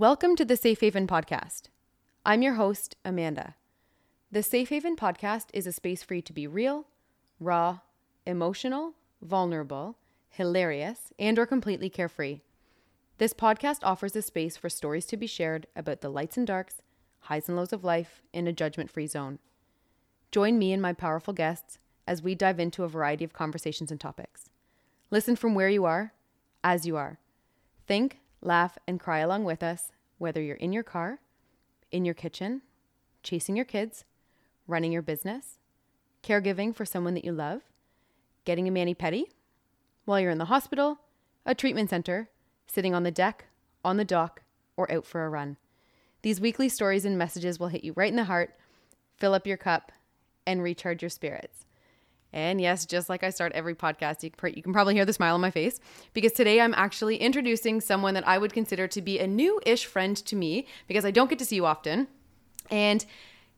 Welcome 0.00 0.34
to 0.36 0.46
the 0.46 0.56
Safe 0.56 0.80
Haven 0.80 1.06
Podcast. 1.06 1.64
I'm 2.24 2.40
your 2.40 2.54
host, 2.54 2.96
Amanda. 3.04 3.56
The 4.32 4.42
Safe 4.42 4.70
Haven 4.70 4.96
Podcast 4.96 5.48
is 5.52 5.66
a 5.66 5.72
space 5.72 6.02
for 6.02 6.14
you 6.14 6.22
to 6.22 6.32
be 6.32 6.46
real, 6.46 6.86
raw, 7.38 7.80
emotional, 8.24 8.94
vulnerable, 9.20 9.98
hilarious, 10.30 11.12
and 11.18 11.38
or 11.38 11.44
completely 11.44 11.90
carefree. 11.90 12.40
This 13.18 13.34
podcast 13.34 13.80
offers 13.82 14.16
a 14.16 14.22
space 14.22 14.56
for 14.56 14.70
stories 14.70 15.04
to 15.04 15.18
be 15.18 15.26
shared 15.26 15.66
about 15.76 16.00
the 16.00 16.08
lights 16.08 16.38
and 16.38 16.46
darks, 16.46 16.80
highs 17.18 17.46
and 17.46 17.58
lows 17.58 17.74
of 17.74 17.84
life 17.84 18.22
in 18.32 18.46
a 18.46 18.54
judgment-free 18.54 19.06
zone. 19.06 19.38
Join 20.30 20.58
me 20.58 20.72
and 20.72 20.80
my 20.80 20.94
powerful 20.94 21.34
guests 21.34 21.78
as 22.06 22.22
we 22.22 22.34
dive 22.34 22.58
into 22.58 22.84
a 22.84 22.88
variety 22.88 23.26
of 23.26 23.34
conversations 23.34 23.90
and 23.90 24.00
topics. 24.00 24.48
Listen 25.10 25.36
from 25.36 25.54
where 25.54 25.68
you 25.68 25.84
are, 25.84 26.14
as 26.64 26.86
you 26.86 26.96
are. 26.96 27.18
Think, 27.86 28.20
laugh, 28.42 28.78
and 28.86 29.00
cry 29.00 29.18
along 29.18 29.44
with 29.44 29.62
us, 29.62 29.92
whether 30.18 30.40
you're 30.40 30.56
in 30.56 30.72
your 30.72 30.82
car, 30.82 31.20
in 31.90 32.04
your 32.04 32.14
kitchen, 32.14 32.62
chasing 33.22 33.56
your 33.56 33.64
kids, 33.64 34.04
running 34.66 34.92
your 34.92 35.02
business, 35.02 35.58
caregiving 36.22 36.74
for 36.74 36.84
someone 36.84 37.14
that 37.14 37.24
you 37.24 37.32
love, 37.32 37.62
getting 38.44 38.68
a 38.68 38.70
mani 38.70 38.94
pedi, 38.94 39.24
while 40.04 40.20
you're 40.20 40.30
in 40.30 40.38
the 40.38 40.46
hospital, 40.46 41.00
a 41.44 41.54
treatment 41.54 41.90
center, 41.90 42.28
sitting 42.66 42.94
on 42.94 43.02
the 43.02 43.10
deck, 43.10 43.46
on 43.84 43.96
the 43.96 44.04
dock, 44.04 44.42
or 44.76 44.90
out 44.92 45.04
for 45.04 45.24
a 45.24 45.28
run. 45.28 45.56
These 46.22 46.40
weekly 46.40 46.68
stories 46.68 47.04
and 47.04 47.18
messages 47.18 47.58
will 47.58 47.68
hit 47.68 47.84
you 47.84 47.92
right 47.96 48.10
in 48.10 48.16
the 48.16 48.24
heart, 48.24 48.54
fill 49.16 49.34
up 49.34 49.46
your 49.46 49.56
cup, 49.56 49.92
and 50.46 50.62
recharge 50.62 51.02
your 51.02 51.10
spirits. 51.10 51.66
And 52.32 52.60
yes, 52.60 52.86
just 52.86 53.08
like 53.08 53.24
I 53.24 53.30
start 53.30 53.52
every 53.52 53.74
podcast, 53.74 54.22
you 54.22 54.30
can, 54.30 54.54
you 54.54 54.62
can 54.62 54.72
probably 54.72 54.94
hear 54.94 55.04
the 55.04 55.12
smile 55.12 55.34
on 55.34 55.40
my 55.40 55.50
face 55.50 55.80
because 56.12 56.32
today 56.32 56.60
I'm 56.60 56.74
actually 56.74 57.16
introducing 57.16 57.80
someone 57.80 58.14
that 58.14 58.26
I 58.26 58.38
would 58.38 58.52
consider 58.52 58.86
to 58.88 59.02
be 59.02 59.18
a 59.18 59.26
new 59.26 59.60
ish 59.66 59.86
friend 59.86 60.16
to 60.16 60.36
me 60.36 60.66
because 60.86 61.04
I 61.04 61.10
don't 61.10 61.28
get 61.28 61.38
to 61.40 61.44
see 61.44 61.56
you 61.56 61.66
often. 61.66 62.06
And 62.70 63.04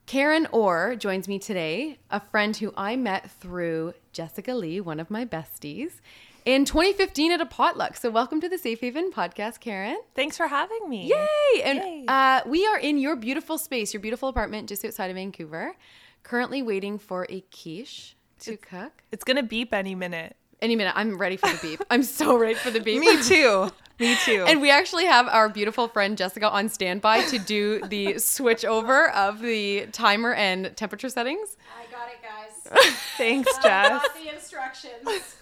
Karen 0.07 0.47
Orr 0.53 0.97
joins 0.97 1.29
me 1.29 1.39
today, 1.39 1.99
a 2.11 2.21
friend 2.21 2.57
who 2.57 2.73
I 2.77 2.97
met 2.97 3.31
through 3.31 3.95
Jessica 4.13 4.55
Lee, 4.55 4.81
one 4.81 5.01
of 5.01 5.11
my 5.11 5.25
besties, 5.25 6.01
in 6.45 6.65
2015 6.65 7.31
at 7.33 7.41
a 7.41 7.47
potluck. 7.47 7.97
So, 7.97 8.11
welcome 8.11 8.41
to 8.41 8.49
the 8.49 8.59
Safe 8.59 8.81
Haven 8.81 9.13
podcast, 9.13 9.61
Karen. 9.61 10.01
Thanks 10.15 10.37
for 10.37 10.49
having 10.49 10.89
me. 10.89 11.07
Yay! 11.07 11.63
And 11.63 11.79
Yay. 11.79 12.05
Uh, 12.09 12.41
we 12.47 12.67
are 12.67 12.79
in 12.79 12.99
your 12.99 13.15
beautiful 13.15 13.59
space, 13.59 13.95
your 13.95 14.01
beautiful 14.01 14.29
apartment 14.29 14.69
just 14.69 14.85
outside 14.85 15.11
of 15.11 15.17
Vancouver, 15.17 15.77
currently 16.25 16.63
waiting 16.63 16.99
for 16.99 17.27
a 17.31 17.43
quiche 17.43 18.17
to 18.43 18.57
cook. 18.57 19.03
It's 19.11 19.25
gonna 19.25 19.43
beep 19.43 19.73
any 19.75 19.95
minute. 19.95 20.37
Any 20.61 20.77
minute, 20.77 20.93
I'm 20.97 21.19
ready 21.19 21.37
for 21.37 21.49
the 21.49 21.59
beep. 21.61 21.83
I'm 21.91 22.03
so 22.05 22.37
ready 22.39 22.55
for 22.55 22.71
the 22.71 22.81
beep. 22.81 23.01
Me 23.01 23.21
too. 23.29 23.71
Me 23.99 24.17
too. 24.25 24.45
And 24.47 24.61
we 24.61 24.71
actually 24.71 25.07
have 25.07 25.27
our 25.29 25.49
beautiful 25.49 25.89
friend 25.89 26.17
Jessica 26.17 26.49
on 26.51 26.69
standby 26.69 27.23
to 27.25 27.39
do 27.39 27.81
the 27.87 28.19
switch 28.19 28.65
over 28.65 29.11
of 29.11 29.41
the 29.41 29.87
timer 29.93 30.35
and 30.35 30.77
temperature 30.77 31.09
settings. 31.09 31.57
I 31.79 31.91
got 31.93 32.09
it, 32.09 32.19
guys. 32.23 32.93
Thanks, 33.17 33.51
I 33.59 33.63
Jess. 33.63 33.89
got 34.03 34.15
the 34.15 34.35
instructions. 34.35 35.37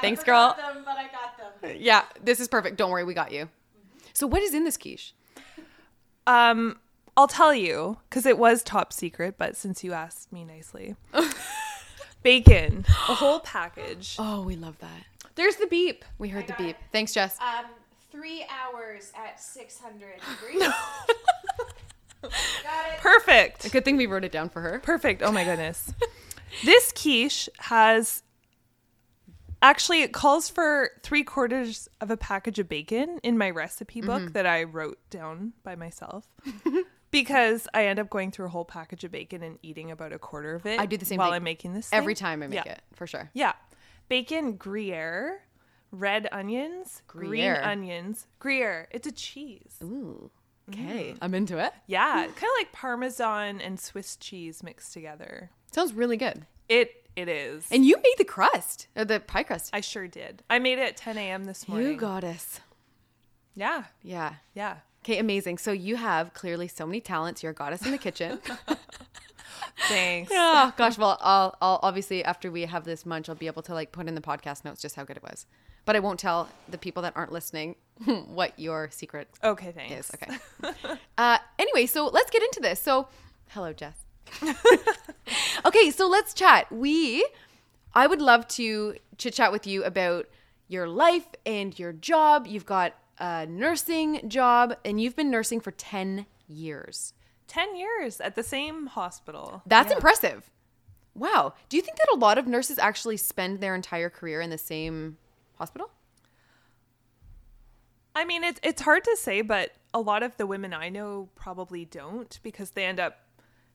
Thanks, 0.00 0.22
I 0.22 0.24
girl. 0.24 0.56
Them, 0.56 0.82
but 0.84 0.96
I 0.96 1.04
got 1.04 1.60
them. 1.60 1.76
Yeah, 1.78 2.04
this 2.22 2.40
is 2.40 2.48
perfect. 2.48 2.76
Don't 2.76 2.90
worry, 2.90 3.04
we 3.04 3.14
got 3.14 3.32
you. 3.32 3.48
So, 4.12 4.26
what 4.26 4.42
is 4.42 4.54
in 4.54 4.64
this 4.64 4.76
quiche? 4.76 5.14
Um, 6.26 6.78
I'll 7.16 7.28
tell 7.28 7.54
you 7.54 7.98
because 8.08 8.26
it 8.26 8.38
was 8.38 8.62
top 8.62 8.92
secret, 8.92 9.36
but 9.38 9.56
since 9.56 9.84
you 9.84 9.92
asked 9.92 10.32
me 10.32 10.44
nicely, 10.44 10.96
bacon, 12.24 12.84
a 13.08 13.14
whole 13.14 13.38
package. 13.38 14.16
Oh, 14.18 14.42
we 14.42 14.56
love 14.56 14.76
that. 14.80 15.04
There's 15.36 15.56
the 15.56 15.66
beep. 15.68 16.04
We 16.18 16.28
heard 16.30 16.44
I 16.44 16.46
the 16.48 16.54
beep. 16.54 16.70
it. 16.70 16.76
Thanks, 16.90 17.12
Jess. 17.14 17.38
Um, 17.40 17.66
three 18.10 18.44
hours 18.50 19.12
at 19.16 19.40
600 19.40 20.14
degrees. 20.40 20.62
got 22.22 22.32
it. 22.92 22.98
Perfect. 23.00 23.64
A 23.66 23.70
good 23.70 23.84
thing 23.84 23.96
we 23.96 24.06
wrote 24.06 24.24
it 24.24 24.32
down 24.32 24.48
for 24.48 24.60
her. 24.60 24.78
Perfect. 24.80 25.22
Oh 25.22 25.30
my 25.32 25.44
goodness. 25.44 25.92
this 26.64 26.92
quiche 26.92 27.48
has 27.58 28.22
actually 29.62 30.02
it 30.02 30.12
calls 30.12 30.48
for 30.48 30.90
three 31.02 31.24
quarters 31.24 31.88
of 32.00 32.10
a 32.10 32.16
package 32.16 32.58
of 32.58 32.68
bacon 32.68 33.18
in 33.22 33.36
my 33.38 33.50
recipe 33.50 34.00
book 34.00 34.22
Mm-hmm. 34.22 34.32
that 34.32 34.46
I 34.46 34.62
wrote 34.64 34.98
down 35.10 35.52
by 35.62 35.74
myself. 35.74 36.26
Because 37.14 37.66
I 37.72 37.86
end 37.86 37.98
up 37.98 38.10
going 38.10 38.30
through 38.30 38.46
a 38.46 38.50
whole 38.50 38.64
package 38.64 39.04
of 39.04 39.10
bacon 39.12 39.42
and 39.42 39.58
eating 39.62 39.90
about 39.90 40.12
a 40.12 40.18
quarter 40.18 40.54
of 40.54 40.66
it. 40.66 40.78
I 40.80 40.86
do 40.86 40.96
the 40.96 41.04
same 41.06 41.18
while 41.18 41.28
thing 41.30 41.36
I'm 41.36 41.42
making 41.44 41.72
this 41.74 41.88
Every 41.92 42.14
time 42.14 42.42
I 42.42 42.46
make 42.48 42.64
Yeah. 42.64 42.72
it, 42.72 42.82
for 42.94 43.06
sure. 43.06 43.30
Yeah. 43.34 43.52
Bacon 44.08 44.56
Gruyere, 44.56 45.40
red 45.90 46.28
onions, 46.32 47.02
green 47.06 47.44
onions. 47.56 48.26
Gruyere. 48.38 48.88
It's 48.90 49.06
a 49.06 49.12
cheese. 49.12 49.76
Ooh. 49.82 50.30
Okay. 50.70 51.12
Mm. 51.12 51.18
I'm 51.22 51.34
into 51.34 51.58
it. 51.58 51.72
Yeah, 51.86 52.12
kind 52.22 52.28
of 52.36 52.48
like 52.58 52.72
Parmesan 52.72 53.60
and 53.60 53.78
Swiss 53.78 54.16
cheese 54.16 54.62
mixed 54.62 54.92
together. 54.94 55.50
Sounds 55.72 55.92
really 55.92 56.16
good. 56.16 56.46
It 56.68 57.06
it 57.16 57.28
is. 57.28 57.66
And 57.70 57.84
you 57.86 57.96
made 57.96 58.14
the 58.18 58.24
crust, 58.24 58.88
or 58.96 59.04
the 59.04 59.20
pie 59.20 59.42
crust. 59.44 59.70
I 59.72 59.80
sure 59.80 60.08
did. 60.08 60.42
I 60.50 60.58
made 60.58 60.78
it 60.78 60.82
at 60.88 60.96
10 60.96 61.16
a.m. 61.18 61.44
this 61.44 61.68
morning. 61.68 61.88
You 61.92 61.96
goddess. 61.96 62.60
yeah, 63.54 63.84
Yeah. 64.02 64.34
yeah. 64.54 64.76
Okay, 65.04 65.18
amazing. 65.18 65.58
So 65.58 65.70
you 65.70 65.96
have 65.96 66.32
clearly 66.32 66.66
so 66.66 66.86
many 66.86 66.98
talents. 66.98 67.42
You're 67.42 67.52
a 67.52 67.54
goddess 67.54 67.84
in 67.84 67.92
the 67.92 67.98
kitchen. 67.98 68.38
Thanks. 69.88 70.30
oh 70.34 70.72
gosh. 70.78 70.96
Well, 70.96 71.18
I'll, 71.20 71.54
I'll 71.60 71.78
obviously 71.82 72.24
after 72.24 72.50
we 72.50 72.62
have 72.62 72.84
this 72.84 73.04
munch, 73.04 73.28
I'll 73.28 73.34
be 73.34 73.46
able 73.46 73.60
to 73.62 73.74
like 73.74 73.92
put 73.92 74.08
in 74.08 74.14
the 74.14 74.22
podcast 74.22 74.64
notes 74.64 74.80
just 74.80 74.96
how 74.96 75.04
good 75.04 75.18
it 75.18 75.22
was. 75.22 75.44
But 75.84 75.94
I 75.94 75.98
won't 75.98 76.18
tell 76.18 76.48
the 76.70 76.78
people 76.78 77.02
that 77.02 77.12
aren't 77.16 77.32
listening 77.32 77.76
what 78.06 78.58
your 78.58 78.88
secret 78.90 79.28
Okay, 79.42 79.72
thanks. 79.72 79.92
is. 79.92 80.10
Okay. 80.14 80.96
uh, 81.18 81.36
anyway, 81.58 81.84
so 81.84 82.06
let's 82.06 82.30
get 82.30 82.42
into 82.42 82.60
this. 82.60 82.80
So, 82.80 83.08
hello, 83.50 83.74
Jess. 83.74 83.98
okay, 85.66 85.90
so 85.90 86.08
let's 86.08 86.32
chat. 86.32 86.72
We, 86.72 87.26
I 87.92 88.06
would 88.06 88.22
love 88.22 88.48
to 88.48 88.94
chit 89.18 89.34
chat 89.34 89.52
with 89.52 89.66
you 89.66 89.84
about 89.84 90.26
your 90.66 90.88
life 90.88 91.26
and 91.44 91.78
your 91.78 91.92
job. 91.92 92.46
You've 92.46 92.64
got 92.64 92.94
a 93.18 93.46
nursing 93.46 94.28
job, 94.28 94.76
and 94.84 95.00
you've 95.00 95.16
been 95.16 95.30
nursing 95.30 95.60
for 95.60 95.70
ten 95.70 96.26
years. 96.46 97.12
10 97.46 97.76
years 97.76 98.20
at 98.22 98.34
the 98.36 98.42
same 98.42 98.86
hospital. 98.86 99.62
That's 99.66 99.90
Yeah. 99.90 99.96
impressive. 99.96 100.50
Wow. 101.14 101.52
Do 101.68 101.76
you 101.76 101.82
think 101.82 101.98
that 101.98 102.08
a 102.12 102.16
lot 102.16 102.38
of 102.38 102.46
nurses 102.46 102.78
actually 102.78 103.18
spend 103.18 103.60
their 103.60 103.74
entire 103.74 104.08
career 104.08 104.40
in 104.40 104.48
the 104.50 104.58
same 104.58 105.18
hospital? 105.58 105.90
I 108.14 108.24
mean, 108.24 108.44
it's 108.44 108.60
it's 108.62 108.82
hard 108.82 109.04
to 109.04 109.16
say, 109.16 109.42
but 109.42 109.72
a 109.92 110.00
lot 110.00 110.22
of 110.22 110.36
the 110.36 110.46
women 110.46 110.72
I 110.72 110.88
know 110.88 111.28
probably 111.34 111.84
don't 111.84 112.38
because 112.42 112.70
they 112.70 112.84
end 112.84 112.98
up 113.00 113.18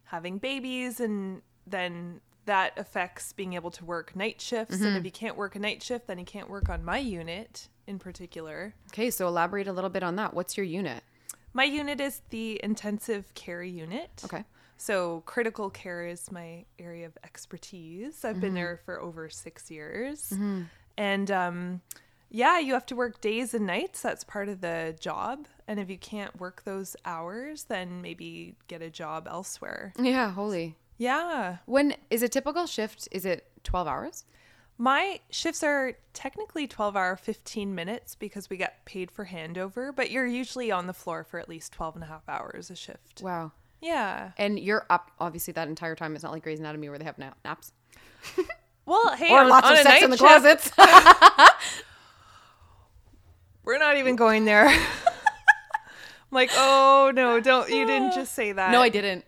having 0.06 0.38
babies 0.40 1.00
and 1.00 1.42
then 1.68 2.22
that 2.50 2.74
affects 2.78 3.32
being 3.32 3.54
able 3.54 3.70
to 3.72 3.86
work 3.86 4.16
night 4.16 4.42
shifts. 4.42 4.78
Mm-hmm. 4.78 4.86
And 4.88 4.98
if 4.98 5.06
you 5.06 5.12
can't 5.12 5.38
work 5.38 5.56
a 5.56 5.60
night 5.60 5.84
shift, 5.84 6.08
then 6.08 6.18
you 6.18 6.26
can't 6.26 6.50
work 6.50 6.68
on 6.68 6.84
my 6.84 6.98
unit 6.98 7.70
in 7.86 8.00
particular. 8.00 8.74
Okay, 8.92 9.12
so 9.12 9.28
elaborate 9.28 9.68
a 9.68 9.72
little 9.74 9.90
bit 9.90 10.02
on 10.04 10.16
that. 10.16 10.34
What's 10.34 10.58
your 10.58 10.66
unit? 10.66 11.04
My 11.54 11.64
unit 11.64 12.02
is 12.02 12.22
the 12.32 12.60
intensive 12.64 13.34
care 13.36 13.62
unit. 13.64 14.22
Okay. 14.26 14.44
So 14.78 15.22
critical 15.26 15.70
care 15.70 16.06
is 16.08 16.32
my 16.32 16.66
area 16.80 17.06
of 17.06 17.18
expertise. 17.24 18.26
I've 18.26 18.32
Mm-hmm. 18.34 18.42
been 18.42 18.54
there 18.56 18.80
for 18.86 19.00
over 19.00 19.30
six 19.30 19.70
years. 19.70 20.34
And 20.98 21.30
um, 21.32 21.82
yeah, 22.30 22.60
you 22.60 22.74
have 22.74 22.86
to 22.88 22.96
work 22.96 23.22
days 23.22 23.54
and 23.54 23.68
nights. 23.68 24.02
That's 24.02 24.24
part 24.24 24.50
of 24.50 24.62
the 24.62 24.96
job. 25.00 25.48
And 25.68 25.80
if 25.80 25.90
you 25.90 25.98
can't 25.98 26.40
work 26.40 26.64
those 26.64 26.96
hours, 27.06 27.66
then 27.66 28.02
maybe 28.02 28.56
get 28.68 28.82
a 28.82 28.90
job 28.90 29.28
elsewhere. 29.30 29.94
Yeah, 30.00 30.32
holy. 30.32 30.76
Yeah. 31.00 31.58
When 31.66 31.96
is 32.12 32.22
a 32.22 32.30
typical 32.30 32.68
shift? 32.68 33.08
Is 33.12 33.26
it 33.26 33.48
12 33.64 33.88
hours? 33.88 34.26
My 34.78 35.20
shifts 35.32 35.64
are 35.64 35.94
technically 36.14 36.68
12 36.68 36.96
hour 36.96 37.16
15 37.16 37.74
minutes 37.74 38.16
because 38.16 38.50
we 38.50 38.58
get 38.58 38.86
paid 38.86 39.10
for 39.10 39.26
handover, 39.26 39.94
but 39.96 40.12
you're 40.12 40.28
usually 40.28 40.72
on 40.72 40.86
the 40.88 40.94
floor 40.94 41.24
for 41.24 41.40
at 41.40 41.50
least 41.50 41.74
12 41.74 41.96
and 41.96 42.04
a 42.04 42.08
half 42.08 42.28
hours 42.30 42.70
a 42.70 42.76
shift. 42.76 43.22
Wow. 43.24 43.52
Yeah. 43.82 44.32
And 44.38 44.60
you're 44.60 44.86
up 44.90 45.12
obviously 45.20 45.54
that 45.54 45.68
entire 45.70 45.96
time. 45.96 46.14
It's 46.16 46.24
not 46.24 46.32
like 46.34 46.44
Grey's 46.44 46.60
Anatomy 46.60 46.90
where 46.90 46.98
they 47.00 47.06
have 47.06 47.18
nap- 47.18 47.38
naps. 47.44 47.72
Well, 48.86 49.16
hey, 49.16 49.30
Or 49.32 49.42
on, 49.42 49.50
lots 49.50 49.68
on 49.68 49.74
of 49.74 49.80
a 49.80 49.84
sex 49.84 49.94
night 49.94 50.04
in 50.04 50.10
the 50.10 50.18
shift- 50.18 50.72
closets. 50.72 50.72
We're 53.64 53.78
not 53.78 53.98
even 53.98 54.16
going 54.16 54.46
there. 54.46 54.66
I'm 54.68 54.76
like, 56.32 56.50
oh 56.54 57.12
no, 57.14 57.40
don't 57.40 57.70
you 57.70 57.86
didn't 57.86 58.14
just 58.14 58.34
say 58.34 58.52
that. 58.52 58.72
no, 58.72 58.82
I 58.82 58.90
didn't. 58.90 59.26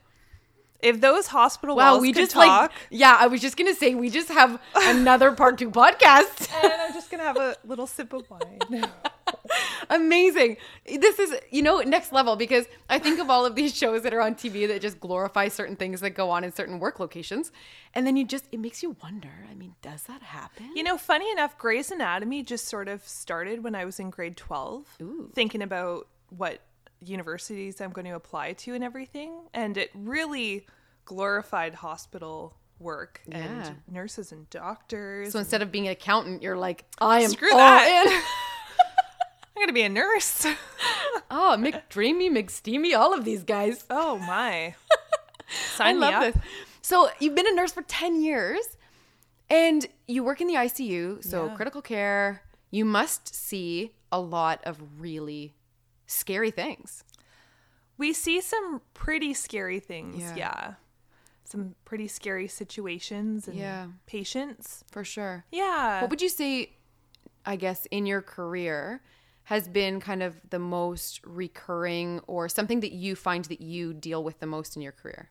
If 0.81 1.01
those 1.01 1.27
hospital 1.27 1.75
Wow, 1.75 1.93
walls 1.93 2.01
we 2.01 2.13
could 2.13 2.21
just 2.21 2.31
talk, 2.31 2.43
like 2.43 2.71
Yeah, 2.89 3.15
I 3.19 3.27
was 3.27 3.41
just 3.41 3.57
going 3.57 3.71
to 3.71 3.77
say 3.77 3.95
we 3.95 4.09
just 4.09 4.29
have 4.29 4.59
another 4.75 5.31
part 5.31 5.57
2 5.57 5.71
podcast. 5.71 6.49
and 6.63 6.73
I'm 6.81 6.93
just 6.93 7.09
gonna 7.11 7.23
have 7.23 7.37
a 7.37 7.55
little 7.65 7.87
sip 7.87 8.13
of 8.13 8.29
wine. 8.29 8.59
Amazing. 9.89 10.57
This 10.85 11.19
is, 11.19 11.35
you 11.49 11.61
know, 11.61 11.79
next 11.81 12.11
level 12.11 12.35
because 12.35 12.65
I 12.89 12.99
think 12.99 13.19
of 13.19 13.29
all 13.29 13.45
of 13.45 13.55
these 13.55 13.75
shows 13.75 14.03
that 14.03 14.13
are 14.13 14.21
on 14.21 14.35
TV 14.35 14.67
that 14.67 14.81
just 14.81 14.99
glorify 14.99 15.47
certain 15.49 15.75
things 15.75 15.99
that 16.01 16.11
go 16.11 16.29
on 16.29 16.43
in 16.43 16.51
certain 16.53 16.79
work 16.79 16.99
locations. 16.99 17.51
And 17.93 18.07
then 18.07 18.15
you 18.15 18.25
just, 18.25 18.45
it 18.51 18.59
makes 18.59 18.81
you 18.81 18.95
wonder. 19.03 19.45
I 19.49 19.53
mean, 19.53 19.75
does 19.81 20.03
that 20.03 20.21
happen? 20.21 20.71
You 20.75 20.83
know, 20.83 20.97
funny 20.97 21.29
enough, 21.31 21.57
Grey's 21.57 21.91
Anatomy 21.91 22.43
just 22.43 22.67
sort 22.67 22.87
of 22.87 23.05
started 23.07 23.63
when 23.63 23.75
I 23.75 23.85
was 23.85 23.99
in 23.99 24.09
grade 24.09 24.37
12, 24.37 24.85
Ooh. 25.01 25.29
thinking 25.33 25.61
about 25.61 26.07
what 26.29 26.61
universities 27.03 27.81
I'm 27.81 27.91
going 27.91 28.05
to 28.05 28.11
apply 28.15 28.53
to 28.53 28.73
and 28.73 28.83
everything. 28.83 29.33
And 29.53 29.77
it 29.77 29.89
really 29.93 30.65
glorified 31.05 31.73
hospital 31.75 32.55
work 32.79 33.21
Yeah. 33.27 33.37
and 33.37 33.75
nurses 33.89 34.31
and 34.31 34.49
doctors. 34.49 35.31
So 35.33 35.39
instead 35.39 35.61
of 35.61 35.71
being 35.71 35.87
an 35.87 35.91
accountant, 35.93 36.41
you're 36.41 36.57
like, 36.57 36.85
I 36.99 37.21
am 37.21 37.29
Screw 37.31 37.51
all 37.51 37.57
that. 37.57 38.05
in. 38.05 38.11
I'm 39.55 39.61
going 39.61 39.67
to 39.67 39.73
be 39.73 39.83
a 39.83 39.89
nurse. 39.89 40.45
oh, 41.31 41.55
McDreamy, 41.59 42.29
McSteamy, 42.31 42.97
all 42.97 43.13
of 43.13 43.23
these 43.25 43.43
guys. 43.43 43.83
oh 43.89 44.17
my. 44.19 44.75
I 45.79 45.93
me 45.93 45.99
love 45.99 46.13
up. 46.13 46.33
this. 46.33 46.43
So 46.81 47.09
you've 47.19 47.35
been 47.35 47.47
a 47.47 47.53
nurse 47.53 47.71
for 47.71 47.81
10 47.83 48.21
years 48.21 48.61
and 49.49 49.85
you 50.07 50.23
work 50.23 50.39
in 50.41 50.47
the 50.47 50.55
ICU, 50.55 51.23
so 51.23 51.45
Yeah. 51.47 51.55
critical 51.55 51.81
care. 51.81 52.41
You 52.71 52.85
must 52.85 53.35
see 53.35 53.91
a 54.11 54.19
lot 54.19 54.61
of 54.63 54.79
really 54.97 55.53
scary 56.11 56.51
things. 56.51 57.03
We 57.97 58.13
see 58.13 58.41
some 58.41 58.81
pretty 58.93 59.33
scary 59.33 59.79
things. 59.79 60.21
Yeah. 60.21 60.35
Yeah. 60.35 60.73
Some 61.43 61.75
pretty 61.85 62.07
scary 62.07 62.47
situations 62.47 63.47
and 63.47 63.57
Yeah. 63.57 63.87
patients. 64.05 64.83
For 64.91 65.03
sure. 65.03 65.45
Yeah. 65.51 66.01
What 66.01 66.09
would 66.09 66.21
you 66.21 66.29
say, 66.29 66.77
I 67.45 67.55
guess, 67.57 67.85
in 67.91 68.05
your 68.05 68.21
career 68.21 69.01
has 69.43 69.67
been 69.67 69.99
kind 69.99 70.23
of 70.23 70.39
the 70.49 70.59
most 70.59 71.19
recurring 71.25 72.21
or 72.27 72.47
something 72.47 72.79
that 72.79 72.93
you 72.93 73.15
find 73.15 73.45
that 73.45 73.61
you 73.61 73.93
deal 73.93 74.23
with 74.23 74.39
the 74.39 74.45
most 74.45 74.75
in 74.75 74.81
your 74.81 74.93
career? 74.93 75.29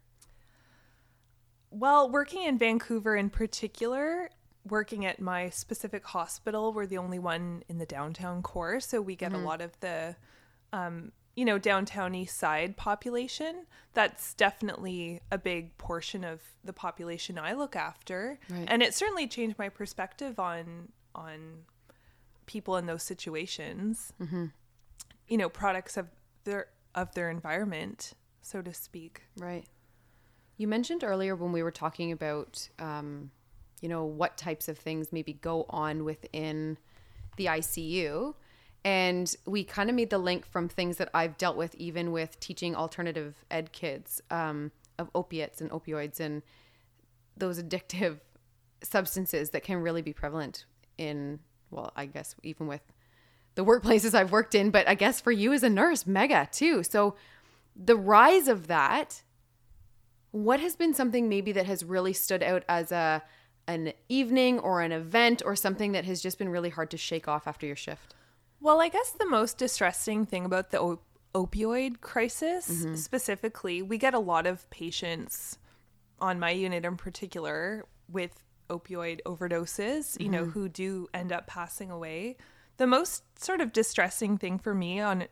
Well, 1.71 2.11
working 2.11 2.43
in 2.43 2.59
Vancouver 2.59 3.17
in 3.17 3.31
particular, 3.31 4.31
working 4.69 5.07
at 5.07 5.21
my 5.21 5.49
specific 5.51 6.05
hospital, 6.05 6.73
we're 6.73 6.87
the 6.87 6.99
only 6.99 7.19
one 7.19 7.63
in 7.69 7.79
the 7.79 7.87
downtown 7.87 8.43
core, 8.43 8.81
so 8.81 9.01
we 9.01 9.17
get 9.17 9.33
a 9.33 9.37
mm-hmm. 9.37 9.47
lot 9.47 9.61
of 9.61 9.79
the, 9.81 10.17
um, 10.73 11.13
you 11.37 11.45
know, 11.45 11.59
downtown 11.59 12.15
east 12.15 12.37
side 12.39 12.77
population. 12.77 13.67
That's 13.95 14.35
definitely 14.35 15.21
a 15.31 15.39
big 15.39 15.77
portion 15.79 16.23
of 16.25 16.41
the 16.65 16.73
population 16.73 17.39
I 17.39 17.53
look 17.55 17.75
after, 17.77 18.39
Right. 18.49 18.67
and 18.69 18.83
it 18.83 18.95
certainly 18.95 19.27
changed 19.27 19.59
my 19.59 19.69
perspective 19.69 20.39
on 20.39 20.93
on 21.15 21.65
people 22.47 22.77
in 22.77 22.87
those 22.87 23.03
situations. 23.03 24.13
You 25.29 25.37
know, 25.39 25.49
products 25.49 25.97
of 25.97 26.09
their 26.45 26.67
of 26.95 27.15
their 27.15 27.31
environment, 27.31 28.15
so 28.43 28.61
to 28.63 28.75
speak. 28.75 29.23
Right. 29.37 29.65
You 30.57 30.67
mentioned 30.69 31.05
earlier 31.05 31.35
when 31.37 31.53
we 31.53 31.63
were 31.63 31.71
talking 31.71 32.11
about, 32.13 32.69
um, 32.79 33.31
you 33.81 33.89
know, 33.89 34.05
what 34.05 34.37
types 34.37 34.69
of 34.69 34.77
things 34.77 35.13
maybe 35.13 35.33
go 35.33 35.65
on 35.71 36.05
within 36.05 36.77
the 37.37 37.47
ICU. 37.47 38.35
And 38.85 39.35
we 39.45 39.65
kind 39.65 39.91
of 39.91 39.97
made 39.97 40.11
the 40.11 40.19
link 40.19 40.47
from 40.47 40.69
things 40.69 40.97
that 40.97 41.11
I've 41.13 41.37
dealt 41.37 41.57
with, 41.57 41.75
even 41.75 42.13
with 42.13 42.41
teaching 42.41 42.75
alternative 42.75 43.45
ed 43.51 43.73
kids 43.73 44.23
um, 44.31 44.73
of 44.99 45.11
opiates 45.15 45.61
and 45.61 45.71
opioids 45.71 46.19
and 46.19 46.43
those 47.37 47.63
addictive 47.63 48.21
substances 48.83 49.51
that 49.51 49.63
can 49.63 49.79
really 49.79 50.03
be 50.03 50.13
prevalent 50.13 50.65
in, 50.97 51.41
well, 51.71 51.93
I 51.95 52.07
guess 52.07 52.35
even 52.43 52.67
with 52.67 52.83
the 53.55 53.65
workplaces 53.65 54.15
I've 54.15 54.33
worked 54.33 54.55
in, 54.55 54.71
but 54.71 54.89
I 54.89 54.95
guess 54.95 55.21
for 55.21 55.33
you 55.33 55.53
as 55.53 55.63
a 55.63 55.69
nurse, 55.69 56.07
mega 56.07 56.49
too. 56.51 56.83
So 56.83 57.17
the 57.77 57.97
rise 57.97 58.49
of 58.49 58.69
that, 58.69 59.23
what 60.31 60.61
has 60.61 60.77
been 60.77 60.95
something 60.95 61.29
maybe 61.29 61.53
that 61.53 61.67
has 61.67 61.85
really 61.85 62.13
stood 62.13 62.43
out 62.43 62.65
as 62.69 62.93
a 62.93 63.23
an 63.67 63.93
evening 64.09 64.59
or 64.59 64.81
an 64.81 64.91
event 64.91 65.43
or 65.45 65.55
something 65.55 65.93
that 65.93 66.05
has 66.05 66.21
just 66.21 66.39
been 66.39 66.49
really 66.49 66.71
hard 66.71 66.91
to 66.91 66.97
shake 66.97 67.29
off 67.29 67.47
after 67.47 67.67
your 67.67 67.77
shift? 67.77 68.15
Well, 68.61 68.81
I 68.81 68.89
guess 68.89 69.11
the 69.13 69.27
most 69.29 69.59
distressing 69.59 70.27
thing 70.27 70.45
about 70.45 70.71
the 70.71 70.81
op- 70.81 71.03
opioid 71.35 72.01
crisis 72.01 72.69
Mm-hmm. 72.71 72.95
specifically, 72.97 73.83
we 73.83 73.99
get 73.99 74.15
a 74.15 74.19
lot 74.19 74.47
of 74.47 74.69
patients 74.71 75.59
on 76.21 76.39
my 76.39 76.51
unit 76.51 76.85
in 76.85 76.97
particular 76.97 77.87
with 78.11 78.43
opioid 78.69 79.21
overdoses, 79.25 80.21
you 80.21 80.29
know, 80.29 80.43
Mm-hmm. 80.43 80.51
who 80.51 80.69
do 80.69 81.09
end 81.15 81.33
up 81.33 81.47
passing 81.47 81.91
away. 81.91 82.37
The 82.77 82.87
most 82.87 83.23
sort 83.39 83.61
of 83.61 83.73
distressing 83.73 84.39
thing 84.39 84.59
for 84.59 84.75
me 84.75 85.01
on 85.01 85.25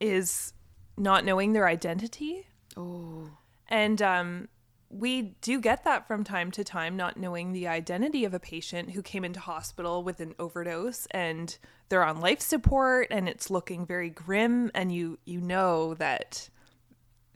is 0.00 0.52
not 0.96 1.24
knowing 1.24 1.52
their 1.52 1.66
identity. 1.68 2.46
Oh, 2.76 3.28
And 3.68 4.00
um, 4.02 4.48
we 4.90 5.36
do 5.40 5.60
get 5.60 5.84
that 5.84 6.08
from 6.08 6.24
time 6.24 6.50
to 6.50 6.64
time, 6.64 6.96
not 6.96 7.16
knowing 7.16 7.52
the 7.52 7.68
identity 7.68 8.24
of 8.24 8.34
a 8.34 8.40
patient 8.40 8.90
who 8.90 9.02
came 9.02 9.24
into 9.24 9.38
hospital 9.38 10.02
with 10.02 10.18
an 10.18 10.34
overdose 10.38 11.06
and 11.12 11.56
they're 11.88 12.04
on 12.04 12.20
life 12.20 12.40
support 12.40 13.06
and 13.10 13.28
it's 13.28 13.50
looking 13.50 13.86
very 13.86 14.10
grim 14.10 14.70
and 14.74 14.92
you 14.92 15.18
you 15.24 15.40
know 15.40 15.94
that 15.94 16.48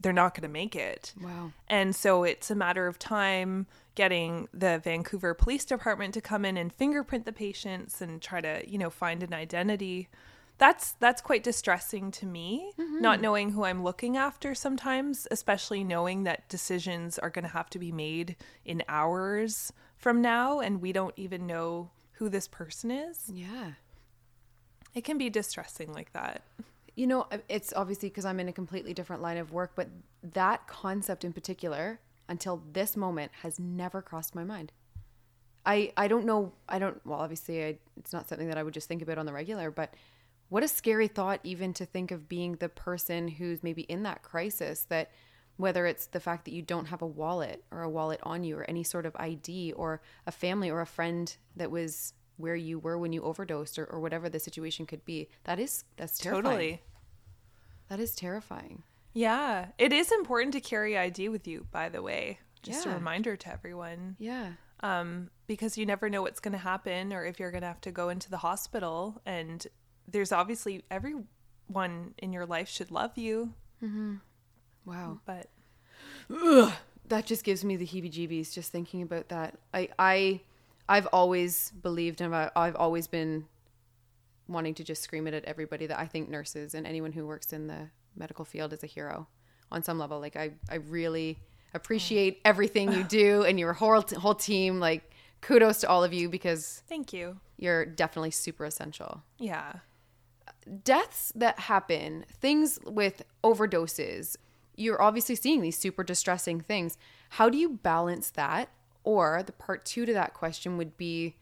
they're 0.00 0.12
not 0.12 0.34
going 0.34 0.42
to 0.42 0.52
make 0.52 0.76
it. 0.76 1.14
wow. 1.22 1.50
And 1.66 1.96
so 1.96 2.24
it's 2.24 2.50
a 2.50 2.54
matter 2.54 2.86
of 2.86 2.98
time 2.98 3.66
getting 3.94 4.48
the 4.52 4.78
Vancouver 4.84 5.32
Police 5.32 5.64
Department 5.64 6.12
to 6.14 6.20
come 6.20 6.44
in 6.44 6.58
and 6.58 6.70
fingerprint 6.70 7.24
the 7.24 7.32
patients 7.32 8.02
and 8.02 8.20
try 8.20 8.42
to, 8.42 8.62
you 8.68 8.76
know, 8.76 8.90
find 8.90 9.22
an 9.22 9.32
identity. 9.32 10.08
That's 10.58 10.92
that's 10.92 11.20
quite 11.20 11.42
distressing 11.42 12.10
to 12.12 12.26
me, 12.26 12.72
mm-hmm. 12.78 13.00
not 13.00 13.20
knowing 13.20 13.50
who 13.50 13.64
I'm 13.64 13.82
looking 13.82 14.16
after 14.16 14.54
sometimes, 14.54 15.26
especially 15.30 15.82
knowing 15.82 16.24
that 16.24 16.48
decisions 16.48 17.18
are 17.18 17.30
going 17.30 17.44
to 17.44 17.50
have 17.50 17.68
to 17.70 17.78
be 17.78 17.90
made 17.90 18.36
in 18.64 18.82
hours 18.88 19.72
from 19.96 20.22
now 20.22 20.60
and 20.60 20.80
we 20.80 20.92
don't 20.92 21.14
even 21.16 21.46
know 21.46 21.90
who 22.14 22.28
this 22.28 22.46
person 22.46 22.90
is. 22.90 23.30
Yeah. 23.32 23.72
It 24.94 25.02
can 25.02 25.18
be 25.18 25.28
distressing 25.28 25.92
like 25.92 26.12
that. 26.12 26.42
You 26.94 27.08
know, 27.08 27.26
it's 27.48 27.72
obviously 27.74 28.08
because 28.08 28.24
I'm 28.24 28.38
in 28.38 28.48
a 28.48 28.52
completely 28.52 28.94
different 28.94 29.22
line 29.22 29.38
of 29.38 29.50
work, 29.50 29.72
but 29.74 29.88
that 30.22 30.68
concept 30.68 31.24
in 31.24 31.32
particular, 31.32 31.98
until 32.28 32.62
this 32.72 32.96
moment, 32.96 33.32
has 33.42 33.58
never 33.58 34.00
crossed 34.00 34.36
my 34.36 34.44
mind. 34.44 34.70
I 35.66 35.92
I 35.96 36.08
don't 36.08 36.26
know. 36.26 36.52
I 36.68 36.78
don't. 36.78 37.04
Well, 37.04 37.18
obviously, 37.18 37.64
I, 37.64 37.78
it's 37.96 38.12
not 38.12 38.28
something 38.28 38.48
that 38.48 38.58
I 38.58 38.62
would 38.62 38.74
just 38.74 38.86
think 38.86 39.02
about 39.02 39.18
on 39.18 39.26
the 39.26 39.32
regular. 39.32 39.70
But 39.70 39.94
what 40.54 40.62
a 40.62 40.68
scary 40.68 41.08
thought, 41.08 41.40
even 41.42 41.74
to 41.74 41.84
think 41.84 42.12
of 42.12 42.28
being 42.28 42.52
the 42.52 42.68
person 42.68 43.26
who's 43.26 43.64
maybe 43.64 43.82
in 43.82 44.04
that 44.04 44.22
crisis. 44.22 44.86
That 44.88 45.10
whether 45.56 45.84
it's 45.84 46.06
the 46.06 46.20
fact 46.20 46.44
that 46.44 46.54
you 46.54 46.62
don't 46.62 46.86
have 46.86 47.02
a 47.02 47.06
wallet 47.06 47.64
or 47.72 47.82
a 47.82 47.90
wallet 47.90 48.20
on 48.22 48.44
you, 48.44 48.56
or 48.58 48.70
any 48.70 48.84
sort 48.84 49.04
of 49.04 49.16
ID, 49.18 49.72
or 49.72 50.00
a 50.28 50.30
family 50.30 50.70
or 50.70 50.80
a 50.80 50.86
friend 50.86 51.36
that 51.56 51.72
was 51.72 52.12
where 52.36 52.54
you 52.54 52.78
were 52.78 52.96
when 52.96 53.12
you 53.12 53.24
overdosed, 53.24 53.80
or, 53.80 53.84
or 53.86 53.98
whatever 53.98 54.28
the 54.28 54.38
situation 54.38 54.86
could 54.86 55.04
be. 55.04 55.28
That 55.42 55.58
is 55.58 55.82
that's 55.96 56.18
terrifying. 56.18 56.44
Totally. 56.44 56.82
That 57.88 57.98
is 57.98 58.14
terrifying. 58.14 58.84
Yeah, 59.12 59.70
it 59.76 59.92
is 59.92 60.12
important 60.12 60.52
to 60.52 60.60
carry 60.60 60.96
ID 60.96 61.30
with 61.30 61.48
you, 61.48 61.66
by 61.72 61.88
the 61.88 62.00
way. 62.00 62.38
Just 62.62 62.86
Yeah. 62.86 62.92
a 62.92 62.94
reminder 62.94 63.34
to 63.34 63.52
everyone. 63.52 64.14
Yeah. 64.20 64.52
Um, 64.84 65.30
because 65.48 65.76
you 65.76 65.84
never 65.84 66.08
know 66.08 66.22
what's 66.22 66.38
going 66.38 66.52
to 66.52 66.58
happen 66.58 67.12
or 67.12 67.24
if 67.24 67.40
you're 67.40 67.50
going 67.50 67.62
to 67.62 67.66
have 67.66 67.80
to 67.80 67.90
go 67.90 68.08
into 68.08 68.30
the 68.30 68.38
hospital. 68.38 69.20
And 69.26 69.66
there's 70.08 70.32
obviously 70.32 70.84
everyone 70.90 72.14
in 72.18 72.32
your 72.32 72.46
life 72.46 72.68
should 72.68 72.90
love 72.90 73.16
you, 73.16 73.52
mm-hmm. 73.82 74.16
Wow. 74.84 75.20
but 75.24 75.48
That 77.08 77.26
just 77.26 77.44
gives 77.44 77.64
me 77.64 77.76
the 77.76 77.86
heebie-jeebies 77.86 78.52
just 78.52 78.72
thinking 78.72 79.02
about 79.02 79.28
that. 79.28 79.58
I 79.72 79.88
I 79.98 80.40
I've 80.88 81.06
always 81.12 81.70
believed 81.70 82.20
and 82.20 82.34
I've, 82.34 82.76
always 82.76 83.06
been 83.06 83.46
wanting 84.48 84.74
to 84.74 84.84
just 84.84 85.02
scream 85.02 85.26
it 85.26 85.34
at 85.34 85.44
everybody 85.44 85.86
that 85.86 85.98
I 85.98 86.06
think 86.06 86.28
nurses 86.28 86.74
and 86.74 86.86
anyone 86.86 87.12
who 87.12 87.26
works 87.26 87.52
in 87.52 87.66
the 87.66 87.88
medical 88.16 88.44
field 88.44 88.72
is 88.72 88.82
a 88.82 88.86
hero 88.86 89.26
on 89.72 89.82
some 89.82 89.98
level. 89.98 90.20
Like 90.20 90.36
I 90.36 90.52
I 90.68 90.76
really 90.76 91.38
appreciate 91.74 92.38
mm. 92.38 92.40
everything 92.44 92.92
you 92.92 93.04
do 93.08 93.42
and 93.42 93.58
your 93.58 93.72
whole 93.72 94.00
whole 94.18 94.34
team. 94.34 94.80
Like 94.80 95.10
kudos 95.40 95.80
to 95.80 95.88
all 95.88 96.04
of 96.04 96.12
you 96.12 96.28
because 96.28 96.82
thank 96.88 97.12
you. 97.12 97.38
you're 97.58 97.84
definitely 97.84 98.30
super 98.30 98.64
essential. 98.64 99.22
Yeah. 99.38 99.74
Deaths 100.84 101.32
that 101.34 101.58
happen, 101.60 102.24
things 102.28 102.78
with 102.86 103.22
overdoses, 103.42 104.36
you're 104.76 105.00
obviously 105.00 105.34
seeing 105.34 105.60
these 105.60 105.78
super 105.78 106.02
distressing 106.02 106.60
things. 106.60 106.98
How 107.30 107.48
do 107.48 107.58
you 107.58 107.70
balance 107.70 108.30
that? 108.30 108.70
Or 109.04 109.42
the 109.42 109.52
part 109.52 109.84
two 109.84 110.06
to 110.06 110.12
that 110.14 110.34
question 110.34 110.76
would 110.78 110.96
be 110.96 111.36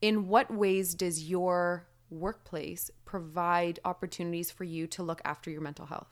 in 0.00 0.28
what 0.28 0.50
ways 0.50 0.94
does 0.94 1.28
your 1.28 1.86
workplace 2.10 2.90
provide 3.04 3.78
opportunities 3.84 4.50
for 4.50 4.64
you 4.64 4.86
to 4.88 5.02
look 5.02 5.20
after 5.24 5.50
your 5.50 5.60
mental 5.60 5.86
health? 5.86 6.08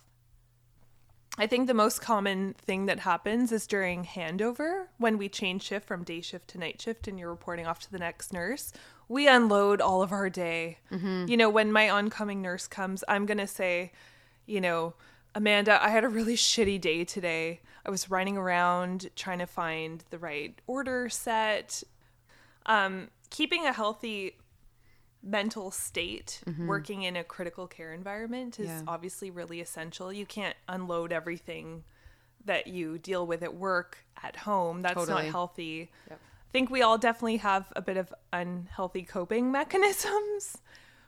I 1.39 1.47
think 1.47 1.67
the 1.67 1.75
most 1.75 2.03
common 2.03 2.55
thing 2.55 2.87
that 2.87 3.01
happens 3.01 3.53
is 3.53 3.67
during 3.67 4.05
handover 4.05 4.87
when 4.99 5.17
we 5.17 5.29
change 5.29 5.63
shift 5.63 5.87
from 5.87 6.05
day 6.05 6.21
shift 6.21 6.49
to 6.49 6.59
night 6.59 6.81
shift 6.83 7.09
and 7.09 7.19
you're 7.19 7.31
reporting 7.31 7.67
off 7.67 7.81
to 7.81 7.91
the 7.91 7.99
next 7.99 8.33
nurse. 8.33 8.73
We 9.11 9.27
unload 9.27 9.81
all 9.81 10.03
of 10.03 10.13
our 10.13 10.31
day. 10.31 10.79
You 10.91 11.37
know, 11.37 11.51
when 11.51 11.73
my 11.73 11.91
oncoming 11.91 12.41
nurse 12.41 12.69
comes, 12.69 13.03
I'm 13.09 13.27
going 13.27 13.39
to 13.39 13.47
say, 13.47 13.91
you 14.47 14.61
know, 14.61 14.95
Amanda, 15.35 15.83
I 15.85 15.89
had 15.89 16.05
a 16.05 16.09
really 16.09 16.37
shitty 16.37 16.81
day 16.81 17.05
today. 17.05 17.61
I 17.85 17.91
was 17.91 18.09
running 18.09 18.37
around 18.37 19.11
trying 19.17 19.41
to 19.41 19.47
find 19.47 20.05
the 20.11 20.19
right 20.19 20.55
order 20.69 21.09
set. 21.09 21.83
Um, 22.67 23.09
keeping 23.31 23.67
a 23.67 23.73
healthy 23.73 24.37
mental 25.23 25.71
state 25.73 26.41
working 26.67 27.03
in 27.03 27.17
a 27.17 27.25
critical 27.25 27.67
care 27.67 27.93
environment 27.93 28.61
is 28.61 28.69
Yeah. 28.69 28.83
obviously 28.87 29.31
really 29.31 29.61
essential. 29.61 30.13
You 30.13 30.25
can't 30.25 30.57
unload 30.69 31.13
everything 31.13 31.83
that 32.45 32.69
you 32.69 32.97
deal 32.97 33.27
with 33.27 33.43
at 33.43 33.55
work 33.55 33.99
at 34.23 34.37
home. 34.37 34.83
That's 34.83 34.95
Totally. 34.95 35.25
not 35.25 35.31
healthy. 35.33 35.91
Yep. 36.09 36.21
I 36.51 36.53
think 36.53 36.69
we 36.69 36.83
all 36.83 36.99
definitely 36.99 37.37
have 37.37 37.73
a 37.77 37.81
bit 37.81 37.97
of 37.97 38.13
unhealthy 38.33 39.03
coping 39.03 39.53
mechanisms, 39.61 40.59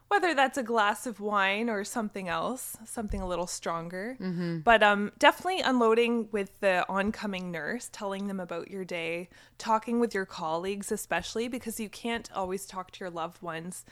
whether 0.07 0.35
that's 0.35 0.57
a 0.57 0.63
glass 0.63 1.05
of 1.05 1.19
wine 1.19 1.69
or 1.69 1.83
something 1.83 2.29
else, 2.29 2.77
something 2.87 3.21
a 3.21 3.27
little 3.27 3.49
stronger. 3.49 4.17
But 4.61 4.85
um, 4.85 5.11
definitely 5.19 5.61
unloading 5.61 6.29
with 6.31 6.61
the 6.61 6.87
oncoming 6.89 7.51
nurse, 7.51 7.91
telling 7.93 8.29
them 8.29 8.39
about 8.39 8.71
your 8.71 8.85
day, 8.85 9.31
talking 9.59 9.99
with 9.99 10.15
your 10.15 10.27
colleagues, 10.27 10.93
especially 10.93 11.49
because 11.49 11.81
you 11.81 11.89
can't 11.89 12.31
always 12.33 12.65
talk 12.65 12.93
to 12.93 13.01
your 13.01 13.11
loved 13.11 13.43
ones. 13.43 13.85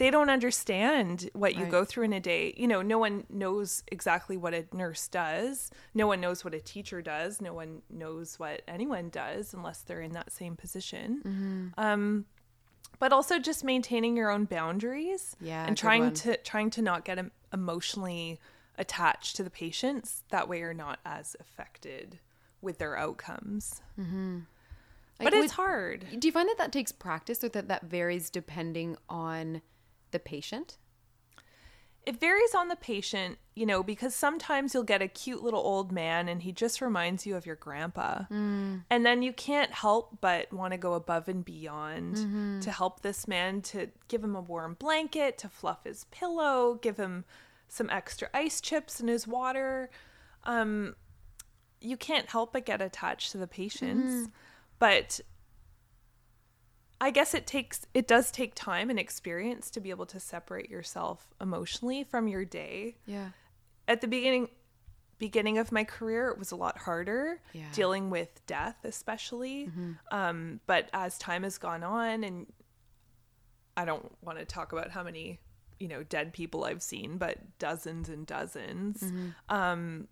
They 0.00 0.10
don't 0.10 0.30
understand 0.30 1.28
what 1.34 1.54
you 1.56 1.64
Right. 1.64 1.70
go 1.70 1.84
through 1.84 2.04
in 2.04 2.14
a 2.14 2.20
day. 2.20 2.54
You 2.56 2.66
know, 2.66 2.80
no 2.80 2.96
one 2.98 3.26
knows 3.28 3.82
exactly 3.88 4.34
what 4.34 4.54
a 4.54 4.64
nurse 4.72 5.06
does. 5.08 5.70
No 5.92 6.06
one 6.06 6.22
knows 6.22 6.42
what 6.42 6.54
a 6.54 6.60
teacher 6.60 7.02
does. 7.02 7.42
No 7.42 7.52
one 7.52 7.82
knows 7.90 8.38
what 8.38 8.62
anyone 8.66 9.10
does 9.10 9.52
unless 9.52 9.82
they're 9.82 10.00
in 10.00 10.12
that 10.12 10.32
same 10.32 10.56
position. 10.56 11.20
Mm-hmm. 11.22 11.66
Um, 11.76 12.24
but 12.98 13.12
also 13.12 13.38
just 13.38 13.62
maintaining 13.62 14.16
your 14.16 14.30
own 14.30 14.46
boundaries 14.46 15.36
Yeah, 15.38 15.66
and 15.66 15.76
trying 15.76 16.14
to 16.14 16.38
trying 16.38 16.70
to 16.70 16.82
not 16.82 17.04
get 17.04 17.18
emotionally 17.52 18.40
attached 18.78 19.36
to 19.36 19.42
the 19.42 19.50
patients. 19.50 20.24
That 20.30 20.48
way, 20.48 20.60
you're 20.60 20.72
not 20.72 21.00
as 21.04 21.36
affected 21.38 22.18
with 22.62 22.78
their 22.78 22.96
outcomes. 22.96 23.82
Like, 23.98 24.46
but 25.18 25.34
it's 25.34 25.52
hard. 25.52 26.06
Do 26.18 26.26
you 26.26 26.32
find 26.32 26.48
that 26.48 26.56
that 26.56 26.72
takes 26.72 26.90
practice 26.90 27.44
or 27.44 27.50
that 27.50 27.68
that 27.68 27.84
varies 27.84 28.30
depending 28.30 28.96
on 29.10 29.60
the 30.10 30.18
patient? 30.18 30.78
It 32.06 32.18
varies 32.18 32.54
on 32.54 32.68
the 32.68 32.76
patient, 32.76 33.38
you 33.54 33.66
know, 33.66 33.82
because 33.82 34.14
sometimes 34.14 34.72
you'll 34.72 34.84
get 34.84 35.02
a 35.02 35.08
cute 35.08 35.42
little 35.42 35.60
old 35.60 35.92
man 35.92 36.28
and 36.28 36.42
he 36.42 36.50
just 36.50 36.80
reminds 36.80 37.26
you 37.26 37.36
of 37.36 37.44
your 37.44 37.56
grandpa. 37.56 38.22
Mm. 38.30 38.84
And 38.88 39.04
then 39.04 39.22
you 39.22 39.34
can't 39.34 39.70
help 39.70 40.18
but 40.22 40.50
want 40.50 40.72
to 40.72 40.78
go 40.78 40.94
above 40.94 41.28
and 41.28 41.44
beyond 41.44 42.16
mm-hmm. 42.16 42.60
to 42.60 42.70
help 42.70 43.02
this 43.02 43.28
man, 43.28 43.60
to 43.62 43.88
give 44.08 44.24
him 44.24 44.34
a 44.34 44.40
warm 44.40 44.74
blanket, 44.78 45.36
to 45.38 45.48
fluff 45.48 45.84
his 45.84 46.04
pillow, 46.04 46.78
give 46.80 46.96
him 46.96 47.26
some 47.68 47.90
extra 47.90 48.28
ice 48.32 48.62
chips 48.62 48.98
in 49.00 49.08
his 49.08 49.28
water. 49.28 49.90
Um, 50.44 50.96
you 51.82 51.98
can't 51.98 52.30
help 52.30 52.54
but 52.54 52.64
get 52.64 52.80
attached 52.80 53.30
to 53.32 53.38
the 53.38 53.46
patients. 53.46 54.12
Mm-hmm. 54.12 54.30
But 54.78 55.20
I 57.00 57.10
guess 57.10 57.32
it 57.34 57.46
takes 57.46 57.86
it 57.94 58.06
does 58.06 58.30
take 58.30 58.54
time 58.54 58.90
and 58.90 58.98
experience 58.98 59.70
to 59.70 59.80
be 59.80 59.90
able 59.90 60.06
to 60.06 60.20
separate 60.20 60.68
yourself 60.70 61.32
emotionally 61.40 62.04
from 62.04 62.28
your 62.28 62.44
day. 62.44 62.96
Yeah. 63.06 63.30
At 63.88 64.00
the 64.02 64.08
beginning 64.08 64.48
beginning 65.18 65.58
of 65.58 65.70
my 65.72 65.84
career, 65.84 66.28
it 66.28 66.38
was 66.38 66.50
a 66.50 66.56
lot 66.56 66.78
harder 66.78 67.40
Yeah. 67.52 67.66
dealing 67.72 68.08
with 68.10 68.44
death, 68.46 68.76
especially. 68.84 69.70
Um, 70.10 70.60
but 70.66 70.88
as 70.92 71.18
time 71.18 71.42
has 71.42 71.58
gone 71.58 71.82
on, 71.82 72.24
and 72.24 72.46
I 73.76 73.84
don't 73.84 74.10
want 74.22 74.38
to 74.38 74.44
talk 74.44 74.72
about 74.72 74.90
how 74.90 75.02
many 75.02 75.40
you 75.78 75.88
know 75.88 76.02
dead 76.02 76.32
people 76.34 76.64
I've 76.64 76.82
seen, 76.82 77.16
but 77.16 77.58
dozens 77.58 78.08
and 78.10 78.26
dozens. 78.26 79.02
Um, 79.48 80.08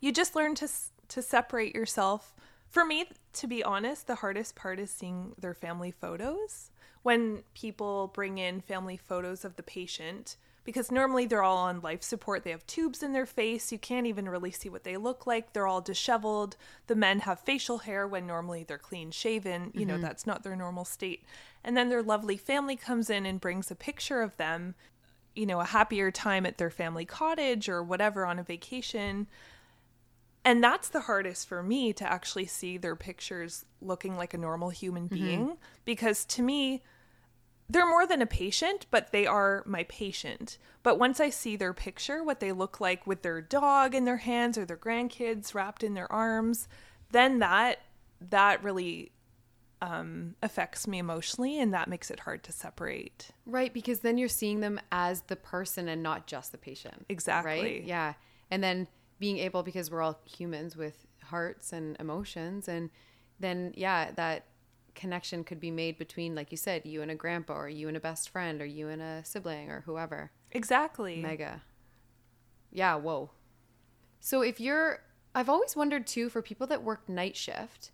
you 0.00 0.12
just 0.12 0.34
learn 0.34 0.54
to 0.56 0.68
to 1.08 1.22
separate 1.22 1.74
yourself. 1.74 2.34
For 2.70 2.84
me, 2.84 3.06
to 3.34 3.46
be 3.46 3.64
honest, 3.64 4.06
the 4.06 4.16
hardest 4.16 4.54
part 4.54 4.78
is 4.78 4.90
seeing 4.90 5.32
their 5.38 5.54
family 5.54 5.90
photos. 5.90 6.70
When 7.02 7.42
people 7.54 8.12
bring 8.14 8.38
in 8.38 8.60
family 8.60 8.96
photos 8.96 9.44
of 9.44 9.56
the 9.56 9.62
patient, 9.62 10.36
because 10.62 10.92
normally 10.92 11.26
they're 11.26 11.42
all 11.42 11.56
on 11.56 11.80
life 11.80 12.02
support, 12.02 12.44
they 12.44 12.50
have 12.50 12.66
tubes 12.66 13.02
in 13.02 13.12
their 13.12 13.26
face. 13.26 13.72
You 13.72 13.78
can't 13.78 14.06
even 14.06 14.28
really 14.28 14.52
see 14.52 14.68
what 14.68 14.84
they 14.84 14.96
look 14.96 15.26
like. 15.26 15.52
They're 15.52 15.66
all 15.66 15.80
disheveled. 15.80 16.56
The 16.86 16.94
men 16.94 17.20
have 17.20 17.40
facial 17.40 17.78
hair 17.78 18.06
when 18.06 18.26
normally 18.26 18.62
they're 18.62 18.78
clean 18.78 19.10
shaven. 19.10 19.72
You 19.74 19.84
know, 19.84 19.94
mm-hmm. 19.94 20.02
that's 20.02 20.26
not 20.26 20.44
their 20.44 20.54
normal 20.54 20.84
state. 20.84 21.24
And 21.64 21.76
then 21.76 21.88
their 21.88 22.02
lovely 22.02 22.36
family 22.36 22.76
comes 22.76 23.10
in 23.10 23.26
and 23.26 23.40
brings 23.40 23.70
a 23.70 23.74
picture 23.74 24.22
of 24.22 24.36
them, 24.36 24.76
you 25.34 25.46
know, 25.46 25.60
a 25.60 25.64
happier 25.64 26.12
time 26.12 26.46
at 26.46 26.58
their 26.58 26.70
family 26.70 27.04
cottage 27.04 27.68
or 27.68 27.82
whatever 27.82 28.24
on 28.24 28.38
a 28.38 28.44
vacation. 28.44 29.26
And 30.44 30.64
that's 30.64 30.88
the 30.88 31.00
hardest 31.00 31.48
for 31.48 31.62
me 31.62 31.92
to 31.94 32.10
actually 32.10 32.46
see 32.46 32.78
their 32.78 32.96
pictures 32.96 33.66
looking 33.82 34.16
like 34.16 34.32
a 34.32 34.38
normal 34.38 34.70
human 34.70 35.06
being 35.06 35.58
because 35.84 36.24
to 36.26 36.42
me, 36.42 36.82
they're 37.68 37.88
more 37.88 38.06
than 38.06 38.22
a 38.22 38.26
patient, 38.26 38.86
but 38.90 39.12
they 39.12 39.26
are 39.26 39.62
my 39.66 39.84
patient. 39.84 40.58
But 40.82 40.98
once 40.98 41.20
I 41.20 41.30
see 41.30 41.56
their 41.56 41.74
picture, 41.74 42.24
what 42.24 42.40
they 42.40 42.52
look 42.52 42.80
like 42.80 43.06
with 43.06 43.22
their 43.22 43.40
dog 43.40 43.94
in 43.94 44.06
their 44.06 44.16
hands 44.16 44.58
or 44.58 44.64
their 44.64 44.76
grandkids 44.76 45.54
wrapped 45.54 45.84
in 45.84 45.94
their 45.94 46.10
arms, 46.10 46.68
then 47.12 47.38
that 47.40 47.82
that 48.30 48.62
really 48.62 49.12
um, 49.82 50.34
affects 50.42 50.86
me 50.86 50.98
emotionally, 50.98 51.58
and 51.58 51.72
that 51.72 51.88
makes 51.88 52.10
it 52.10 52.20
hard 52.20 52.42
to 52.44 52.52
separate. 52.52 53.28
Right, 53.46 53.72
because 53.72 54.00
then 54.00 54.18
you're 54.18 54.28
seeing 54.28 54.60
them 54.60 54.80
as 54.92 55.22
the 55.22 55.36
person 55.36 55.88
and 55.88 56.02
not 56.02 56.26
just 56.26 56.52
the 56.52 56.58
patient. 56.58 57.06
Exactly. 57.08 57.62
Right? 57.62 57.84
Yeah. 57.84 58.14
And 58.50 58.62
then 58.62 58.88
being 59.20 59.38
able, 59.38 59.62
because 59.62 59.90
we're 59.90 60.02
all 60.02 60.18
humans 60.24 60.76
with 60.76 61.06
hearts 61.24 61.72
and 61.72 61.96
emotions, 62.00 62.66
and 62.66 62.90
then, 63.38 63.72
yeah, 63.76 64.10
that 64.12 64.46
connection 64.94 65.44
could 65.44 65.60
be 65.60 65.70
made 65.70 65.98
between, 65.98 66.34
like 66.34 66.50
you 66.50 66.56
said, 66.56 66.84
you 66.84 67.02
and 67.02 67.10
a 67.10 67.14
grandpa, 67.14 67.54
or 67.54 67.68
you 67.68 67.86
and 67.86 67.96
a 67.96 68.00
best 68.00 68.30
friend, 68.30 68.60
or 68.60 68.66
you 68.66 68.88
and 68.88 69.00
a 69.00 69.24
sibling, 69.24 69.70
or 69.70 69.82
whoever. 69.82 70.32
Exactly. 70.50 71.22
Mega. 71.22 71.62
Yeah, 72.72 72.96
whoa. 72.96 73.30
So 74.20 74.42
if 74.42 74.60
you're, 74.60 75.00
I've 75.34 75.48
always 75.48 75.76
wondered 75.76 76.06
too, 76.06 76.28
for 76.28 76.42
people 76.42 76.66
that 76.66 76.82
work 76.82 77.08
night 77.08 77.36
shift, 77.36 77.92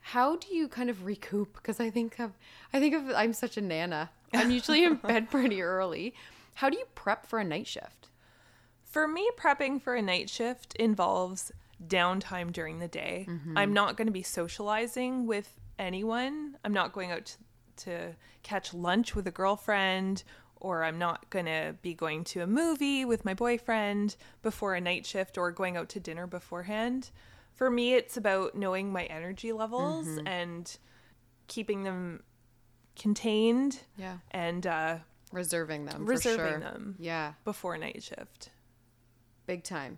how 0.00 0.36
do 0.36 0.54
you 0.54 0.68
kind 0.68 0.88
of 0.88 1.04
recoup? 1.04 1.54
Because 1.54 1.80
I 1.80 1.90
think 1.90 2.18
of, 2.18 2.32
I 2.72 2.80
think 2.80 2.94
of, 2.94 3.10
I'm 3.10 3.32
such 3.32 3.56
a 3.56 3.60
nana. 3.60 4.10
I'm 4.32 4.50
usually 4.50 4.84
in 4.84 4.94
bed 5.06 5.30
pretty 5.30 5.62
early. 5.62 6.14
How 6.54 6.70
do 6.70 6.78
you 6.78 6.86
prep 6.94 7.26
for 7.26 7.38
a 7.38 7.44
night 7.44 7.66
shift? 7.66 8.08
For 8.88 9.06
me, 9.06 9.28
prepping 9.36 9.82
for 9.82 9.94
a 9.94 10.02
night 10.02 10.30
shift 10.30 10.74
involves 10.76 11.52
downtime 11.86 12.52
during 12.52 12.78
the 12.78 12.88
day. 12.88 13.28
I'm 13.54 13.72
not 13.72 13.96
going 13.96 14.06
to 14.06 14.12
be 14.12 14.22
socializing 14.22 15.26
with 15.26 15.60
anyone. 15.78 16.56
I'm 16.64 16.72
not 16.72 16.92
going 16.92 17.12
out 17.12 17.26
to, 17.26 17.36
to 17.84 18.16
catch 18.42 18.72
lunch 18.74 19.14
with 19.14 19.26
a 19.26 19.30
girlfriend, 19.30 20.24
or 20.56 20.82
I'm 20.84 20.98
not 20.98 21.28
going 21.30 21.44
to 21.44 21.76
be 21.82 21.94
going 21.94 22.24
to 22.24 22.40
a 22.40 22.46
movie 22.46 23.04
with 23.04 23.24
my 23.24 23.34
boyfriend 23.34 24.16
before 24.42 24.74
a 24.74 24.80
night 24.80 25.04
shift 25.06 25.38
or 25.38 25.52
going 25.52 25.76
out 25.76 25.88
to 25.90 26.00
dinner 26.00 26.26
beforehand. 26.26 27.10
For 27.54 27.70
me, 27.70 27.94
it's 27.94 28.16
about 28.16 28.54
knowing 28.56 28.90
my 28.92 29.04
energy 29.04 29.52
levels 29.52 30.08
and 30.26 30.76
keeping 31.46 31.82
them 31.84 32.22
contained 32.96 33.80
Yeah. 33.96 34.18
and 34.30 34.66
uh, 34.66 34.96
Reserving 35.32 35.84
them. 35.84 36.04
for 36.06 36.10
reserving 36.12 36.52
sure. 36.52 36.58
them 36.60 36.96
Yeah. 36.98 37.34
before 37.44 37.76
night 37.78 38.02
shift. 38.02 38.50
Big 39.48 39.64
time. 39.64 39.96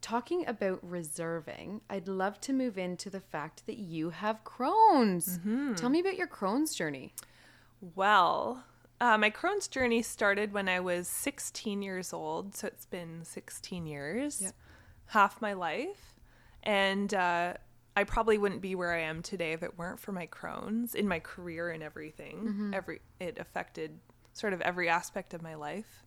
Talking 0.00 0.44
about 0.46 0.80
reserving, 0.82 1.80
I'd 1.88 2.06
love 2.08 2.40
to 2.42 2.52
move 2.52 2.76
into 2.76 3.08
the 3.10 3.20
fact 3.20 3.64
that 3.66 3.78
you 3.78 4.10
have 4.10 4.42
Crohn's. 4.44 5.38
Tell 5.76 5.88
me 5.88 6.00
about 6.00 6.16
your 6.18 6.26
Crohn's 6.26 6.74
journey. 6.74 7.14
Well, 7.94 8.64
uh, 9.00 9.16
my 9.16 9.30
Crohn's 9.30 9.68
journey 9.68 10.02
started 10.02 10.52
when 10.52 10.68
I 10.68 10.80
was 10.80 11.06
16 11.08 11.80
years 11.80 12.12
old. 12.12 12.54
So 12.56 12.66
it's 12.66 12.86
been 12.86 13.24
16 13.24 13.86
years, 13.86 14.42
Yep. 14.42 14.54
half 15.06 15.40
my 15.40 15.52
life. 15.52 16.14
And 16.64 17.14
uh, 17.14 17.54
I 17.96 18.02
probably 18.04 18.36
wouldn't 18.36 18.60
be 18.62 18.74
where 18.74 18.92
I 18.94 19.00
am 19.02 19.22
today 19.22 19.52
if 19.52 19.62
it 19.62 19.78
weren't 19.78 20.00
for 20.00 20.10
my 20.12 20.26
Crohn's 20.26 20.94
in 20.96 21.06
my 21.06 21.20
career 21.20 21.70
and 21.70 21.82
everything. 21.84 22.72
Every 22.74 23.00
It 23.20 23.38
affected 23.38 23.98
sort 24.32 24.52
of 24.52 24.60
every 24.60 24.88
aspect 24.88 25.34
of 25.34 25.42
my 25.42 25.54
life. 25.54 26.04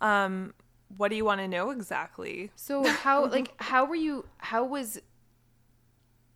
Um, 0.00 0.54
what 0.96 1.08
do 1.08 1.16
you 1.16 1.24
want 1.24 1.40
to 1.40 1.48
know 1.48 1.70
exactly? 1.70 2.50
So 2.56 2.84
how 2.84 3.26
like 3.26 3.52
how 3.60 3.84
were 3.84 3.94
you 3.94 4.26
how 4.38 4.64
was 4.64 5.00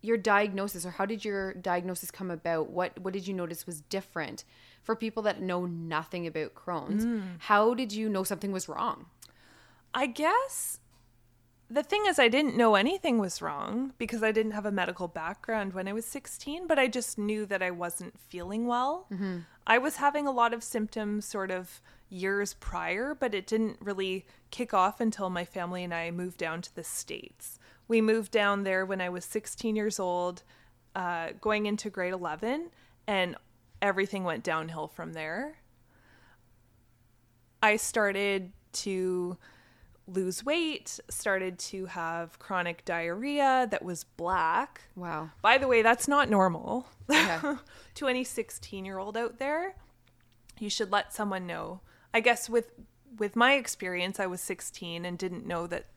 your 0.01 0.17
diagnosis 0.17 0.85
or 0.85 0.91
how 0.91 1.05
did 1.05 1.25
your 1.25 1.53
diagnosis 1.53 2.11
come 2.11 2.31
about? 2.31 2.69
What 2.69 2.99
what 2.99 3.13
did 3.13 3.27
you 3.27 3.33
notice 3.33 3.65
was 3.65 3.81
different 3.81 4.43
for 4.81 4.95
people 4.95 5.23
that 5.23 5.41
know 5.41 5.65
nothing 5.65 6.27
about 6.27 6.55
Crohn's? 6.55 7.03
Hmm. 7.03 7.21
How 7.39 7.73
did 7.73 7.91
you 7.93 8.09
know 8.09 8.23
something 8.23 8.51
was 8.51 8.69
wrong? 8.69 9.07
I 9.93 10.05
guess 10.05 10.79
the 11.69 11.83
thing 11.83 12.03
is, 12.07 12.17
I 12.17 12.27
didn't 12.29 12.57
know 12.57 12.75
anything 12.75 13.19
was 13.19 13.41
wrong 13.41 13.93
because 13.97 14.23
I 14.23 14.31
didn't 14.31 14.53
have 14.53 14.65
a 14.65 14.71
medical 14.71 15.07
background 15.07 15.73
when 15.73 15.87
I 15.87 15.93
was 15.93 16.05
16, 16.05 16.65
but 16.67 16.79
I 16.79 16.87
just 16.87 17.17
knew 17.17 17.45
that 17.45 17.61
I 17.61 17.69
wasn't 17.71 18.19
feeling 18.19 18.65
well. 18.65 19.05
I 19.67 19.77
was 19.77 19.97
having 19.97 20.25
a 20.25 20.31
lot 20.31 20.53
of 20.53 20.63
symptoms 20.63 21.25
sort 21.25 21.51
of 21.51 21.79
years 22.09 22.55
prior, 22.55 23.13
but 23.13 23.35
it 23.35 23.45
didn't 23.45 23.77
really 23.79 24.25
kick 24.49 24.73
off 24.73 24.99
until 24.99 25.29
my 25.29 25.45
family 25.45 25.83
and 25.83 25.93
I 25.93 26.09
moved 26.09 26.39
down 26.39 26.61
to 26.63 26.75
the 26.75 26.83
States. 26.83 27.59
We 27.87 28.01
moved 28.01 28.31
down 28.31 28.63
there 28.63 28.83
when 28.83 28.99
I 28.99 29.09
was 29.09 29.23
16 29.25 29.75
years 29.75 29.99
old, 29.99 30.41
uh, 30.95 31.29
going 31.39 31.67
into 31.67 31.91
grade 31.91 32.13
11, 32.13 32.71
and 33.05 33.35
everything 33.79 34.23
went 34.23 34.43
downhill 34.43 34.87
from 34.87 35.13
there. 35.13 35.57
I 37.61 37.75
started 37.75 38.53
to 38.71 39.37
lose 40.13 40.43
weight, 40.43 40.99
started 41.09 41.59
to 41.59 41.85
have 41.85 42.39
chronic 42.39 42.83
diarrhea 42.85 43.67
that 43.71 43.83
was 43.83 44.03
black. 44.03 44.81
Wow. 44.95 45.31
By 45.41 45.57
the 45.57 45.67
way, 45.67 45.81
that's 45.81 46.07
not 46.07 46.29
normal. 46.29 46.87
Okay. 47.09 47.39
to 47.95 48.07
any 48.07 48.23
16 48.23 48.85
year 48.85 48.97
old 48.97 49.17
out 49.17 49.39
there, 49.39 49.75
you 50.59 50.69
should 50.69 50.91
let 50.91 51.13
someone 51.13 51.47
know. 51.47 51.81
I 52.13 52.19
guess 52.19 52.49
with 52.49 52.71
with 53.17 53.35
my 53.35 53.53
experience, 53.53 54.19
I 54.19 54.27
was 54.27 54.41
16 54.41 55.03
and 55.03 55.17
didn't 55.17 55.45
know 55.45 55.67
that 55.67 55.87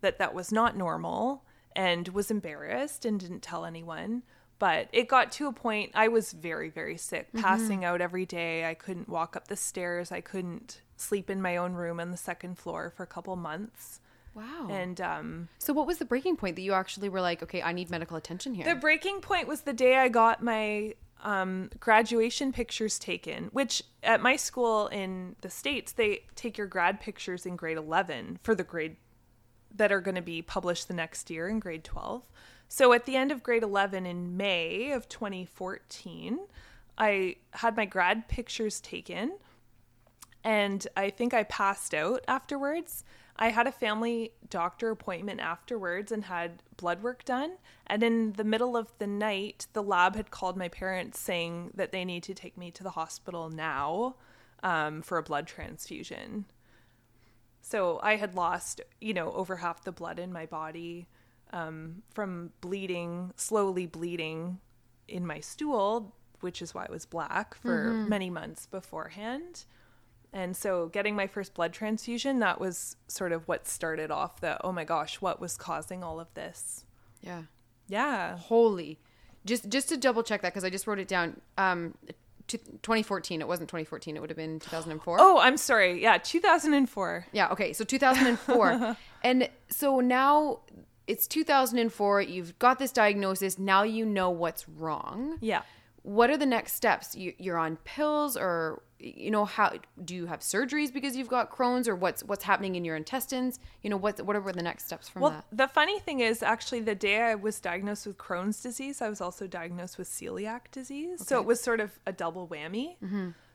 that 0.00 0.18
that 0.18 0.34
was 0.34 0.52
not 0.52 0.76
normal 0.76 1.44
and 1.74 2.08
was 2.08 2.30
embarrassed 2.30 3.04
and 3.04 3.18
didn't 3.18 3.42
tell 3.42 3.64
anyone. 3.64 4.22
But 4.58 4.88
it 4.92 5.06
got 5.08 5.32
to 5.32 5.48
a 5.48 5.52
point 5.52 5.92
I 5.94 6.08
was 6.08 6.32
very 6.32 6.70
very 6.70 6.96
sick, 6.96 7.28
mm-hmm. 7.28 7.44
passing 7.44 7.84
out 7.84 8.00
every 8.00 8.26
day. 8.26 8.68
I 8.68 8.74
couldn't 8.74 9.08
walk 9.08 9.36
up 9.36 9.48
the 9.48 9.56
stairs. 9.56 10.10
I 10.10 10.20
couldn't 10.20 10.80
sleep 10.96 11.30
in 11.30 11.42
my 11.42 11.56
own 11.56 11.74
room 11.74 12.00
on 12.00 12.10
the 12.10 12.16
second 12.16 12.58
floor 12.58 12.92
for 12.94 13.02
a 13.02 13.06
couple 13.06 13.36
months. 13.36 14.00
Wow. 14.34 14.68
And 14.70 15.00
um 15.00 15.48
so, 15.58 15.72
what 15.72 15.86
was 15.86 15.98
the 15.98 16.04
breaking 16.04 16.36
point 16.36 16.56
that 16.56 16.62
you 16.62 16.74
actually 16.74 17.08
were 17.08 17.20
like, 17.20 17.42
okay, 17.42 17.62
I 17.62 17.72
need 17.72 17.90
medical 17.90 18.16
attention 18.16 18.54
here? 18.54 18.64
The 18.64 18.74
breaking 18.74 19.20
point 19.20 19.48
was 19.48 19.62
the 19.62 19.72
day 19.72 19.96
I 19.96 20.08
got 20.08 20.42
my 20.42 20.94
um, 21.22 21.70
graduation 21.80 22.52
pictures 22.52 22.98
taken, 22.98 23.44
which 23.52 23.82
at 24.02 24.20
my 24.20 24.36
school 24.36 24.88
in 24.88 25.36
the 25.40 25.50
States, 25.50 25.92
they 25.92 26.24
take 26.34 26.58
your 26.58 26.66
grad 26.66 27.00
pictures 27.00 27.46
in 27.46 27.56
grade 27.56 27.78
11 27.78 28.38
for 28.42 28.54
the 28.54 28.64
grade 28.64 28.96
that 29.74 29.92
are 29.92 30.00
going 30.00 30.14
to 30.14 30.22
be 30.22 30.42
published 30.42 30.88
the 30.88 30.94
next 30.94 31.30
year 31.30 31.48
in 31.48 31.58
grade 31.58 31.84
12. 31.84 32.22
So 32.68 32.92
at 32.92 33.04
the 33.04 33.16
end 33.16 33.30
of 33.30 33.42
grade 33.42 33.62
11 33.62 34.06
in 34.06 34.36
May 34.36 34.92
of 34.92 35.08
2014, 35.08 36.38
I 36.98 37.36
had 37.52 37.76
my 37.76 37.84
grad 37.84 38.28
pictures 38.28 38.80
taken 38.80 39.32
and 40.46 40.86
I 40.96 41.10
think 41.10 41.34
I 41.34 41.42
passed 41.42 41.92
out 41.92 42.24
afterwards. 42.28 43.02
I 43.34 43.48
had 43.48 43.66
a 43.66 43.72
family 43.72 44.30
doctor 44.48 44.90
appointment 44.90 45.40
afterwards 45.40 46.12
and 46.12 46.24
had 46.24 46.62
blood 46.76 47.02
work 47.02 47.24
done. 47.24 47.56
And 47.88 48.00
in 48.04 48.32
the 48.34 48.44
middle 48.44 48.76
of 48.76 48.92
the 48.98 49.08
night, 49.08 49.66
the 49.72 49.82
lab 49.82 50.14
had 50.14 50.30
called 50.30 50.56
my 50.56 50.68
parents 50.68 51.18
saying 51.18 51.72
that 51.74 51.90
they 51.90 52.04
need 52.04 52.22
to 52.22 52.32
take 52.32 52.56
me 52.56 52.70
to 52.70 52.84
the 52.84 52.90
hospital 52.90 53.50
now 53.50 54.14
um, 54.62 55.02
for 55.02 55.18
a 55.18 55.22
blood 55.22 55.48
transfusion. 55.48 56.44
So 57.60 57.98
I 58.00 58.14
had 58.14 58.36
lost, 58.36 58.80
you 59.00 59.14
know, 59.14 59.32
over 59.32 59.56
half 59.56 59.82
the 59.82 59.90
blood 59.90 60.20
in 60.20 60.32
my 60.32 60.46
body 60.46 61.08
um, 61.52 62.04
from 62.14 62.52
bleeding, 62.60 63.32
slowly 63.34 63.86
bleeding 63.86 64.60
in 65.08 65.26
my 65.26 65.40
stool, 65.40 66.14
which 66.38 66.62
is 66.62 66.72
why 66.72 66.84
it 66.84 66.90
was 66.90 67.04
black 67.04 67.56
for 67.56 67.92
many 68.08 68.30
months 68.30 68.66
beforehand. 68.66 69.64
And 70.36 70.54
so 70.54 70.88
getting 70.88 71.16
my 71.16 71.26
first 71.26 71.54
blood 71.54 71.72
transfusion, 71.72 72.40
that 72.40 72.60
was 72.60 72.96
sort 73.08 73.32
of 73.32 73.48
what 73.48 73.66
started 73.66 74.10
off 74.10 74.40
the, 74.42 74.62
oh 74.62 74.70
my 74.70 74.84
gosh, 74.84 75.22
what 75.22 75.40
was 75.40 75.56
causing 75.56 76.04
all 76.04 76.20
of 76.20 76.32
this? 76.34 76.84
yeah. 77.22 77.42
Yeah. 77.88 78.36
Holy. 78.36 78.98
Just 79.44 79.68
just 79.68 79.88
to 79.90 79.96
double 79.96 80.24
check 80.24 80.42
that 80.42 80.52
because 80.52 80.64
I 80.64 80.70
just 80.70 80.86
wrote 80.88 80.98
it 80.98 81.08
down. 81.08 81.40
Um, 81.56 81.94
to 82.48 82.58
2014. 82.58 83.40
It 83.40 83.48
wasn't 83.48 83.68
2014. 83.68 84.16
It 84.16 84.20
would 84.20 84.30
have 84.30 84.36
been 84.36 84.60
2004. 84.60 85.16
Oh, 85.20 85.38
I'm 85.38 85.56
sorry. 85.56 86.02
Yeah, 86.02 86.18
2004. 86.18 87.26
Yeah, 87.32 87.48
okay. 87.48 87.72
So 87.72 87.84
2004. 87.84 88.96
and 89.24 89.48
so 89.68 90.00
now 90.00 90.60
it's 91.06 91.26
2004. 91.26 92.20
You've 92.22 92.58
got 92.58 92.78
this 92.78 92.92
diagnosis. 92.92 93.58
Now 93.58 93.82
you 93.82 94.04
know 94.04 94.30
what's 94.30 94.68
wrong. 94.68 95.38
Yeah. 95.40 95.62
What 96.06 96.30
are 96.30 96.36
the 96.36 96.46
next 96.46 96.74
steps? 96.74 97.16
You, 97.16 97.32
you're 97.36 97.58
on 97.58 97.78
pills 97.78 98.36
or 98.36 98.84
you 99.00 99.30
know 99.32 99.44
how 99.44 99.72
do 100.04 100.14
you 100.14 100.26
have 100.26 100.38
surgeries 100.38 100.92
because 100.92 101.16
you've 101.16 101.28
got 101.28 101.50
Crohn's 101.50 101.88
or 101.88 101.96
what's 101.96 102.22
what's 102.22 102.44
happening 102.44 102.76
in 102.76 102.84
your 102.84 102.94
intestines? 102.94 103.58
You 103.82 103.90
know 103.90 103.96
what 103.96 104.20
what 104.24 104.36
are 104.36 104.52
the 104.52 104.62
next 104.62 104.86
steps 104.86 105.08
from 105.08 105.22
Well, 105.22 105.32
that? 105.32 105.44
the 105.50 105.66
funny 105.66 105.98
thing 105.98 106.20
is, 106.20 106.44
actually, 106.44 106.80
the 106.80 106.94
day 106.94 107.22
I 107.22 107.34
was 107.34 107.58
diagnosed 107.58 108.06
with 108.06 108.18
Crohn's 108.18 108.62
disease, 108.62 109.02
I 109.02 109.08
was 109.08 109.20
also 109.20 109.48
diagnosed 109.48 109.98
with 109.98 110.08
celiac 110.08 110.70
disease. 110.70 111.26
So 111.26 111.40
it 111.40 111.44
was 111.44 111.60
sort 111.60 111.80
of 111.80 111.98
a 112.06 112.12
double 112.12 112.46
whammy. 112.46 112.96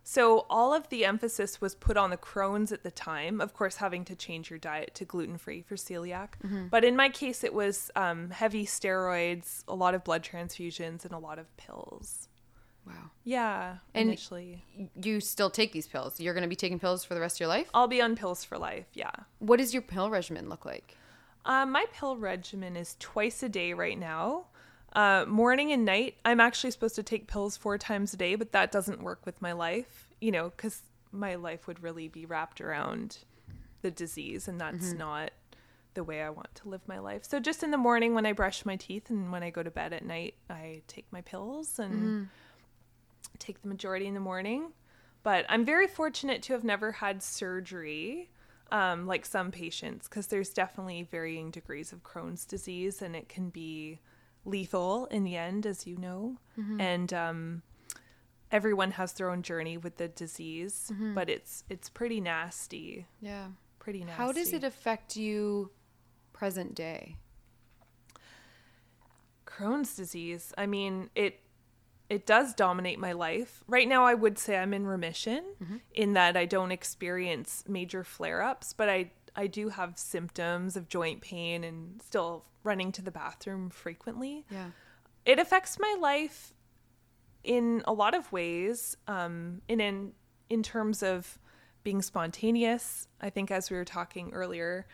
So 0.03 0.45
all 0.49 0.73
of 0.73 0.89
the 0.89 1.05
emphasis 1.05 1.61
was 1.61 1.73
put 1.75 1.95
on 1.95 2.09
the 2.09 2.17
Crohn's 2.17 2.73
at 2.73 2.83
the 2.83 2.91
time, 2.91 3.39
of 3.39 3.53
course, 3.53 3.77
having 3.77 4.03
to 4.05 4.15
change 4.15 4.49
your 4.49 4.59
diet 4.59 4.93
to 4.95 5.05
gluten 5.05 5.37
free 5.37 5.61
for 5.61 5.75
celiac. 5.75 6.29
But 6.69 6.83
in 6.83 6.97
my 6.97 7.07
case, 7.07 7.45
it 7.45 7.53
was 7.53 7.91
um, 7.95 8.29
heavy 8.31 8.65
steroids, 8.65 9.63
a 9.69 9.75
lot 9.75 9.95
of 9.95 10.03
blood 10.03 10.23
transfusions, 10.23 11.05
and 11.05 11.13
a 11.13 11.19
lot 11.19 11.39
of 11.39 11.55
pills. 11.55 12.27
Wow. 12.85 13.11
Yeah, 13.23 13.77
And- 13.93 14.09
initially. 14.09 14.63
You 15.01 15.19
still 15.19 15.49
take 15.49 15.71
these 15.71 15.87
pills. 15.87 16.19
You're 16.19 16.33
going 16.33 16.43
to 16.43 16.49
be 16.49 16.55
taking 16.55 16.79
pills 16.79 17.03
for 17.03 17.13
the 17.13 17.21
rest 17.21 17.35
of 17.37 17.39
your 17.41 17.49
life? 17.49 17.69
I'll 17.73 17.87
be 17.87 18.01
on 18.01 18.15
pills 18.15 18.43
for 18.43 18.57
life, 18.57 18.85
yeah. 18.93 19.11
What 19.39 19.57
does 19.57 19.73
your 19.73 19.83
pill 19.83 20.09
regimen 20.09 20.49
look 20.49 20.65
like? 20.65 20.97
Uh, 21.45 21.65
my 21.65 21.85
pill 21.93 22.17
regimen 22.17 22.75
is 22.75 22.95
twice 22.99 23.41
a 23.43 23.49
day 23.49 23.73
right 23.73 23.97
now. 23.97 24.45
Uh, 24.93 25.25
morning 25.27 25.71
and 25.71 25.85
night. 25.85 26.15
I'm 26.25 26.39
actually 26.39 26.71
supposed 26.71 26.95
to 26.95 27.03
take 27.03 27.27
pills 27.27 27.55
four 27.57 27.77
times 27.77 28.13
a 28.13 28.17
day, 28.17 28.35
but 28.35 28.51
that 28.51 28.71
doesn't 28.71 29.01
work 29.01 29.25
with 29.25 29.41
my 29.41 29.53
life, 29.53 30.07
you 30.19 30.31
know, 30.31 30.49
because 30.49 30.81
my 31.11 31.35
life 31.35 31.65
would 31.67 31.81
really 31.81 32.07
be 32.07 32.25
wrapped 32.25 32.59
around 32.61 33.19
the 33.81 33.91
disease, 33.91 34.47
and 34.47 34.59
that's 34.59 34.91
not 34.93 35.31
the 35.93 36.03
way 36.03 36.21
I 36.21 36.29
want 36.29 36.53
to 36.55 36.69
live 36.69 36.81
my 36.87 36.99
life. 36.99 37.23
So 37.25 37.39
just 37.39 37.63
in 37.63 37.71
the 37.71 37.77
morning 37.77 38.13
when 38.13 38.25
I 38.25 38.33
brush 38.33 38.65
my 38.65 38.75
teeth 38.75 39.09
and 39.09 39.31
when 39.31 39.43
I 39.43 39.49
go 39.49 39.63
to 39.63 39.71
bed 39.71 39.91
at 39.93 40.05
night, 40.05 40.35
I 40.49 40.81
take 40.87 41.05
my 41.11 41.21
pills 41.21 41.79
and 41.79 42.29
take 43.39 43.61
the 43.61 43.67
majority 43.67 44.07
in 44.07 44.13
the 44.13 44.19
morning. 44.19 44.71
But 45.23 45.45
I'm 45.49 45.65
very 45.65 45.87
fortunate 45.87 46.41
to 46.43 46.53
have 46.53 46.63
never 46.63 46.93
had 46.93 47.21
surgery 47.21 48.29
um, 48.71 49.05
like 49.05 49.25
some 49.25 49.51
patients 49.51 50.07
because 50.07 50.27
there's 50.27 50.49
definitely 50.49 51.03
varying 51.03 51.51
degrees 51.51 51.91
of 51.91 52.03
Crohn's 52.03 52.45
disease 52.45 53.01
and 53.01 53.15
it 53.15 53.29
can 53.29 53.49
be 53.49 53.99
lethal 54.45 55.05
in 55.07 55.23
the 55.23 55.35
end, 55.37 55.65
as 55.65 55.85
you 55.85 55.97
know. 55.97 56.37
And 56.79 57.13
um, 57.13 57.61
everyone 58.51 58.91
has 58.91 59.13
their 59.13 59.29
own 59.29 59.41
journey 59.43 59.77
with 59.77 59.97
the 59.97 60.07
disease, 60.07 60.91
but 61.13 61.29
it's 61.29 61.63
it's 61.69 61.89
pretty 61.89 62.21
nasty. 62.21 63.07
Yeah. 63.21 63.47
Pretty 63.79 63.99
nasty. 64.03 64.13
How 64.13 64.31
does 64.31 64.53
it 64.53 64.63
affect 64.63 65.15
you 65.15 65.71
present 66.33 66.73
day? 66.75 67.17
Crohn's 69.45 69.95
disease. 69.95 70.53
I 70.57 70.65
mean, 70.65 71.09
it 71.15 71.39
it 72.11 72.25
does 72.25 72.53
dominate 72.53 72.99
my 72.99 73.13
life. 73.13 73.63
Right 73.67 73.87
now 73.87 74.03
I 74.03 74.13
would 74.15 74.37
say 74.37 74.57
I'm 74.57 74.73
in 74.73 74.85
remission 74.85 75.45
in 75.93 76.11
that 76.13 76.35
I 76.35 76.45
don't 76.45 76.73
experience 76.73 77.63
major 77.69 78.03
flare-ups, 78.03 78.73
but 78.73 78.89
I 78.89 79.11
I 79.33 79.47
do 79.47 79.69
have 79.69 79.97
symptoms 79.97 80.75
of 80.75 80.89
joint 80.89 81.21
pain 81.21 81.63
and 81.63 82.01
still 82.01 82.43
running 82.63 82.91
to 82.91 83.01
the 83.01 83.11
bathroom 83.11 83.69
frequently. 83.69 84.45
Yeah. 84.51 84.71
It 85.25 85.39
affects 85.39 85.79
my 85.79 85.95
life 86.01 86.53
in 87.45 87.81
a 87.85 87.93
lot 87.93 88.13
of 88.13 88.29
ways. 88.33 88.97
Um, 89.07 89.61
in 89.69 89.79
in 89.79 90.11
in 90.49 90.63
terms 90.63 91.01
of 91.01 91.39
being 91.83 92.01
spontaneous, 92.01 93.07
I 93.21 93.29
think 93.29 93.51
as 93.51 93.71
we 93.71 93.77
were 93.77 93.85
talking 93.85 94.33
earlier 94.33 94.85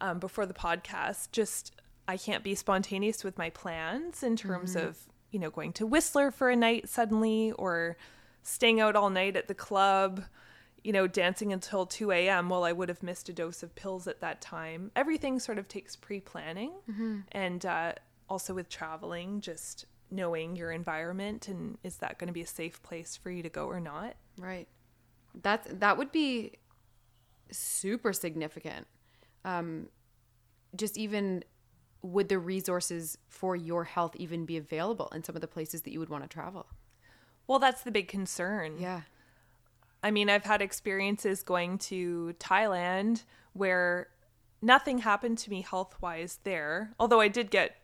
um, 0.00 0.18
before 0.18 0.44
the 0.44 0.54
podcast, 0.54 1.30
just 1.30 1.76
I 2.08 2.16
can't 2.16 2.42
be 2.42 2.56
spontaneous 2.56 3.22
with 3.22 3.38
my 3.38 3.50
plans 3.50 4.24
in 4.24 4.34
terms 4.34 4.74
of 4.74 5.06
you 5.34 5.40
know 5.40 5.50
going 5.50 5.72
to 5.74 5.86
Whistler 5.86 6.30
for 6.30 6.48
a 6.48 6.56
night 6.56 6.88
suddenly 6.88 7.52
or 7.52 7.96
staying 8.42 8.80
out 8.80 8.94
all 8.94 9.10
night 9.10 9.36
at 9.36 9.48
the 9.48 9.54
club. 9.54 10.24
You 10.84 10.92
know, 10.92 11.06
dancing 11.06 11.50
until 11.50 11.86
2 11.86 12.12
a.m. 12.12 12.50
Well, 12.50 12.62
I 12.62 12.72
would 12.72 12.90
have 12.90 13.02
missed 13.02 13.30
a 13.30 13.32
dose 13.32 13.62
of 13.62 13.74
pills 13.74 14.06
at 14.06 14.20
that 14.20 14.42
time. 14.42 14.90
Everything 14.94 15.40
sort 15.40 15.58
of 15.58 15.66
takes 15.66 15.96
pre 15.96 16.20
planning. 16.20 16.72
And 17.32 17.64
uh, 17.64 17.94
also 18.28 18.52
with 18.52 18.68
traveling, 18.68 19.40
just 19.40 19.86
knowing 20.10 20.54
your 20.54 20.70
environment 20.70 21.48
and 21.48 21.78
is 21.82 21.96
that 21.96 22.18
going 22.18 22.28
to 22.28 22.32
be 22.32 22.42
a 22.42 22.46
safe 22.46 22.82
place 22.82 23.16
for 23.16 23.30
you 23.30 23.42
to 23.42 23.48
go 23.48 23.66
or 23.66 23.80
not? 23.80 24.14
Right. 24.38 24.68
That's 25.42 25.66
that 25.72 25.98
would 25.98 26.12
be 26.12 26.52
super 27.50 28.12
significant. 28.12 28.86
Um, 29.44 29.88
just 30.76 30.96
even 30.98 31.44
would 32.04 32.28
the 32.28 32.38
resources 32.38 33.16
for 33.28 33.56
your 33.56 33.84
health 33.84 34.14
even 34.16 34.44
be 34.44 34.58
available 34.58 35.10
in 35.14 35.24
some 35.24 35.34
of 35.34 35.40
the 35.40 35.48
places 35.48 35.82
that 35.82 35.92
you 35.92 35.98
would 35.98 36.10
want 36.10 36.22
to 36.22 36.28
travel? 36.28 36.66
Well, 37.46 37.58
that's 37.58 37.82
the 37.82 37.90
big 37.90 38.08
concern. 38.08 38.76
Yeah. 38.78 39.02
I 40.02 40.10
mean, 40.10 40.28
I've 40.28 40.44
had 40.44 40.60
experiences 40.60 41.42
going 41.42 41.78
to 41.78 42.34
Thailand 42.38 43.24
where 43.54 44.08
nothing 44.60 44.98
happened 44.98 45.38
to 45.38 45.50
me 45.50 45.62
health 45.62 45.96
wise 46.02 46.40
there, 46.44 46.92
although 47.00 47.20
I 47.20 47.28
did 47.28 47.50
get, 47.50 47.76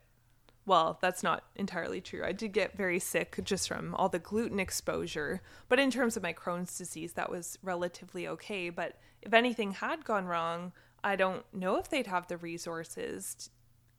well, 0.67 0.99
that's 1.01 1.23
not 1.23 1.45
entirely 1.55 1.99
true. 1.99 2.23
I 2.23 2.31
did 2.31 2.53
get 2.53 2.77
very 2.77 2.99
sick 2.99 3.39
just 3.43 3.67
from 3.67 3.95
all 3.95 4.07
the 4.07 4.19
gluten 4.19 4.59
exposure. 4.59 5.41
But 5.67 5.79
in 5.79 5.89
terms 5.89 6.15
of 6.15 6.21
my 6.21 6.33
Crohn's 6.33 6.77
disease, 6.77 7.13
that 7.13 7.31
was 7.31 7.57
relatively 7.63 8.27
okay. 8.27 8.69
But 8.69 8.99
if 9.23 9.33
anything 9.33 9.71
had 9.71 10.05
gone 10.05 10.27
wrong, 10.27 10.73
I 11.03 11.15
don't 11.15 11.43
know 11.51 11.77
if 11.77 11.89
they'd 11.89 12.05
have 12.05 12.27
the 12.27 12.37
resources, 12.37 13.49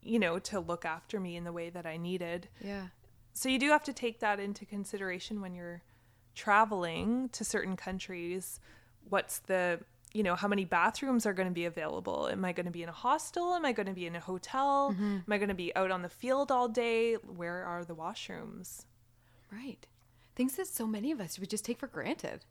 you 0.02 0.18
know, 0.18 0.38
to 0.38 0.60
look 0.60 0.84
after 0.84 1.20
me 1.20 1.36
in 1.36 1.44
the 1.44 1.52
way 1.52 1.70
that 1.70 1.86
I 1.86 1.96
needed. 1.96 2.48
Yeah. 2.60 2.88
So 3.32 3.48
you 3.48 3.58
do 3.58 3.68
have 3.70 3.84
to 3.84 3.92
take 3.92 4.20
that 4.20 4.40
into 4.40 4.66
consideration 4.66 5.40
when 5.40 5.54
you're 5.54 5.82
traveling 6.34 7.28
to 7.30 7.44
certain 7.44 7.76
countries, 7.76 8.60
what's 9.08 9.40
the 9.40 9.80
you 10.14 10.22
know 10.22 10.34
how 10.34 10.46
many 10.46 10.66
bathrooms 10.66 11.24
are 11.24 11.32
going 11.32 11.48
to 11.48 11.54
be 11.54 11.64
available 11.64 12.28
am 12.28 12.44
i 12.44 12.52
going 12.52 12.66
to 12.66 12.72
be 12.72 12.82
in 12.82 12.88
a 12.90 12.92
hostel 12.92 13.54
am 13.54 13.64
i 13.64 13.72
going 13.72 13.86
to 13.86 13.94
be 13.94 14.06
in 14.06 14.14
a 14.14 14.20
hotel 14.20 14.92
mm-hmm. 14.92 15.16
am 15.16 15.24
i 15.30 15.38
going 15.38 15.48
to 15.48 15.54
be 15.54 15.74
out 15.74 15.90
on 15.90 16.02
the 16.02 16.08
field 16.08 16.52
all 16.52 16.68
day 16.68 17.14
where 17.14 17.64
are 17.64 17.82
the 17.82 17.94
washrooms 17.94 18.84
Right. 19.52 19.86
Things 20.34 20.56
that 20.56 20.66
so 20.66 20.86
many 20.86 21.12
of 21.12 21.20
us 21.20 21.38
would 21.38 21.50
just 21.50 21.64
take 21.64 21.78
for 21.78 21.86
granted. 21.86 22.46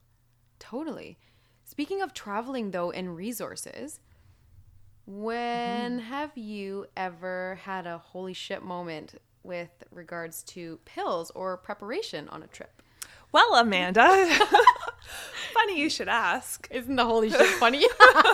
Totally. 0.60 1.18
Speaking 1.66 2.02
of 2.02 2.14
traveling, 2.14 2.72
though, 2.72 2.92
and 2.92 3.16
resources, 3.16 4.00
when 5.06 6.00
have 6.00 6.38
you 6.38 6.86
ever 6.96 7.60
had 7.64 7.88
a 7.88 7.98
holy 7.98 8.34
shit 8.34 8.64
moment 8.64 9.16
with 9.44 9.70
regards 9.92 10.44
to 10.44 10.80
pills 10.86 11.32
or 11.32 11.58
preparation 11.58 12.28
on 12.30 12.44
a 12.44 12.48
trip? 12.48 12.82
well 13.32 13.56
amanda 13.56 14.04
funny 15.54 15.80
you 15.80 15.90
should 15.90 16.10
ask 16.10 16.68
Isn't 16.70 16.96
the 16.98 17.06
holy 17.06 17.30
shit 17.30 17.48
funny? 17.48 17.86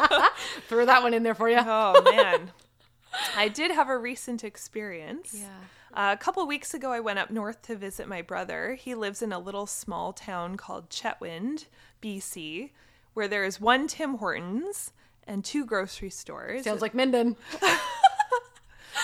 Throw 0.67 0.86
that 0.86 1.03
one 1.03 1.13
in 1.13 1.23
there 1.23 1.36
for 1.36 1.49
you. 1.49 1.58
oh 1.60 2.01
man 2.03 2.51
i 3.38 3.47
did 3.47 3.71
have 3.71 3.89
a 3.89 3.97
recent 3.97 4.43
experience 4.43 5.34
Yeah. 5.34 5.47
Uh, 5.93 6.13
a 6.13 6.17
couple 6.17 6.45
weeks 6.45 6.75
ago, 6.75 6.91
I 6.91 6.99
went 6.99 7.17
up 7.17 7.32
north 7.32 7.63
to 7.63 7.75
visit 7.75 8.08
my 8.08 8.21
brother. 8.21 8.75
He 8.75 8.93
lives 8.93 9.23
in 9.23 9.32
a 9.34 9.39
little 9.39 9.65
small 9.65 10.13
town 10.13 10.56
called 10.56 10.91
Chetwynd, 10.91 11.65
BC, 12.03 12.69
where 13.15 13.27
there 13.27 13.43
is 13.45 13.60
one 13.60 13.88
Tim 13.88 14.15
Hortons 14.19 14.91
and 15.28 15.44
two 15.46 15.66
grocery 15.66 16.10
stores. 16.10 16.63
Sounds 16.63 16.82
like 16.82 16.94
Minden. 16.96 17.36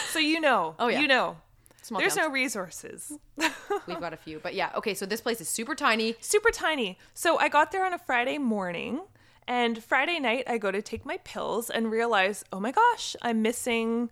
so 0.09 0.19
you 0.19 0.39
know, 0.39 0.75
Oh, 0.79 0.87
yeah. 0.87 0.99
you 0.99 1.07
know, 1.07 1.37
Small 1.81 1.99
there's 1.99 2.15
towns. 2.15 2.27
no 2.27 2.33
resources. 2.33 3.11
We've 3.87 3.99
got 3.99 4.13
a 4.13 4.17
few. 4.17 4.39
But 4.39 4.53
yeah, 4.53 4.71
okay, 4.75 4.93
so 4.93 5.05
this 5.05 5.21
place 5.21 5.41
is 5.41 5.49
super 5.49 5.75
tiny. 5.75 6.15
Super 6.21 6.49
tiny. 6.51 6.97
So 7.13 7.37
I 7.39 7.49
got 7.49 7.71
there 7.71 7.85
on 7.85 7.93
a 7.93 7.97
Friday 7.97 8.37
morning, 8.37 9.01
and 9.47 9.83
Friday 9.83 10.19
night 10.19 10.45
I 10.47 10.57
go 10.57 10.71
to 10.71 10.81
take 10.81 11.05
my 11.05 11.17
pills 11.25 11.69
and 11.69 11.91
realize, 11.91 12.43
oh 12.53 12.59
my 12.59 12.71
gosh, 12.71 13.15
I'm 13.21 13.41
missing 13.41 14.09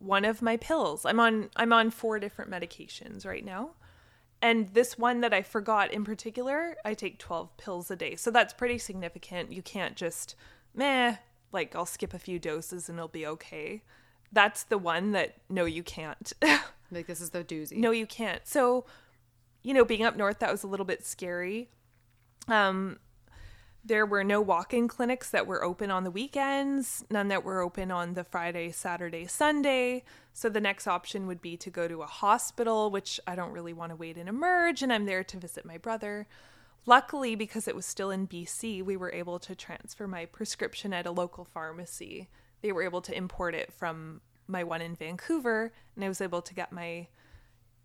one 0.00 0.24
of 0.24 0.42
my 0.42 0.56
pills. 0.56 1.04
I'm 1.06 1.20
on 1.20 1.48
I'm 1.54 1.72
on 1.72 1.90
four 1.90 2.18
different 2.18 2.50
medications 2.50 3.24
right 3.24 3.44
now. 3.44 3.70
And 4.44 4.74
this 4.74 4.98
one 4.98 5.20
that 5.20 5.32
I 5.32 5.42
forgot 5.42 5.92
in 5.92 6.02
particular, 6.04 6.74
I 6.84 6.94
take 6.94 7.20
12 7.20 7.56
pills 7.56 7.88
a 7.92 7.94
day. 7.96 8.16
So 8.16 8.32
that's 8.32 8.52
pretty 8.52 8.76
significant. 8.78 9.52
You 9.52 9.62
can't 9.62 9.94
just 9.94 10.34
meh, 10.74 11.18
like 11.52 11.76
I'll 11.76 11.86
skip 11.86 12.14
a 12.14 12.18
few 12.18 12.38
doses 12.38 12.88
and 12.88 12.98
it'll 12.98 13.08
be 13.08 13.26
okay. 13.26 13.82
That's 14.32 14.64
the 14.64 14.78
one 14.78 15.12
that 15.12 15.34
no 15.48 15.66
you 15.66 15.82
can't. 15.82 16.32
Like, 16.92 17.06
this 17.06 17.20
is 17.20 17.30
the 17.30 17.42
doozy. 17.42 17.78
No, 17.78 17.90
you 17.90 18.06
can't. 18.06 18.46
So, 18.46 18.84
you 19.62 19.74
know, 19.74 19.84
being 19.84 20.04
up 20.04 20.16
north, 20.16 20.38
that 20.40 20.52
was 20.52 20.62
a 20.62 20.66
little 20.66 20.86
bit 20.86 21.04
scary. 21.04 21.70
Um, 22.48 22.98
there 23.84 24.06
were 24.06 24.22
no 24.22 24.40
walk-in 24.40 24.86
clinics 24.86 25.30
that 25.30 25.46
were 25.46 25.64
open 25.64 25.90
on 25.90 26.04
the 26.04 26.10
weekends, 26.10 27.04
none 27.10 27.28
that 27.28 27.42
were 27.42 27.60
open 27.60 27.90
on 27.90 28.14
the 28.14 28.22
Friday, 28.22 28.70
Saturday, 28.70 29.26
Sunday. 29.26 30.04
So 30.32 30.48
the 30.48 30.60
next 30.60 30.86
option 30.86 31.26
would 31.26 31.42
be 31.42 31.56
to 31.56 31.70
go 31.70 31.88
to 31.88 32.02
a 32.02 32.06
hospital, 32.06 32.90
which 32.90 33.18
I 33.26 33.34
don't 33.34 33.52
really 33.52 33.72
want 33.72 33.90
to 33.90 33.96
wait 33.96 34.16
and 34.16 34.28
emerge, 34.28 34.82
and 34.82 34.92
I'm 34.92 35.06
there 35.06 35.24
to 35.24 35.36
visit 35.36 35.64
my 35.64 35.78
brother. 35.78 36.28
Luckily, 36.84 37.34
because 37.34 37.68
it 37.68 37.76
was 37.76 37.86
still 37.86 38.10
in 38.10 38.26
BC, 38.26 38.84
we 38.84 38.96
were 38.96 39.12
able 39.12 39.38
to 39.40 39.54
transfer 39.54 40.08
my 40.08 40.26
prescription 40.26 40.92
at 40.92 41.06
a 41.06 41.12
local 41.12 41.44
pharmacy. 41.44 42.28
They 42.60 42.72
were 42.72 42.82
able 42.82 43.00
to 43.02 43.16
import 43.16 43.54
it 43.54 43.72
from 43.72 44.20
my 44.48 44.64
one 44.64 44.82
in 44.82 44.96
Vancouver, 44.96 45.72
and 45.94 46.04
I 46.04 46.08
was 46.08 46.20
able 46.20 46.42
to 46.42 46.54
get 46.54 46.72
my 46.72 47.08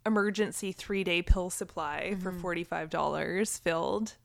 emergency 0.05 0.71
three 0.71 1.03
day 1.03 1.21
pill 1.21 1.49
supply 1.49 2.15
for 2.21 2.31
mm-hmm. 2.31 2.45
$45 2.45 3.59
filled. 3.59 4.15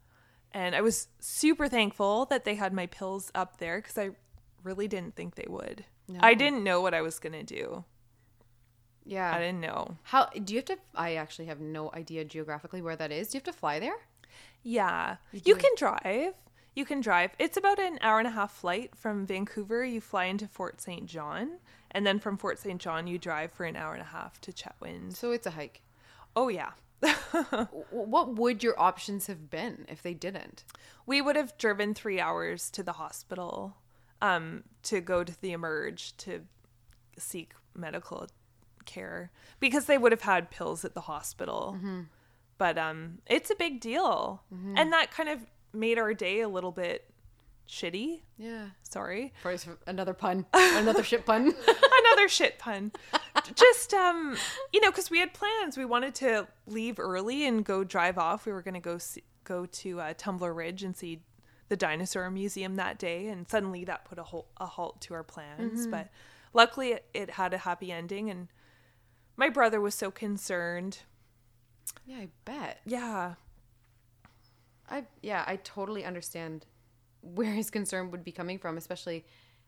And 0.53 0.75
I 0.75 0.81
was 0.81 1.09
super 1.19 1.69
thankful 1.69 2.27
that 2.27 2.45
they 2.45 2.55
had 2.55 2.73
my 2.73 2.87
pills 2.87 3.31
up 3.35 3.59
there 3.59 3.79
because 3.81 3.99
I 3.99 4.11
really 4.63 4.89
didn't 4.89 5.17
think 5.17 5.35
they 5.35 5.47
would. 5.49 5.85
I 6.21 6.35
didn't 6.35 6.63
know 6.63 6.81
what 6.83 6.95
I 6.95 7.01
was 7.01 7.19
going 7.19 7.33
to 7.33 7.43
do. 7.43 7.85
Yeah. 9.05 9.35
I 9.35 9.39
didn't 9.39 9.61
know. 9.61 9.97
How 10.03 10.27
do 10.27 10.53
you 10.53 10.59
have 10.59 10.67
to? 10.67 10.79
I 10.95 11.15
actually 11.15 11.47
have 11.47 11.61
no 11.61 11.91
idea 11.95 12.25
geographically 12.25 12.83
where 12.83 12.97
that 12.97 13.11
is. 13.11 13.29
Do 13.29 13.37
you 13.37 13.39
have 13.39 13.55
to 13.55 13.59
fly 13.59 13.81
there? 13.81 13.97
Yeah. 14.63 15.17
You 15.33 15.55
can 15.57 15.71
drive. 15.77 16.35
You 16.75 16.85
can 16.85 17.01
drive. 17.01 17.33
It's 17.39 17.57
about 17.57 17.79
an 17.79 17.99
hour 18.01 18.19
and 18.19 18.29
a 18.29 18.31
half 18.31 18.53
flight 18.53 18.95
from 18.97 19.27
Vancouver. 19.27 19.85
You 19.85 20.01
fly 20.01 20.25
into 20.25 20.47
Fort 20.47 20.81
St. 20.81 21.07
John. 21.07 21.59
And 21.91 22.07
then 22.07 22.19
from 22.19 22.39
Fort 22.39 22.59
St. 22.59 22.81
John, 22.81 23.07
you 23.07 23.19
drive 23.19 23.53
for 23.53 23.65
an 23.67 23.77
hour 23.77 23.93
and 23.93 24.01
a 24.03 24.07
half 24.07 24.41
to 24.43 24.53
Chetwynd. 24.53 25.15
So 25.17 25.33
it's 25.33 25.47
a 25.47 25.51
hike. 25.51 25.83
Oh, 26.35 26.49
yeah. 26.49 26.71
What 27.91 28.37
would 28.37 28.63
your 28.63 28.79
options 28.81 29.27
have 29.27 29.51
been 29.51 29.85
if 29.89 30.03
they 30.03 30.15
didn't? 30.15 30.65
we 31.05 31.21
would 31.21 31.35
have 31.35 31.59
driven 31.59 31.95
three 31.95 32.21
hours 32.21 32.71
to 32.71 32.83
the 32.83 32.93
hospital 32.93 33.77
um, 34.21 34.63
to 34.85 35.01
go 35.01 35.25
to 35.25 35.41
the 35.41 35.51
emerge 35.53 36.17
to 36.19 36.43
seek 37.19 37.55
medical 37.75 38.29
care 38.85 39.33
because 39.59 39.87
they 39.87 39.99
would 39.99 40.13
have 40.13 40.23
had 40.23 40.51
pills 40.51 40.85
at 40.85 40.95
the 40.95 41.01
hospital 41.03 41.77
but 42.63 42.79
um, 42.79 43.19
it's 43.27 43.51
a 43.51 43.57
big 43.57 43.81
deal. 43.81 44.41
And 44.77 44.93
that 44.93 45.11
kind 45.11 45.29
of 45.29 45.41
made 45.73 45.99
our 45.99 46.15
day 46.15 46.43
a 46.43 46.49
little 46.49 46.71
bit 46.71 47.11
shitty. 47.69 48.21
Yeah. 48.39 48.67
sorry. 48.89 49.33
Probably 49.43 49.59
another 49.89 50.15
pun. 50.15 50.47
Another 50.55 51.03
shit 51.03 51.27
pun. 51.27 51.53
another 52.05 52.29
shit 52.29 52.61
pun. 52.61 52.93
Just 53.57 53.93
um 53.95 54.37
you 54.73 54.81
know 54.81 54.93
because 54.93 55.11
we 55.11 55.19
had 55.19 55.35
plans. 55.35 55.77
We 55.77 55.85
wanted 55.85 56.15
to 56.17 56.47
leave 56.69 57.01
early 57.01 57.49
and 57.49 57.65
go 57.65 57.83
drive 57.83 58.17
off. 58.17 58.47
We 58.47 58.53
were 58.53 58.63
going 58.63 58.75
to 58.75 58.81
go 58.81 58.97
see, 58.99 59.25
go 59.43 59.67
to 59.67 60.01
uh, 60.01 60.15
tumbler 60.17 60.55
ridge 60.55 60.85
and 60.85 60.97
see 60.97 61.25
the 61.69 61.77
dinosaur 61.77 62.31
museum 62.31 62.77
that 62.77 62.97
day 62.97 63.27
and 63.27 63.51
suddenly 63.51 63.85
that 63.87 64.05
put 64.05 64.21
a, 64.21 64.23
hol- 64.23 64.47
a 64.59 64.67
halt 64.67 65.01
to 65.01 65.15
our 65.15 65.25
plans. 65.25 65.89
But 65.89 66.11
luckily 66.55 66.93
it, 66.93 67.07
it 67.13 67.31
had 67.31 67.55
a 67.55 67.59
happy 67.59 67.91
ending 67.91 68.31
and 68.31 68.47
my 69.37 69.49
brother 69.49 69.81
was 69.81 69.97
so 69.97 70.13
concerned 70.13 70.99
yeah, 72.07 72.17
I 72.19 72.29
bet. 72.45 72.81
yeah 72.85 73.35
I 74.91 75.05
yeah, 75.23 75.45
I 75.47 75.57
totally 75.57 76.05
understand 76.05 76.67
where 77.23 77.53
his 77.53 77.71
concern 77.71 78.11
would 78.11 78.25
be 78.25 78.33
coming 78.33 78.59
from, 78.59 78.77
especially 78.77 79.25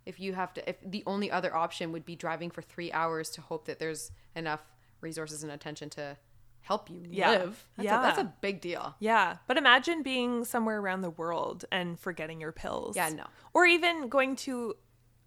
if 0.06 0.20
you 0.20 0.34
have 0.34 0.52
to 0.54 0.68
if 0.68 0.76
the 0.84 1.02
only 1.06 1.30
other 1.30 1.54
option 1.54 1.92
would 1.92 2.04
be 2.04 2.16
driving 2.16 2.50
for 2.50 2.62
3 2.62 2.92
hours 2.92 3.30
to 3.30 3.40
hope 3.40 3.66
that 3.66 3.78
there's 3.78 4.10
enough 4.34 4.60
resources 5.00 5.42
and 5.42 5.52
attention 5.52 5.88
to 5.90 6.16
help 6.62 6.90
you 6.90 7.02
Yeah. 7.10 7.30
live. 7.30 7.68
That's, 7.76 7.88
a, 7.88 7.90
that's 7.90 8.18
a 8.18 8.32
big 8.40 8.60
deal. 8.60 8.94
Yeah, 8.98 9.36
but 9.46 9.56
imagine 9.58 10.02
being 10.02 10.44
somewhere 10.44 10.78
around 10.80 11.02
the 11.02 11.10
world 11.10 11.64
and 11.70 11.98
forgetting 12.00 12.40
your 12.40 12.52
pills. 12.52 12.96
Yeah, 12.96 13.10
no. 13.10 13.24
Or 13.52 13.66
even 13.66 14.08
going 14.08 14.34
to 14.36 14.74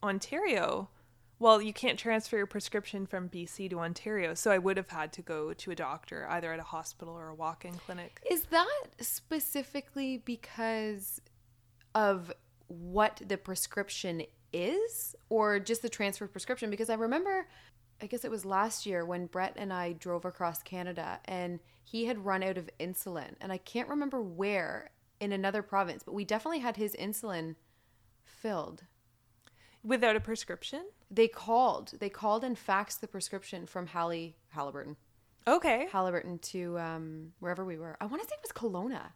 Ontario. 0.04 0.90
Well, 1.40 1.62
you 1.62 1.72
can't 1.72 2.00
transfer 2.00 2.38
your 2.38 2.48
prescription 2.48 3.06
from 3.06 3.30
BC 3.30 3.70
to 3.70 3.80
Ontario, 3.80 4.34
so 4.34 4.50
I 4.50 4.58
would 4.58 4.78
have 4.78 4.90
had 4.90 5.14
to 5.14 5.22
go 5.22 5.54
to 5.54 5.72
a 5.72 5.76
doctor 5.76 6.28
either 6.30 6.52
at 6.52 6.60
a 6.60 6.64
hospital 6.64 7.14
or 7.14 7.28
a 7.30 7.36
walk-in 7.36 7.74
clinic. 7.74 8.20
Is 8.30 8.46
that 8.46 8.88
specifically 9.00 10.18
because 10.18 11.22
of 11.94 12.32
what 12.68 13.22
the 13.26 13.38
prescription 13.38 14.24
is 14.52 15.16
or 15.30 15.60
just 15.60 15.84
the 15.84 15.90
transfer 15.90 16.28
prescription? 16.28 16.72
Because 16.72 16.90
I 16.90 16.96
remember, 16.96 17.48
I 18.02 18.08
guess 18.08 18.26
it 18.26 18.32
was 18.32 18.44
last 18.44 18.88
year 18.88 19.06
when 19.06 19.28
Brett 19.28 19.54
and 19.58 19.72
I 19.72 19.94
drove 19.94 20.26
across 20.26 20.64
Canada 20.64 21.20
and 21.26 21.60
he 21.84 22.06
had 22.06 22.26
run 22.26 22.42
out 22.42 22.58
of 22.58 22.70
insulin. 22.80 23.36
And 23.42 23.52
I 23.52 23.58
can't 23.58 23.90
remember 23.90 24.22
where 24.22 24.90
in 25.20 25.32
another 25.32 25.62
province, 25.62 26.02
but 26.04 26.16
we 26.16 26.26
definitely 26.26 26.60
had 26.60 26.78
his 26.78 26.96
insulin 26.96 27.56
filled. 28.26 28.84
Without 29.88 30.18
a 30.18 30.20
prescription? 30.20 30.84
They 31.10 31.30
called. 31.30 31.94
They 32.00 32.10
called 32.10 32.44
and 32.44 32.58
faxed 32.58 33.00
the 33.00 33.08
prescription 33.08 33.66
from 33.66 33.88
Hallie 33.88 34.36
Halliburton. 34.50 34.98
Okay. 35.48 35.88
Halliburton 35.90 36.40
to 36.40 36.78
um, 36.78 37.32
wherever 37.40 37.64
we 37.64 37.78
were. 37.78 37.96
I 38.02 38.06
want 38.06 38.22
to 38.22 38.28
say 38.28 38.36
it 38.36 38.42
was 38.44 38.52
Kelowna, 38.52 39.14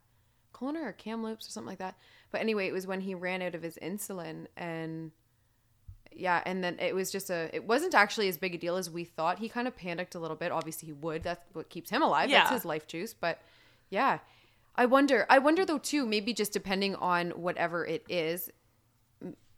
Kelowna 0.53 0.81
or 0.85 0.93
Kamloops 0.93 1.45
or 1.45 1.51
something 1.51 1.67
like 1.67 1.79
that. 1.79 1.97
But 2.31 2.39
anyway, 2.39 2.67
it 2.67 2.71
was 2.71 2.87
when 2.87 3.01
he 3.01 3.13
ran 3.13 3.41
out 3.41 3.53
of 3.53 3.61
his 3.61 3.77
insulin, 3.81 4.47
and 4.55 5.11
yeah, 6.13 6.41
and 6.45 6.63
then 6.63 6.77
it 6.79 6.95
was 6.95 7.11
just 7.11 7.29
a. 7.29 7.53
It 7.53 7.67
wasn't 7.67 7.93
actually 7.93 8.29
as 8.29 8.37
big 8.37 8.55
a 8.55 8.57
deal 8.57 8.77
as 8.77 8.89
we 8.89 9.03
thought. 9.03 9.39
He 9.39 9.49
kind 9.49 9.67
of 9.67 9.75
panicked 9.75 10.15
a 10.15 10.19
little 10.19 10.37
bit. 10.37 10.53
Obviously, 10.53 10.85
he 10.85 10.93
would. 10.93 11.23
That's 11.23 11.43
what 11.51 11.69
keeps 11.69 11.89
him 11.89 12.01
alive. 12.01 12.29
That's 12.29 12.51
his 12.51 12.63
life 12.63 12.87
juice. 12.87 13.13
But 13.13 13.41
yeah, 13.89 14.19
I 14.77 14.85
wonder. 14.85 15.25
I 15.29 15.39
wonder 15.39 15.65
though 15.65 15.79
too. 15.79 16.05
Maybe 16.05 16.33
just 16.33 16.53
depending 16.53 16.95
on 16.95 17.31
whatever 17.31 17.85
it 17.85 18.05
is, 18.07 18.49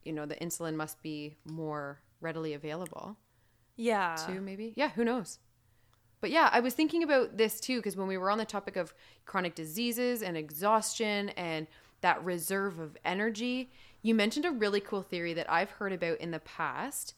you 0.05 0.13
know, 0.13 0.25
the 0.25 0.35
insulin 0.35 0.75
must 0.75 1.01
be 1.01 1.35
more 1.45 1.99
readily 2.21 2.53
available 2.53 3.17
Yeah. 3.75 4.15
too 4.15 4.39
maybe 4.41 4.73
yeah 4.77 4.89
who 4.89 5.03
knows 5.03 5.39
but 6.21 6.31
yeah 6.31 6.47
i 6.53 6.61
was 6.61 6.73
thinking 6.73 7.03
about 7.03 7.35
this 7.37 7.59
too 7.59 7.79
because 7.79 7.97
when 7.97 8.07
we 8.07 8.17
were 8.17 8.31
on 8.31 8.37
the 8.37 8.45
topic 8.45 8.77
of 8.77 8.93
chronic 9.25 9.55
diseases 9.55 10.21
and 10.21 10.37
exhaustion 10.37 11.29
and 11.29 11.67
that 12.01 12.23
reserve 12.23 12.79
of 12.79 12.95
energy 13.03 13.71
you 14.01 14.15
mentioned 14.15 14.45
a 14.45 14.51
really 14.51 14.79
cool 14.79 15.01
theory 15.01 15.33
that 15.33 15.51
i've 15.51 15.69
heard 15.71 15.91
about 15.91 16.17
in 16.19 16.31
the 16.31 16.39
past 16.39 17.13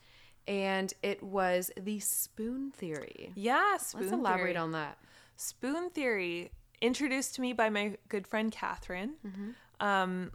and 0.47 0.93
it 1.03 1.21
was 1.21 1.69
the 1.79 1.99
spoon 1.99 2.71
theory 2.71 3.31
Yeah, 3.35 3.77
spoon 3.77 4.01
let's 4.01 4.13
elaborate 4.13 4.53
theory. 4.53 4.57
on 4.57 4.71
that 4.71 4.97
Spoon 5.37 5.89
theory. 5.89 6.49
introduced 6.81 7.35
to 7.35 7.41
me 7.41 7.51
by 7.53 7.69
my 7.69 7.97
good 8.07 8.25
friend 8.25 8.51
Catherine. 8.53 9.15
Hmm. 9.21 9.85
Um, 9.85 10.31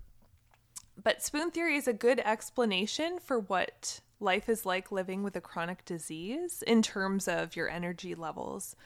but 1.03 1.23
spoon 1.23 1.51
theory 1.51 1.77
is 1.77 1.89
a 1.89 1.93
good 1.93 2.21
explanation 2.21 3.19
for 3.19 3.39
what 3.39 4.01
life 4.19 4.49
is 4.49 4.67
like 4.67 4.93
living 4.93 5.23
with 5.23 5.35
a 5.37 5.41
chronic 5.41 5.85
disease 5.85 6.63
in 6.67 6.83
terms 6.83 7.27
of 7.27 7.57
your 7.57 7.69
energy 7.69 8.15
levels. 8.15 8.77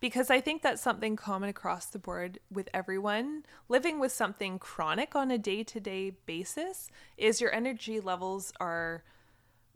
Because 0.00 0.30
I 0.30 0.40
think 0.40 0.62
that's 0.62 0.82
something 0.82 1.14
common 1.14 1.48
across 1.48 1.86
the 1.86 1.98
board 1.98 2.40
with 2.50 2.68
everyone. 2.74 3.44
Living 3.68 4.00
with 4.00 4.10
something 4.10 4.58
chronic 4.58 5.14
on 5.14 5.30
a 5.30 5.38
day 5.38 5.62
to 5.62 5.80
day 5.80 6.10
basis 6.26 6.90
is 7.16 7.40
your 7.40 7.54
energy 7.54 8.00
levels 8.00 8.52
are 8.58 9.04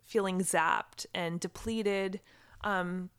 feeling 0.04 0.40
zapped 0.40 1.06
and 1.14 1.38
depleted. 1.38 2.20
Um, 2.62 3.10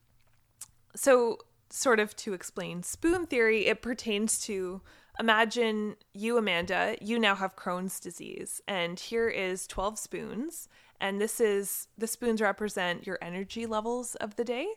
so, 0.96 1.40
sort 1.70 2.00
of 2.00 2.16
to 2.18 2.34
explain 2.34 2.84
spoon 2.84 3.26
theory, 3.26 3.68
it 3.68 3.82
pertains 3.82 4.40
to 4.46 4.82
imagine 5.20 5.96
you, 6.14 6.38
Amanda, 6.38 6.96
you 7.02 7.20
now 7.20 7.36
have 7.36 7.56
Crohn's 7.56 8.00
disease, 8.00 8.62
and 8.68 9.00
here 9.00 9.30
is 9.30 9.68
12 9.68 9.98
spoons. 10.00 10.70
And 11.00 11.22
this 11.22 11.40
is 11.40 11.88
the 11.98 12.08
spoons 12.08 12.42
represent 12.42 13.06
your 13.06 13.20
energy 13.22 13.66
levels 13.66 14.16
of 14.16 14.36
the 14.36 14.44
day. 14.44 14.68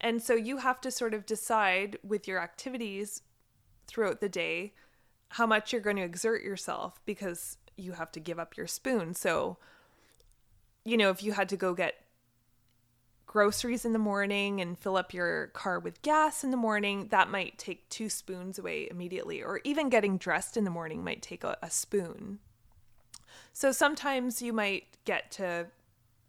And 0.00 0.22
so 0.22 0.34
you 0.34 0.58
have 0.58 0.80
to 0.82 0.90
sort 0.90 1.14
of 1.14 1.26
decide 1.26 1.98
with 2.04 2.28
your 2.28 2.40
activities 2.40 3.22
throughout 3.86 4.20
the 4.20 4.28
day 4.28 4.74
how 5.30 5.46
much 5.46 5.72
you're 5.72 5.82
going 5.82 5.96
to 5.96 6.02
exert 6.02 6.42
yourself 6.42 7.00
because 7.04 7.58
you 7.76 7.92
have 7.92 8.12
to 8.12 8.20
give 8.20 8.38
up 8.38 8.56
your 8.56 8.66
spoon. 8.66 9.14
So, 9.14 9.58
you 10.84 10.96
know, 10.96 11.10
if 11.10 11.22
you 11.22 11.32
had 11.32 11.48
to 11.48 11.56
go 11.56 11.74
get 11.74 11.94
groceries 13.36 13.84
in 13.84 13.92
the 13.92 13.98
morning 13.98 14.62
and 14.62 14.78
fill 14.78 14.96
up 14.96 15.12
your 15.12 15.48
car 15.48 15.78
with 15.78 16.00
gas 16.00 16.42
in 16.42 16.50
the 16.50 16.56
morning, 16.56 17.08
that 17.10 17.28
might 17.28 17.58
take 17.58 17.86
two 17.90 18.08
spoons 18.08 18.58
away 18.58 18.88
immediately. 18.90 19.42
Or 19.42 19.60
even 19.62 19.90
getting 19.90 20.16
dressed 20.16 20.56
in 20.56 20.64
the 20.64 20.70
morning 20.70 21.04
might 21.04 21.20
take 21.20 21.44
a, 21.44 21.58
a 21.60 21.68
spoon. 21.68 22.38
So 23.52 23.72
sometimes 23.72 24.40
you 24.40 24.54
might 24.54 24.84
get 25.04 25.30
to 25.32 25.66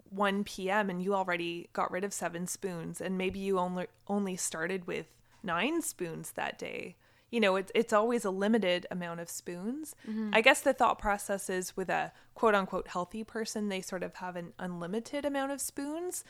1 0.10 0.44
p.m. 0.44 0.90
and 0.90 1.02
you 1.02 1.16
already 1.16 1.70
got 1.72 1.92
rid 1.92 2.04
of 2.04 2.12
seven 2.12 2.46
spoons, 2.46 3.00
and 3.00 3.18
maybe 3.18 3.40
you 3.40 3.58
only 3.58 3.88
only 4.10 4.36
started 4.36 4.86
with 4.86 5.06
nine 5.42 5.82
spoons 5.82 6.32
that 6.32 6.60
day. 6.60 6.98
You 7.32 7.40
know, 7.40 7.56
it's 7.56 7.72
it's 7.74 7.94
always 7.94 8.26
a 8.26 8.32
limited 8.32 8.86
amount 8.92 9.22
of 9.22 9.30
spoons. 9.30 9.96
Mm-hmm. 10.06 10.32
I 10.34 10.42
guess 10.42 10.60
the 10.60 10.74
thought 10.74 11.00
process 11.00 11.50
is 11.50 11.78
with 11.78 11.88
a 11.88 12.12
quote 12.36 12.54
unquote 12.54 12.90
healthy 12.90 13.24
person, 13.24 13.70
they 13.70 13.80
sort 13.80 14.04
of 14.04 14.16
have 14.16 14.36
an 14.36 14.52
unlimited 14.60 15.24
amount 15.24 15.54
of 15.54 15.62
spoons. 15.62 16.26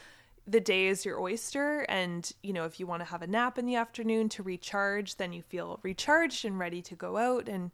The 0.50 0.62
day 0.62 0.88
is 0.88 1.06
your 1.06 1.20
oyster, 1.20 1.82
and 1.90 2.32
you 2.42 2.54
know, 2.54 2.64
if 2.64 2.80
you 2.80 2.88
want 2.88 3.02
to 3.02 3.10
have 3.10 3.22
a 3.22 3.28
nap 3.28 3.58
in 3.58 3.66
the 3.66 3.76
afternoon 3.76 4.30
to 4.30 4.44
recharge, 4.44 5.18
then 5.18 5.34
you 5.34 5.42
feel 5.42 5.80
recharged 5.84 6.46
and 6.46 6.58
ready 6.58 6.82
to 6.84 6.96
go 6.96 7.18
out 7.18 7.50
and 7.50 7.72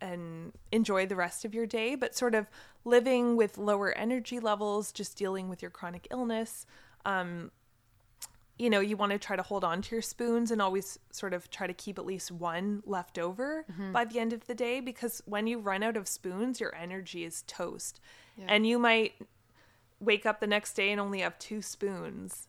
and 0.00 0.52
enjoy 0.70 1.06
the 1.06 1.16
rest 1.16 1.44
of 1.44 1.54
your 1.54 1.66
day, 1.66 1.94
but 1.94 2.14
sort 2.14 2.34
of 2.34 2.46
living 2.84 3.34
with 3.34 3.58
lower 3.58 3.92
energy 3.92 4.38
levels, 4.38 4.92
just 4.92 5.16
dealing 5.16 5.48
with 5.48 5.62
your 5.62 5.70
chronic 5.70 6.06
illness. 6.10 6.66
Um, 7.04 7.50
you 8.58 8.70
know, 8.70 8.80
you 8.80 8.96
want 8.96 9.12
to 9.12 9.18
try 9.18 9.36
to 9.36 9.42
hold 9.42 9.64
on 9.64 9.82
to 9.82 9.94
your 9.94 10.02
spoons 10.02 10.50
and 10.50 10.62
always 10.62 10.98
sort 11.10 11.34
of 11.34 11.50
try 11.50 11.66
to 11.66 11.74
keep 11.74 11.98
at 11.98 12.06
least 12.06 12.30
one 12.30 12.82
left 12.86 13.18
over 13.18 13.64
by 13.92 14.04
the 14.04 14.18
end 14.18 14.32
of 14.32 14.46
the 14.46 14.54
day 14.54 14.80
because 14.80 15.22
when 15.26 15.46
you 15.46 15.58
run 15.58 15.82
out 15.82 15.96
of 15.96 16.08
spoons, 16.08 16.58
your 16.60 16.74
energy 16.74 17.24
is 17.24 17.42
toast. 17.46 18.00
And 18.48 18.66
you 18.66 18.78
might 18.78 19.14
wake 20.00 20.26
up 20.26 20.40
the 20.40 20.46
next 20.46 20.74
day 20.74 20.90
and 20.90 21.00
only 21.00 21.20
have 21.20 21.38
two 21.38 21.62
spoons. 21.62 22.48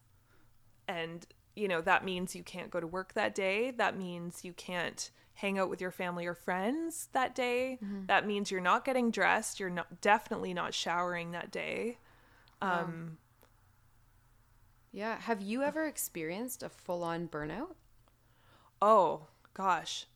And, 0.88 1.25
you 1.55 1.67
know, 1.67 1.81
that 1.81 2.03
means 2.05 2.36
you 2.36 2.43
can't 2.43 2.69
go 2.71 2.79
to 2.79 2.88
work 2.88 3.13
that 3.13 3.33
day. 3.36 3.71
That 3.71 3.97
means 3.97 4.43
you 4.43 4.53
can't 4.53 5.10
hang 5.36 5.60
out 5.60 5.69
with 5.69 5.79
your 5.81 5.91
family 5.91 6.25
or 6.25 6.33
friends 6.33 7.10
that 7.13 7.36
day. 7.36 7.77
That 8.07 8.25
means 8.25 8.49
you're 8.51 8.60
not 8.62 8.83
getting 8.86 9.12
dressed. 9.12 9.60
You're 9.60 9.69
not 9.69 10.01
definitely 10.01 10.53
not 10.53 10.73
showering 10.73 11.31
that 11.31 11.51
day. 11.51 11.99
Um, 12.62 13.17
Yeah. 14.91 15.19
Have 15.19 15.41
you 15.41 15.62
ever 15.63 15.86
experienced 15.86 16.63
a 16.63 16.69
full 16.69 17.03
on 17.03 17.27
burnout? 17.27 17.75
Oh, 18.81 19.27
gosh. 19.53 20.07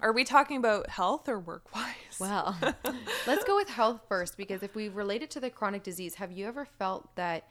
Are 0.00 0.12
we 0.12 0.24
talking 0.24 0.56
about 0.56 0.90
health 0.90 1.28
or 1.28 1.38
work 1.38 1.74
wise? 1.74 1.94
Well, 2.18 2.56
let's 3.26 3.44
go 3.44 3.56
with 3.56 3.68
health 3.68 4.00
first 4.08 4.36
because 4.36 4.62
if 4.62 4.74
we 4.74 4.88
relate 4.88 5.22
it 5.22 5.30
to 5.32 5.40
the 5.40 5.50
chronic 5.50 5.82
disease, 5.82 6.16
have 6.16 6.32
you 6.32 6.46
ever 6.46 6.64
felt 6.64 7.14
that 7.16 7.48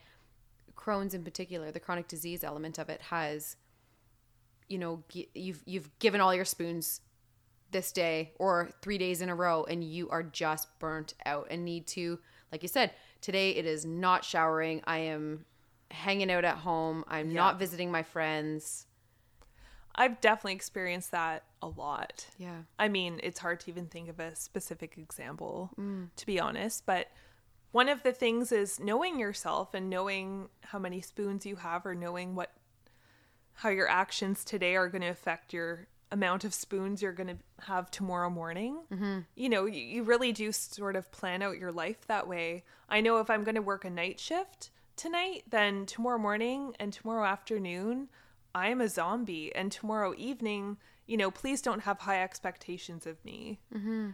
Crohn's 0.75 1.13
in 1.13 1.23
particular, 1.23 1.71
the 1.71 1.79
chronic 1.79 2.07
disease 2.07 2.43
element 2.43 2.77
of 2.77 2.89
it 2.89 3.01
has 3.03 3.55
you 4.69 4.77
know, 4.77 5.03
you've 5.33 5.61
you've 5.65 5.99
given 5.99 6.19
all 6.21 6.33
your 6.33 6.45
spoons 6.45 7.01
this 7.71 7.91
day 7.91 8.31
or 8.39 8.69
3 8.81 8.97
days 8.97 9.21
in 9.21 9.29
a 9.29 9.35
row 9.35 9.63
and 9.65 9.83
you 9.83 10.09
are 10.09 10.23
just 10.23 10.67
burnt 10.79 11.13
out 11.25 11.47
and 11.51 11.65
need 11.65 11.85
to 11.87 12.17
like 12.51 12.61
you 12.61 12.69
said, 12.69 12.91
today 13.19 13.51
it 13.51 13.65
is 13.65 13.83
not 13.85 14.23
showering. 14.23 14.81
I 14.85 14.99
am 14.99 15.45
hanging 15.91 16.31
out 16.31 16.45
at 16.45 16.57
home. 16.57 17.03
I'm 17.07 17.29
Yeah. 17.31 17.35
not 17.41 17.59
visiting 17.59 17.91
my 17.91 18.03
friends. 18.03 18.85
I've 19.95 20.21
definitely 20.21 20.53
experienced 20.53 21.11
that 21.11 21.43
a 21.63 21.67
lot. 21.67 22.27
Yeah. 22.37 22.63
I 22.77 22.89
mean, 22.89 23.19
it's 23.23 23.39
hard 23.39 23.61
to 23.61 23.71
even 23.71 23.87
think 23.87 24.09
of 24.09 24.19
a 24.19 24.35
specific 24.35 24.97
example, 24.97 25.71
to 26.17 26.25
be 26.25 26.39
honest. 26.39 26.85
But 26.85 27.07
one 27.71 27.89
of 27.89 28.03
the 28.03 28.11
things 28.11 28.51
is 28.51 28.79
knowing 28.79 29.19
yourself 29.19 29.73
and 29.73 29.89
knowing 29.89 30.49
how 30.61 30.77
many 30.77 31.01
spoons 31.01 31.45
you 31.45 31.55
have, 31.55 31.85
or 31.85 31.95
knowing 31.95 32.35
what 32.35 32.51
how 33.53 33.69
your 33.69 33.87
actions 33.87 34.43
today 34.43 34.75
are 34.75 34.87
going 34.89 35.03
to 35.03 35.07
affect 35.07 35.53
your 35.53 35.87
amount 36.11 36.43
of 36.43 36.53
spoons 36.53 37.01
you're 37.01 37.11
going 37.11 37.27
to 37.27 37.65
have 37.65 37.89
tomorrow 37.89 38.29
morning. 38.29 38.79
Mm-hmm. 38.91 39.19
You 39.35 39.49
know, 39.49 39.65
you, 39.65 39.81
you 39.81 40.03
really 40.03 40.31
do 40.31 40.51
sort 40.51 40.95
of 40.95 41.11
plan 41.11 41.41
out 41.41 41.57
your 41.57 41.71
life 41.71 42.05
that 42.07 42.27
way. 42.27 42.63
I 42.89 43.01
know 43.01 43.19
if 43.19 43.29
I'm 43.29 43.43
going 43.43 43.55
to 43.55 43.61
work 43.61 43.85
a 43.85 43.89
night 43.89 44.19
shift 44.19 44.69
tonight, 44.95 45.43
then 45.49 45.85
tomorrow 45.85 46.19
morning 46.19 46.75
and 46.79 46.93
tomorrow 46.93 47.25
afternoon, 47.25 48.09
I 48.53 48.69
am 48.69 48.81
a 48.81 48.89
zombie. 48.89 49.53
And 49.55 49.71
tomorrow 49.71 50.13
evening, 50.17 50.77
you 51.05 51.17
know, 51.17 51.31
please 51.31 51.61
don't 51.61 51.81
have 51.81 51.99
high 51.99 52.21
expectations 52.23 53.05
of 53.05 53.23
me. 53.25 53.59
Mm-hmm. 53.73 54.09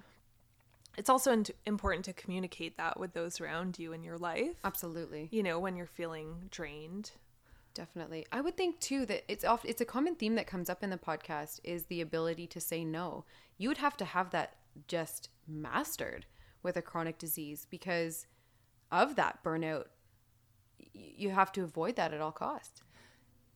It's 0.98 1.10
also 1.10 1.32
in- 1.32 1.46
important 1.66 2.06
to 2.06 2.14
communicate 2.14 2.78
that 2.78 3.00
with 3.00 3.14
those 3.14 3.40
around 3.40 3.80
you 3.80 3.94
in 3.94 4.04
your 4.04 4.18
life. 4.18 4.56
Absolutely. 4.64 5.30
You 5.32 5.44
know, 5.44 5.60
when 5.60 5.76
you're 5.76 5.86
feeling 5.86 6.48
drained. 6.52 7.12
Definitely. 7.76 8.26
I 8.32 8.42
would 8.42 8.58
think 8.58 8.80
too 8.80 9.06
that 9.06 9.24
it's 9.32 9.46
off 9.46 9.64
it's 9.64 9.80
a 9.80 9.86
common 9.86 10.16
theme 10.16 10.36
that 10.36 10.48
comes 10.48 10.70
up 10.70 10.84
in 10.84 10.90
the 10.90 10.98
podcast 10.98 11.60
is 11.64 11.86
the 11.86 12.02
ability 12.02 12.48
to 12.48 12.60
say 12.60 12.84
no. 12.84 13.24
You 13.58 13.70
would 13.70 13.78
have 13.78 13.96
to 13.98 14.06
have 14.06 14.32
that 14.32 14.56
just 14.88 15.30
mastered 15.48 16.26
with 16.64 16.76
a 16.76 16.82
chronic 16.82 17.18
disease 17.18 17.66
because 17.70 18.26
of 18.92 19.16
that 19.16 19.44
burnout. 19.44 19.86
Y- 20.80 21.14
You 21.18 21.30
have 21.30 21.52
to 21.54 21.64
avoid 21.64 21.96
that 21.96 22.14
at 22.14 22.20
all 22.22 22.32
costs. 22.34 22.82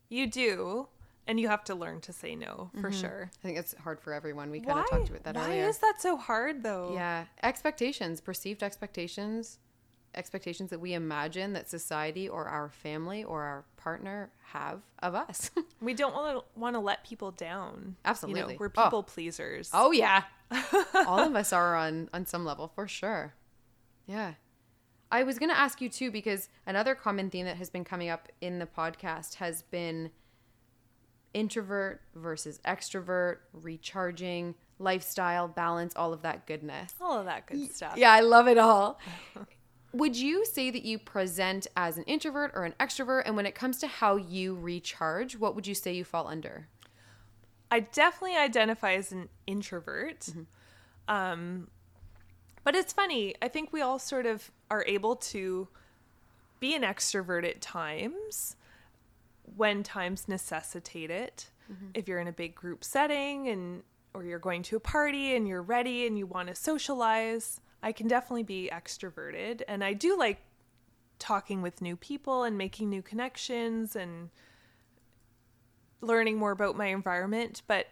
You 0.09 0.27
do, 0.27 0.87
and 1.27 1.39
you 1.39 1.47
have 1.47 1.63
to 1.65 1.75
learn 1.75 2.01
to 2.01 2.13
say 2.13 2.35
no 2.35 2.69
for 2.79 2.89
mm-hmm. 2.89 3.01
sure. 3.01 3.31
I 3.43 3.47
think 3.47 3.57
it's 3.57 3.75
hard 3.75 3.99
for 4.01 4.13
everyone. 4.13 4.51
We 4.51 4.59
kind 4.59 4.79
of 4.79 4.89
talked 4.89 5.09
about 5.09 5.23
that 5.23 5.35
why 5.35 5.49
earlier. 5.49 5.67
is 5.67 5.77
that 5.79 5.95
so 6.01 6.17
hard 6.17 6.63
though? 6.63 6.91
Yeah, 6.93 7.25
expectations, 7.41 8.21
perceived 8.21 8.63
expectations, 8.63 9.59
expectations 10.15 10.69
that 10.69 10.79
we 10.79 10.93
imagine 10.93 11.53
that 11.53 11.69
society 11.69 12.27
or 12.27 12.45
our 12.45 12.69
family 12.69 13.23
or 13.23 13.43
our 13.43 13.65
partner 13.77 14.31
have 14.51 14.81
of 15.01 15.15
us. 15.15 15.51
We 15.81 15.93
don't 15.93 16.13
want 16.13 16.37
to 16.37 16.59
want 16.59 16.75
to 16.75 16.79
let 16.79 17.03
people 17.03 17.31
down. 17.31 17.97
Absolutely. 18.05 18.41
You 18.41 18.47
know, 18.47 18.55
we're 18.57 18.71
Oh. 18.77 18.83
people 18.83 19.03
pleasers. 19.03 19.69
Oh 19.73 19.91
yeah. 19.91 20.23
All 21.07 21.19
of 21.19 21.35
us 21.35 21.51
are 21.51 21.75
on 21.75 22.09
on 22.13 22.25
some 22.25 22.45
level 22.45 22.71
for 22.73 22.87
sure. 22.87 23.33
Yeah. 24.05 24.35
I 25.11 25.23
was 25.23 25.37
going 25.37 25.49
to 25.49 25.57
ask 25.57 25.79
you 25.79 25.89
too 25.89 26.09
because 26.09 26.49
another 26.65 26.95
common 26.95 27.29
theme 27.29 27.45
that 27.45 27.57
has 27.57 27.69
been 27.69 27.83
coming 27.83 28.09
up 28.09 28.29
in 28.41 28.57
the 28.59 28.65
podcast 28.65 29.35
has 29.35 29.61
been 29.61 30.09
introvert 31.33 32.01
versus 32.15 32.59
extrovert, 32.65 33.37
recharging, 33.53 34.55
lifestyle, 34.79 35.47
balance, 35.47 35.93
all 35.95 36.13
of 36.13 36.21
that 36.21 36.45
goodness. 36.45 36.93
All 37.01 37.19
of 37.19 37.25
that 37.25 37.47
good 37.47 37.71
stuff. 37.71 37.97
Yeah, 37.97 38.11
I 38.11 38.21
love 38.21 38.47
it 38.47 38.57
all. 38.57 38.99
Would 39.93 40.15
you 40.15 40.45
say 40.45 40.71
that 40.71 40.83
you 40.83 40.97
present 40.97 41.67
as 41.77 41.97
an 41.97 42.03
introvert 42.05 42.51
or 42.55 42.65
an 42.65 42.73
extrovert 42.79 43.23
and 43.25 43.35
when 43.35 43.45
it 43.45 43.53
comes 43.53 43.77
to 43.79 43.87
how 43.87 44.15
you 44.15 44.55
recharge, 44.55 45.37
what 45.37 45.53
would 45.53 45.67
you 45.67 45.75
say 45.75 45.93
you 45.93 46.03
fall 46.03 46.27
under? 46.27 46.67
I 47.69 47.81
definitely 47.81 48.35
identify 48.35 48.93
as 48.93 49.11
an 49.11 49.29
introvert. 49.45 50.21
Mm-hmm. 50.21 51.15
Um, 51.15 51.67
but 52.63 52.73
it's 52.75 52.91
funny. 52.91 53.35
I 53.39 53.49
think 53.49 53.71
we 53.71 53.81
all 53.81 53.99
sort 53.99 54.25
of 54.25 54.49
are 54.71 54.83
able 54.87 55.15
to 55.17 55.67
be 56.59 56.73
an 56.73 56.81
extrovert 56.81 57.47
at 57.47 57.61
times 57.61 58.55
when 59.55 59.83
times 59.83 60.27
necessitate 60.27 61.09
it. 61.09 61.49
Mm-hmm. 61.71 61.87
If 61.93 62.07
you're 62.07 62.19
in 62.19 62.27
a 62.27 62.33
big 62.33 62.55
group 62.55 62.83
setting 62.83 63.47
and 63.47 63.83
or 64.13 64.23
you're 64.23 64.39
going 64.39 64.61
to 64.63 64.75
a 64.75 64.79
party 64.79 65.35
and 65.35 65.47
you're 65.47 65.63
ready 65.63 66.05
and 66.05 66.17
you 66.17 66.27
want 66.27 66.49
to 66.49 66.55
socialize, 66.55 67.59
I 67.81 67.91
can 67.91 68.07
definitely 68.07 68.43
be 68.43 68.69
extroverted 68.71 69.61
and 69.67 69.83
I 69.83 69.93
do 69.93 70.17
like 70.17 70.39
talking 71.19 71.61
with 71.61 71.81
new 71.81 71.95
people 71.95 72.43
and 72.43 72.57
making 72.57 72.89
new 72.89 73.01
connections 73.01 73.95
and 73.95 74.29
learning 76.01 76.37
more 76.37 76.51
about 76.51 76.77
my 76.77 76.87
environment, 76.87 77.61
but 77.67 77.87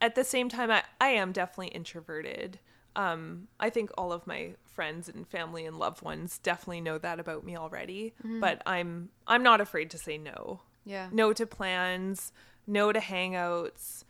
at 0.00 0.14
the 0.14 0.24
same 0.24 0.48
time, 0.48 0.70
I, 0.70 0.82
I 1.00 1.08
am 1.08 1.32
definitely 1.32 1.68
introverted. 1.68 2.58
Um, 2.96 3.48
I 3.58 3.70
think 3.70 3.90
all 3.96 4.12
of 4.12 4.26
my 4.26 4.52
friends 4.64 5.08
and 5.08 5.26
family 5.28 5.64
and 5.66 5.78
loved 5.78 6.02
ones 6.02 6.38
definitely 6.38 6.80
know 6.80 6.98
that 6.98 7.20
about 7.20 7.44
me 7.44 7.56
already. 7.56 8.14
But 8.40 8.62
I'm 8.66 9.10
I'm 9.26 9.42
not 9.42 9.60
afraid 9.60 9.90
to 9.90 9.98
say 9.98 10.18
no. 10.18 10.60
Yeah. 10.84 11.08
No 11.12 11.32
to 11.32 11.46
plans. 11.46 12.32
No 12.66 12.92
to 12.92 13.00
hangouts. 13.00 14.04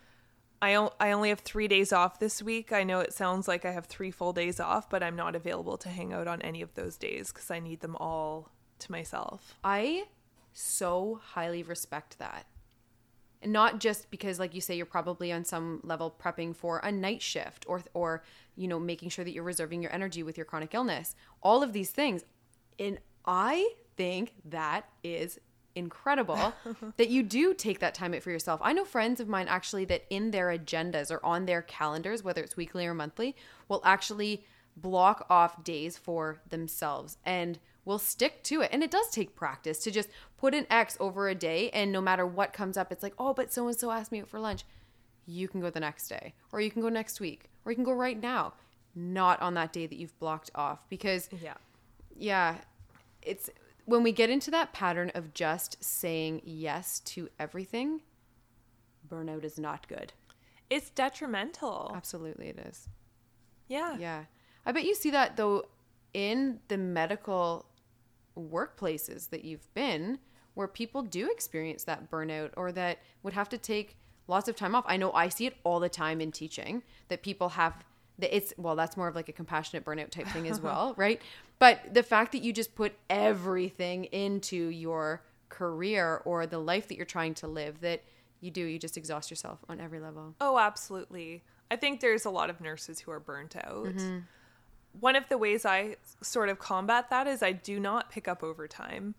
I, 0.62 0.74
o- 0.74 0.92
I 1.00 1.12
only 1.12 1.30
have 1.30 1.40
three 1.40 1.68
days 1.68 1.90
off 1.92 2.18
this 2.18 2.42
week. 2.42 2.70
I 2.70 2.84
know 2.84 3.00
it 3.00 3.14
sounds 3.14 3.48
like 3.48 3.64
I 3.64 3.72
have 3.72 3.86
three 3.86 4.10
full 4.10 4.34
days 4.34 4.60
off, 4.60 4.90
but 4.90 5.02
I'm 5.02 5.16
not 5.16 5.34
available 5.34 5.78
to 5.78 5.88
hang 5.88 6.12
out 6.12 6.28
on 6.28 6.42
any 6.42 6.60
of 6.60 6.74
those 6.74 6.96
days 6.98 7.32
because 7.32 7.50
I 7.50 7.60
need 7.60 7.80
them 7.80 7.96
all 7.96 8.50
to 8.80 8.92
myself. 8.92 9.54
I 9.64 10.04
so 10.52 11.20
highly 11.22 11.62
respect 11.62 12.18
that. 12.18 12.44
And 13.42 13.52
not 13.52 13.80
just 13.80 14.10
because 14.10 14.38
like 14.38 14.54
you 14.54 14.60
say 14.60 14.76
you're 14.76 14.86
probably 14.86 15.32
on 15.32 15.44
some 15.44 15.80
level 15.82 16.14
prepping 16.22 16.54
for 16.54 16.78
a 16.78 16.92
night 16.92 17.22
shift 17.22 17.64
or 17.66 17.82
or 17.94 18.22
you 18.56 18.68
know 18.68 18.78
making 18.78 19.08
sure 19.08 19.24
that 19.24 19.32
you're 19.32 19.44
reserving 19.44 19.82
your 19.82 19.92
energy 19.92 20.22
with 20.22 20.36
your 20.36 20.44
chronic 20.44 20.74
illness. 20.74 21.14
All 21.42 21.62
of 21.62 21.72
these 21.72 21.90
things. 21.90 22.24
And 22.78 22.98
I 23.24 23.72
think 23.96 24.34
that 24.44 24.88
is 25.02 25.38
incredible 25.74 26.52
that 26.96 27.08
you 27.08 27.22
do 27.22 27.54
take 27.54 27.78
that 27.80 27.94
time 27.94 28.14
out 28.14 28.22
for 28.22 28.30
yourself. 28.30 28.60
I 28.62 28.72
know 28.72 28.84
friends 28.84 29.20
of 29.20 29.28
mine 29.28 29.46
actually 29.48 29.84
that 29.86 30.04
in 30.10 30.30
their 30.30 30.48
agendas 30.48 31.10
or 31.10 31.24
on 31.24 31.46
their 31.46 31.62
calendars, 31.62 32.22
whether 32.22 32.42
it's 32.42 32.56
weekly 32.56 32.86
or 32.86 32.94
monthly, 32.94 33.36
will 33.68 33.82
actually 33.84 34.44
block 34.76 35.26
off 35.28 35.62
days 35.64 35.98
for 35.98 36.40
themselves 36.48 37.18
and 37.24 37.58
will 37.90 37.98
stick 37.98 38.42
to 38.44 38.60
it. 38.62 38.70
And 38.72 38.82
it 38.82 38.90
does 38.90 39.10
take 39.10 39.34
practice 39.36 39.78
to 39.80 39.90
just 39.90 40.08
put 40.38 40.54
an 40.54 40.66
X 40.70 40.96
over 41.00 41.28
a 41.28 41.34
day 41.34 41.68
and 41.70 41.90
no 41.92 42.00
matter 42.00 42.24
what 42.24 42.52
comes 42.52 42.76
up, 42.76 42.90
it's 42.92 43.02
like, 43.02 43.14
oh, 43.18 43.34
but 43.34 43.52
so 43.52 43.66
and 43.68 43.76
so 43.76 43.90
asked 43.90 44.12
me 44.12 44.20
out 44.22 44.28
for 44.28 44.40
lunch. 44.40 44.64
You 45.26 45.48
can 45.48 45.60
go 45.60 45.70
the 45.70 45.80
next 45.80 46.08
day, 46.08 46.34
or 46.52 46.60
you 46.60 46.70
can 46.70 46.82
go 46.82 46.88
next 46.88 47.20
week, 47.20 47.50
or 47.64 47.70
you 47.72 47.76
can 47.76 47.84
go 47.84 47.92
right 47.92 48.20
now, 48.20 48.54
not 48.94 49.40
on 49.42 49.54
that 49.54 49.72
day 49.72 49.86
that 49.86 49.96
you've 49.98 50.18
blocked 50.18 50.50
off 50.54 50.80
because 50.88 51.28
Yeah. 51.40 51.54
yeah 52.16 52.56
it's 53.22 53.50
when 53.84 54.02
we 54.02 54.12
get 54.12 54.30
into 54.30 54.50
that 54.52 54.72
pattern 54.72 55.10
of 55.14 55.34
just 55.34 55.82
saying 55.82 56.42
yes 56.44 57.00
to 57.00 57.28
everything 57.38 58.00
burnout 59.08 59.44
is 59.44 59.58
not 59.58 59.86
good 59.88 60.12
It's 60.68 60.90
detrimental. 60.90 61.92
absolutely 61.94 62.48
it 62.48 62.58
is 62.58 62.88
Yeah. 63.68 63.96
yeah 63.98 64.24
i 64.66 64.72
bet 64.72 64.84
you 64.84 64.94
see 64.94 65.10
that 65.10 65.36
though 65.36 65.66
in 66.12 66.58
the 66.68 66.76
medical 66.78 67.66
workplaces 68.38 69.30
that 69.30 69.44
you've 69.44 69.72
been 69.74 70.18
where 70.54 70.68
people 70.68 71.02
do 71.02 71.30
experience 71.30 71.84
that 71.84 72.10
burnout 72.10 72.50
or 72.56 72.72
that 72.72 72.98
would 73.22 73.32
have 73.32 73.48
to 73.48 73.58
take 73.58 73.96
lots 74.26 74.48
of 74.48 74.56
time 74.56 74.74
off 74.74 74.84
i 74.86 74.96
know 74.96 75.12
i 75.12 75.28
see 75.28 75.46
it 75.46 75.56
all 75.64 75.80
the 75.80 75.88
time 75.88 76.20
in 76.20 76.30
teaching 76.30 76.82
that 77.08 77.22
people 77.22 77.50
have 77.50 77.84
that 78.18 78.34
it's 78.34 78.52
well 78.56 78.76
that's 78.76 78.96
more 78.96 79.08
of 79.08 79.14
like 79.14 79.28
a 79.28 79.32
compassionate 79.32 79.84
burnout 79.84 80.10
type 80.10 80.26
thing 80.28 80.48
as 80.48 80.60
well 80.62 80.94
right 80.96 81.20
but 81.58 81.92
the 81.92 82.02
fact 82.02 82.32
that 82.32 82.42
you 82.42 82.52
just 82.52 82.74
put 82.74 82.92
everything 83.08 84.04
into 84.04 84.56
your 84.68 85.22
career 85.48 86.22
or 86.24 86.46
the 86.46 86.58
life 86.58 86.88
that 86.88 86.96
you're 86.96 87.04
trying 87.04 87.34
to 87.34 87.46
live 87.46 87.80
that 87.80 88.02
you 88.40 88.50
do 88.50 88.64
you 88.64 88.78
just 88.78 88.96
exhaust 88.96 89.30
yourself 89.30 89.58
on 89.68 89.80
every 89.80 90.00
level 90.00 90.34
Oh, 90.40 90.58
absolutely. 90.58 91.42
I 91.70 91.76
think 91.76 92.00
there's 92.00 92.24
a 92.24 92.30
lot 92.30 92.50
of 92.50 92.60
nurses 92.60 93.00
who 93.00 93.10
are 93.12 93.20
burnt 93.20 93.54
out. 93.56 93.84
Mm-hmm. 93.84 94.18
One 94.98 95.16
of 95.16 95.28
the 95.28 95.38
ways 95.38 95.64
I 95.64 95.96
sort 96.20 96.48
of 96.48 96.58
combat 96.58 97.10
that 97.10 97.26
is 97.26 97.42
I 97.42 97.52
do 97.52 97.78
not 97.80 98.10
pick 98.10 98.26
up 98.28 98.42
overtime. 98.42 99.14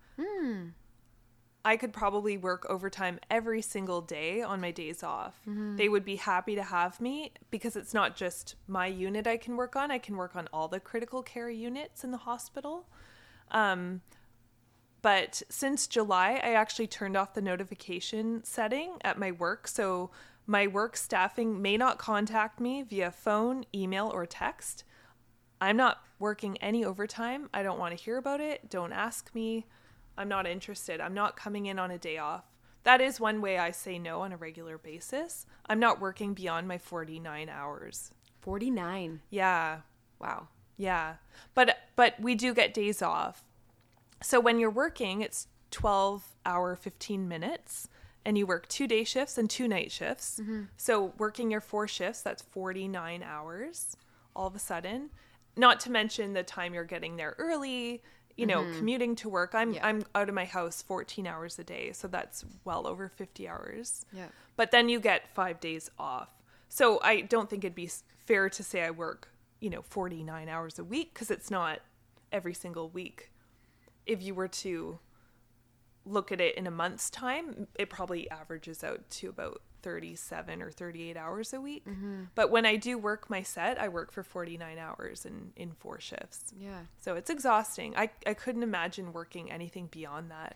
I 1.64 1.78
could 1.78 1.94
probably 1.94 2.38
work 2.38 2.66
overtime 2.70 3.20
every 3.30 3.62
single 3.62 4.02
day 4.02 4.42
on 4.42 4.60
my 4.62 4.72
days 4.72 5.04
off. 5.04 5.40
They 5.78 5.90
would 5.90 6.04
be 6.04 6.16
happy 6.16 6.56
to 6.56 6.64
have 6.64 7.00
me 7.00 7.34
because 7.52 7.76
it's 7.76 7.94
not 7.94 8.16
just 8.16 8.56
my 8.68 8.88
unit 8.88 9.28
I 9.28 9.38
can 9.38 9.56
work 9.56 9.76
on, 9.76 9.92
I 9.92 10.00
can 10.00 10.18
work 10.18 10.36
on 10.36 10.50
all 10.52 10.68
the 10.68 10.80
critical 10.80 11.22
care 11.22 11.50
units 11.52 12.04
in 12.04 12.10
the 12.12 12.18
hospital. 12.18 12.88
Um, 13.52 14.02
but 15.04 15.42
since 15.50 15.88
July, 15.88 16.40
I 16.44 16.54
actually 16.54 16.88
turned 16.88 17.16
off 17.16 17.34
the 17.34 17.42
notification 17.42 18.44
setting 18.44 18.94
at 19.02 19.20
my 19.20 19.32
work. 19.32 19.68
So 19.68 20.10
my 20.48 20.68
work 20.68 20.98
staffing 20.98 21.62
may 21.62 21.78
not 21.78 21.98
contact 21.98 22.60
me 22.60 22.82
via 22.82 23.12
phone, 23.12 23.66
email, 23.74 24.10
or 24.12 24.26
text. 24.26 24.84
I'm 25.62 25.78
not 25.78 26.02
working 26.20 26.58
any 26.58 26.84
overtime. 26.84 27.50
I 27.54 27.62
don't 27.62 27.80
want 27.80 27.96
to 27.96 28.04
hear 28.04 28.18
about 28.18 28.42
it. 28.42 28.70
Don't 28.70 28.92
ask 28.92 29.34
me. 29.36 29.68
I'm 30.18 30.28
not 30.28 30.48
interested. 30.48 31.00
I'm 31.00 31.14
not 31.14 31.38
coming 31.38 31.68
in 31.68 31.80
on 31.80 31.92
a 31.92 31.98
day 31.98 32.18
off. 32.18 32.46
That 32.84 33.00
is 33.00 33.20
one 33.20 33.42
way 33.42 33.60
I 33.60 33.70
say 33.72 34.00
no 34.00 34.22
on 34.22 34.32
a 34.32 34.38
regular 34.38 34.78
basis. 34.80 35.46
I'm 35.68 35.80
not 35.80 36.02
working 36.02 36.34
beyond 36.34 36.68
my 36.68 36.80
49 36.80 37.48
hours. 37.48 38.12
49 38.42 39.22
Yeah. 39.30 39.82
wow 40.20 40.48
Yeah. 40.78 41.16
But 41.54 41.78
but 41.96 42.20
we 42.20 42.34
do 42.34 42.56
get 42.56 42.74
days 42.74 43.04
off. 43.04 43.44
So 44.24 44.40
when 44.40 44.58
you're 44.58 44.72
working, 44.72 45.22
it's 45.22 45.48
12 45.70 46.28
hour 46.44 46.76
15 46.76 47.28
minutes 47.28 47.88
and 48.26 48.38
you 48.38 48.48
work 48.48 48.68
two 48.68 48.88
day 48.88 49.04
shifts 49.04 49.38
and 49.38 49.48
two 49.48 49.68
night 49.68 49.92
shifts. 49.92 50.40
Mm-hmm. 50.42 50.64
So 50.76 51.14
working 51.20 51.52
your 51.52 51.62
four 51.62 51.88
shifts, 51.88 52.24
that's 52.24 52.42
49 52.42 53.22
hours 53.22 53.96
all 54.36 54.48
of 54.48 54.56
a 54.56 54.60
sudden. 54.60 55.10
Not 55.56 55.80
to 55.82 55.92
mention 55.92 56.34
the 56.34 56.44
time 56.44 56.74
you're 56.74 56.84
getting 56.84 57.18
there 57.18 57.36
early, 57.38 58.02
you 58.38 58.46
know, 58.46 58.62
mm-hmm. 58.62 58.78
commuting 58.78 59.16
to 59.18 59.30
work. 59.30 59.54
I'm 59.54 59.74
Yeah. 59.74 59.86
I'm 59.86 60.06
out 60.16 60.30
of 60.30 60.36
my 60.36 60.46
house 60.46 60.82
14 60.82 61.28
hours 61.28 61.60
a 61.60 61.64
day, 61.64 61.92
so 61.92 62.08
that's 62.08 62.46
well 62.64 62.88
over 62.88 63.10
50 63.10 63.48
hours. 63.48 64.06
Yeah. 64.14 64.28
But 64.56 64.72
then 64.72 64.90
you 64.90 65.00
get 65.00 65.34
5 65.34 65.60
days 65.60 65.92
off. 66.00 66.30
So 66.70 67.00
I 67.04 67.22
don't 67.22 67.50
think 67.50 67.64
it'd 67.64 67.76
be 67.76 67.90
fair 68.26 68.50
to 68.50 68.64
say 68.64 68.84
I 68.84 68.92
work, 68.92 69.30
you 69.60 69.70
know, 69.70 69.82
49 69.82 70.48
hours 70.48 70.80
a 70.80 70.84
week 70.84 71.14
because 71.14 71.30
it's 71.30 71.52
not 71.52 71.80
every 72.32 72.54
single 72.54 72.90
week. 72.90 73.32
If 74.06 74.22
you 74.22 74.34
were 74.34 74.48
to 74.48 75.00
look 76.06 76.32
at 76.32 76.40
it 76.40 76.56
in 76.56 76.66
a 76.66 76.72
month's 76.72 77.10
time, 77.10 77.68
it 77.78 77.90
probably 77.90 78.30
averages 78.32 78.84
out 78.84 79.10
to 79.10 79.30
about 79.30 79.62
37 79.82 80.62
or 80.62 80.72
38 80.72 81.18
hours 81.18 81.54
a 81.54 81.62
week. 81.62 81.86
Mm-hmm. 81.86 82.24
But 82.36 82.52
when 82.52 82.66
I 82.66 82.76
do 82.76 82.98
work 82.98 83.30
my 83.30 83.42
set, 83.42 83.80
I 83.80 83.88
work 83.90 84.12
for 84.12 84.24
49 84.24 84.78
hours 84.78 85.26
in, 85.26 85.52
in 85.56 85.72
four 85.72 86.00
shifts. 86.00 86.54
yeah 86.58 86.82
So 87.00 87.16
it's 87.16 87.30
exhausting. 87.30 87.96
I, 87.96 88.10
I 88.26 88.34
couldn't 88.34 88.64
imagine 88.64 89.14
working 89.14 89.52
anything 89.52 89.88
beyond 89.92 90.32
that. 90.32 90.56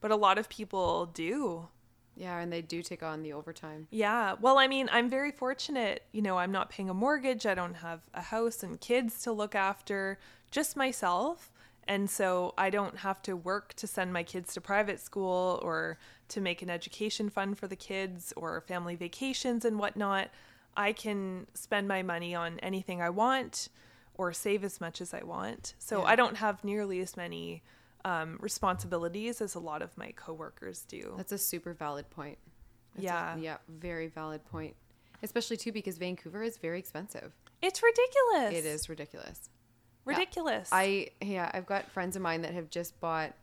But 0.00 0.10
a 0.10 0.16
lot 0.16 0.38
of 0.38 0.48
people 0.48 1.06
do. 1.06 1.68
yeah 2.16 2.38
and 2.38 2.52
they 2.52 2.62
do 2.62 2.82
take 2.82 3.02
on 3.02 3.22
the 3.22 3.32
overtime 3.32 3.88
Yeah. 3.90 4.34
Well, 4.40 4.58
I 4.58 4.66
mean, 4.68 4.88
I'm 4.92 5.08
very 5.10 5.32
fortunate. 5.32 6.04
You 6.12 6.22
know, 6.22 6.38
I'm 6.38 6.52
not 6.52 6.70
paying 6.70 6.88
a 6.90 6.94
mortgage. 6.94 7.46
I 7.46 7.54
don't 7.54 7.74
have 7.74 8.00
a 8.14 8.22
house 8.22 8.62
and 8.62 8.80
kids 8.80 9.22
to 9.22 9.32
look 9.32 9.54
after, 9.54 10.18
just 10.50 10.76
myself. 10.76 11.52
And 11.88 12.08
so 12.10 12.52
I 12.58 12.68
don't 12.68 12.98
have 12.98 13.22
to 13.22 13.34
work 13.34 13.72
to 13.74 13.86
send 13.86 14.12
my 14.12 14.22
kids 14.22 14.52
to 14.54 14.60
private 14.60 15.00
school 15.00 15.58
or 15.62 15.98
to 16.28 16.40
make 16.40 16.60
an 16.60 16.68
education 16.68 17.30
fund 17.30 17.58
for 17.58 17.66
the 17.66 17.76
kids 17.76 18.32
or 18.36 18.60
family 18.60 18.94
vacations 18.94 19.64
and 19.64 19.78
whatnot. 19.78 20.28
I 20.76 20.92
can 20.92 21.46
spend 21.54 21.88
my 21.88 22.02
money 22.02 22.34
on 22.34 22.58
anything 22.60 23.00
I 23.00 23.08
want 23.08 23.70
or 24.14 24.34
save 24.34 24.64
as 24.64 24.80
much 24.82 25.00
as 25.00 25.14
I 25.14 25.22
want. 25.22 25.74
So 25.78 26.00
Yeah. 26.02 26.08
I 26.08 26.14
don't 26.16 26.36
have 26.36 26.62
nearly 26.62 27.00
as 27.00 27.16
many 27.16 27.62
um, 28.04 28.36
responsibilities 28.40 29.40
as 29.40 29.54
a 29.54 29.58
lot 29.58 29.80
of 29.82 29.96
my 29.96 30.12
coworkers 30.12 30.82
do. 30.84 31.14
That's 31.16 31.32
a 31.32 31.38
super 31.38 31.72
valid 31.72 32.08
point. 32.10 32.38
That's 32.94 33.02
a- 33.04 33.06
Yeah. 33.06 33.36
yeah, 33.36 33.56
very 33.68 34.06
valid 34.08 34.44
point. 34.44 34.76
Especially 35.22 35.56
too 35.56 35.72
because 35.72 35.98
Vancouver 35.98 36.42
is 36.42 36.58
very 36.58 36.78
expensive. 36.78 37.32
It's 37.62 37.82
ridiculous. 37.82 38.54
It 38.54 38.64
is 38.66 38.88
ridiculous. 38.88 39.48
Ridiculous. 40.08 40.68
I 40.72 41.10
yeah, 41.20 41.50
I've 41.52 41.66
got 41.66 41.90
friends 41.90 42.16
of 42.16 42.22
mine 42.22 42.42
that 42.42 42.54
have 42.54 42.70
just 42.70 42.98
bought 43.00 43.34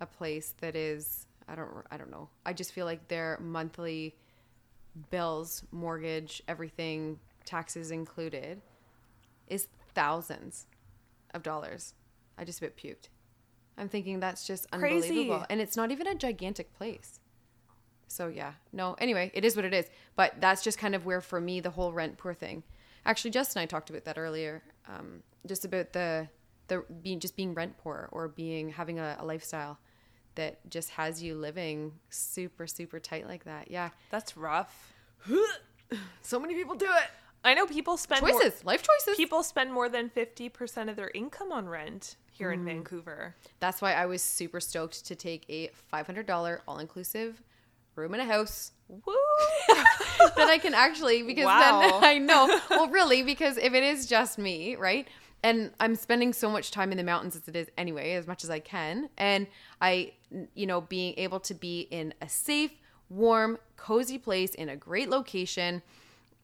a 0.00 0.06
place 0.06 0.54
that 0.60 0.76
is 0.76 1.26
I 1.48 1.54
don't 1.54 1.70
I 1.90 1.96
don't 1.96 2.10
know. 2.10 2.28
I 2.44 2.52
just 2.52 2.72
feel 2.72 2.86
like 2.86 3.08
their 3.08 3.38
monthly 3.40 4.14
bills, 5.10 5.62
mortgage, 5.72 6.42
everything, 6.48 7.18
taxes 7.44 7.90
included 7.90 8.60
is 9.48 9.68
thousands 9.94 10.66
of 11.32 11.42
dollars. 11.42 11.94
I 12.38 12.44
just 12.44 12.58
a 12.58 12.62
bit 12.62 12.76
puked. 12.76 13.08
I'm 13.76 13.88
thinking 13.88 14.20
that's 14.20 14.46
just 14.46 14.70
Crazy. 14.70 15.08
unbelievable. 15.08 15.46
And 15.50 15.60
it's 15.60 15.76
not 15.76 15.90
even 15.90 16.06
a 16.06 16.14
gigantic 16.14 16.72
place. 16.76 17.20
So 18.08 18.28
yeah, 18.28 18.52
no. 18.72 18.94
Anyway, 18.98 19.30
it 19.34 19.44
is 19.44 19.56
what 19.56 19.64
it 19.64 19.74
is. 19.74 19.86
But 20.16 20.34
that's 20.40 20.62
just 20.62 20.78
kind 20.78 20.94
of 20.94 21.04
where 21.04 21.20
for 21.20 21.40
me 21.40 21.60
the 21.60 21.70
whole 21.70 21.92
rent 21.92 22.16
poor 22.16 22.34
thing. 22.34 22.62
Actually, 23.04 23.32
Justin 23.32 23.60
and 23.60 23.64
I 23.64 23.66
talked 23.66 23.90
about 23.90 24.04
that 24.04 24.16
earlier. 24.16 24.62
Um, 24.88 25.22
just 25.46 25.64
about 25.64 25.92
the 25.92 26.28
the 26.68 26.84
being 27.02 27.20
just 27.20 27.36
being 27.36 27.54
rent 27.54 27.76
poor 27.78 28.08
or 28.12 28.28
being 28.28 28.70
having 28.70 28.98
a, 28.98 29.16
a 29.20 29.24
lifestyle 29.24 29.78
that 30.34 30.58
just 30.68 30.90
has 30.90 31.22
you 31.22 31.34
living 31.34 31.92
super 32.10 32.66
super 32.66 32.98
tight 32.98 33.26
like 33.26 33.44
that. 33.44 33.70
Yeah, 33.70 33.90
That's 34.10 34.36
rough. 34.36 34.92
so 36.22 36.38
many 36.38 36.54
people 36.54 36.74
do 36.74 36.86
it. 36.86 37.10
I 37.44 37.52
know 37.52 37.66
people 37.66 37.96
spend 37.98 38.22
more- 38.22 38.30
Choices, 38.30 38.64
life 38.64 38.82
choices. 38.82 39.16
people 39.16 39.42
spend 39.42 39.70
more 39.70 39.90
than 39.90 40.08
50% 40.08 40.88
of 40.88 40.96
their 40.96 41.10
income 41.14 41.52
on 41.52 41.68
rent 41.68 42.16
here 42.32 42.50
in 42.50 42.60
mm-hmm. 42.60 42.68
Vancouver. 42.68 43.36
That's 43.60 43.82
why 43.82 43.92
I 43.92 44.06
was 44.06 44.22
super 44.22 44.60
stoked 44.60 45.04
to 45.06 45.14
take 45.14 45.44
a 45.50 45.70
$500 45.92 46.60
all 46.66 46.78
inclusive 46.78 47.42
room 47.96 48.14
in 48.14 48.20
a 48.20 48.24
house. 48.24 48.72
Woo! 48.88 49.14
that 49.68 50.48
I 50.48 50.58
can 50.58 50.72
actually 50.72 51.22
because 51.22 51.44
Wow. 51.44 51.80
then 51.80 51.92
I 52.04 52.18
know. 52.18 52.60
Well, 52.70 52.88
really, 52.88 53.22
because 53.22 53.58
if 53.58 53.74
it 53.74 53.82
is 53.82 54.06
just 54.06 54.38
me, 54.38 54.76
right? 54.76 55.06
And 55.44 55.72
I'm 55.78 55.94
spending 55.94 56.32
so 56.32 56.48
much 56.48 56.70
time 56.70 56.90
in 56.90 56.96
the 56.96 57.04
mountains 57.04 57.36
as 57.36 57.46
it 57.46 57.54
is 57.54 57.68
anyway, 57.76 58.12
as 58.14 58.26
much 58.26 58.44
as 58.44 58.50
I 58.50 58.60
can, 58.60 59.10
and 59.18 59.46
I, 59.78 60.12
you 60.54 60.64
know, 60.64 60.80
being 60.80 61.12
able 61.18 61.38
to 61.40 61.52
be 61.52 61.82
in 61.90 62.14
a 62.22 62.30
safe, 62.30 62.70
warm, 63.10 63.58
cozy 63.76 64.16
place 64.16 64.54
in 64.54 64.70
a 64.70 64.76
great 64.76 65.10
location, 65.10 65.82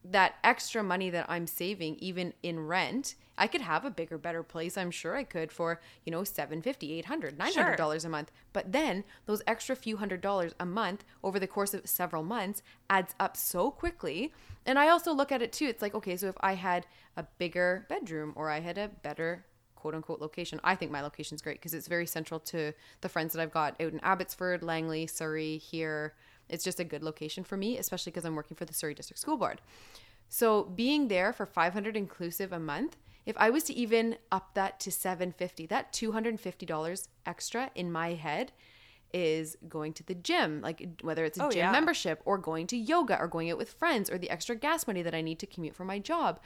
that 0.03 0.35
extra 0.43 0.83
money 0.83 1.09
that 1.09 1.25
I'm 1.29 1.47
saving, 1.47 1.95
even 1.99 2.33
in 2.41 2.67
rent, 2.67 3.15
I 3.37 3.47
could 3.47 3.61
have 3.61 3.85
a 3.85 3.91
bigger, 3.91 4.17
better 4.17 4.43
place. 4.43 4.77
I'm 4.77 4.91
sure 4.91 5.15
I 5.15 5.23
could 5.23 5.51
for, 5.51 5.79
you 6.05 6.11
know, 6.11 6.23
750 6.23 6.93
800 6.99 7.37
900 7.37 7.75
dollars 7.75 8.05
a 8.05 8.09
month. 8.09 8.31
But 8.53 8.71
then 8.71 9.03
those 9.25 9.41
extra 9.47 9.75
few 9.75 9.97
hundred 9.97 10.21
dollars 10.21 10.53
a 10.59 10.65
month 10.65 11.03
over 11.23 11.39
the 11.39 11.47
course 11.47 11.73
of 11.73 11.87
several 11.87 12.23
months 12.23 12.61
adds 12.89 13.15
up 13.19 13.37
so 13.37 13.71
quickly. 13.71 14.33
And 14.65 14.77
I 14.77 14.89
also 14.89 15.13
look 15.13 15.31
at 15.31 15.41
it 15.41 15.51
too. 15.51 15.65
It's 15.65 15.81
like, 15.81 15.95
okay, 15.95 16.17
so 16.17 16.27
if 16.27 16.35
I 16.41 16.53
had 16.53 16.85
a 17.17 17.25
bigger 17.37 17.85
bedroom 17.89 18.33
or 18.35 18.49
I 18.49 18.59
had 18.59 18.77
a 18.77 18.89
better 18.89 19.45
quote 19.81 19.95
unquote 19.95 20.21
location. 20.21 20.59
I 20.63 20.75
think 20.75 20.91
my 20.91 21.01
location's 21.01 21.41
great 21.41 21.57
because 21.57 21.73
it's 21.73 21.87
very 21.87 22.05
central 22.05 22.39
to 22.41 22.71
the 23.01 23.09
friends 23.09 23.33
that 23.33 23.41
I've 23.41 23.51
got 23.51 23.81
out 23.81 23.91
in 23.91 23.99
Abbotsford, 24.01 24.61
Langley, 24.61 25.07
Surrey, 25.07 25.57
here. 25.57 26.13
It's 26.51 26.63
just 26.63 26.79
a 26.79 26.83
good 26.83 27.01
location 27.01 27.43
for 27.43 27.57
me, 27.57 27.77
especially 27.79 28.11
because 28.11 28.25
I'm 28.25 28.35
working 28.35 28.55
for 28.55 28.65
the 28.65 28.73
Surrey 28.73 28.93
District 28.93 29.19
School 29.19 29.37
Board. 29.37 29.61
So 30.29 30.63
being 30.63 31.07
there 31.07 31.33
for 31.33 31.45
500 31.47 31.97
inclusive 31.97 32.51
a 32.53 32.59
month, 32.59 32.97
if 33.25 33.35
I 33.37 33.49
was 33.49 33.63
to 33.65 33.73
even 33.73 34.17
up 34.31 34.53
that 34.53 34.79
to 34.81 34.91
750, 34.91 35.65
that 35.67 35.91
$250 35.93 37.07
extra 37.25 37.71
in 37.75 37.91
my 37.91 38.13
head 38.13 38.51
is 39.13 39.57
going 39.67 39.91
to 39.93 40.03
the 40.03 40.15
gym, 40.15 40.61
like 40.61 41.01
whether 41.01 41.25
it's 41.25 41.37
a 41.37 41.45
Oh, 41.45 41.49
gym 41.51 41.59
yeah. 41.59 41.71
membership 41.71 42.21
or 42.25 42.37
going 42.37 42.65
to 42.67 42.77
yoga 42.77 43.19
or 43.19 43.27
going 43.27 43.51
out 43.51 43.57
with 43.57 43.71
friends 43.73 44.09
or 44.09 44.17
the 44.17 44.29
extra 44.29 44.55
gas 44.55 44.87
money 44.87 45.01
that 45.01 45.13
I 45.13 45.21
need 45.21 45.37
to 45.39 45.45
commute 45.45 45.75
for 45.75 45.83
my 45.85 45.99
job. 45.99 46.39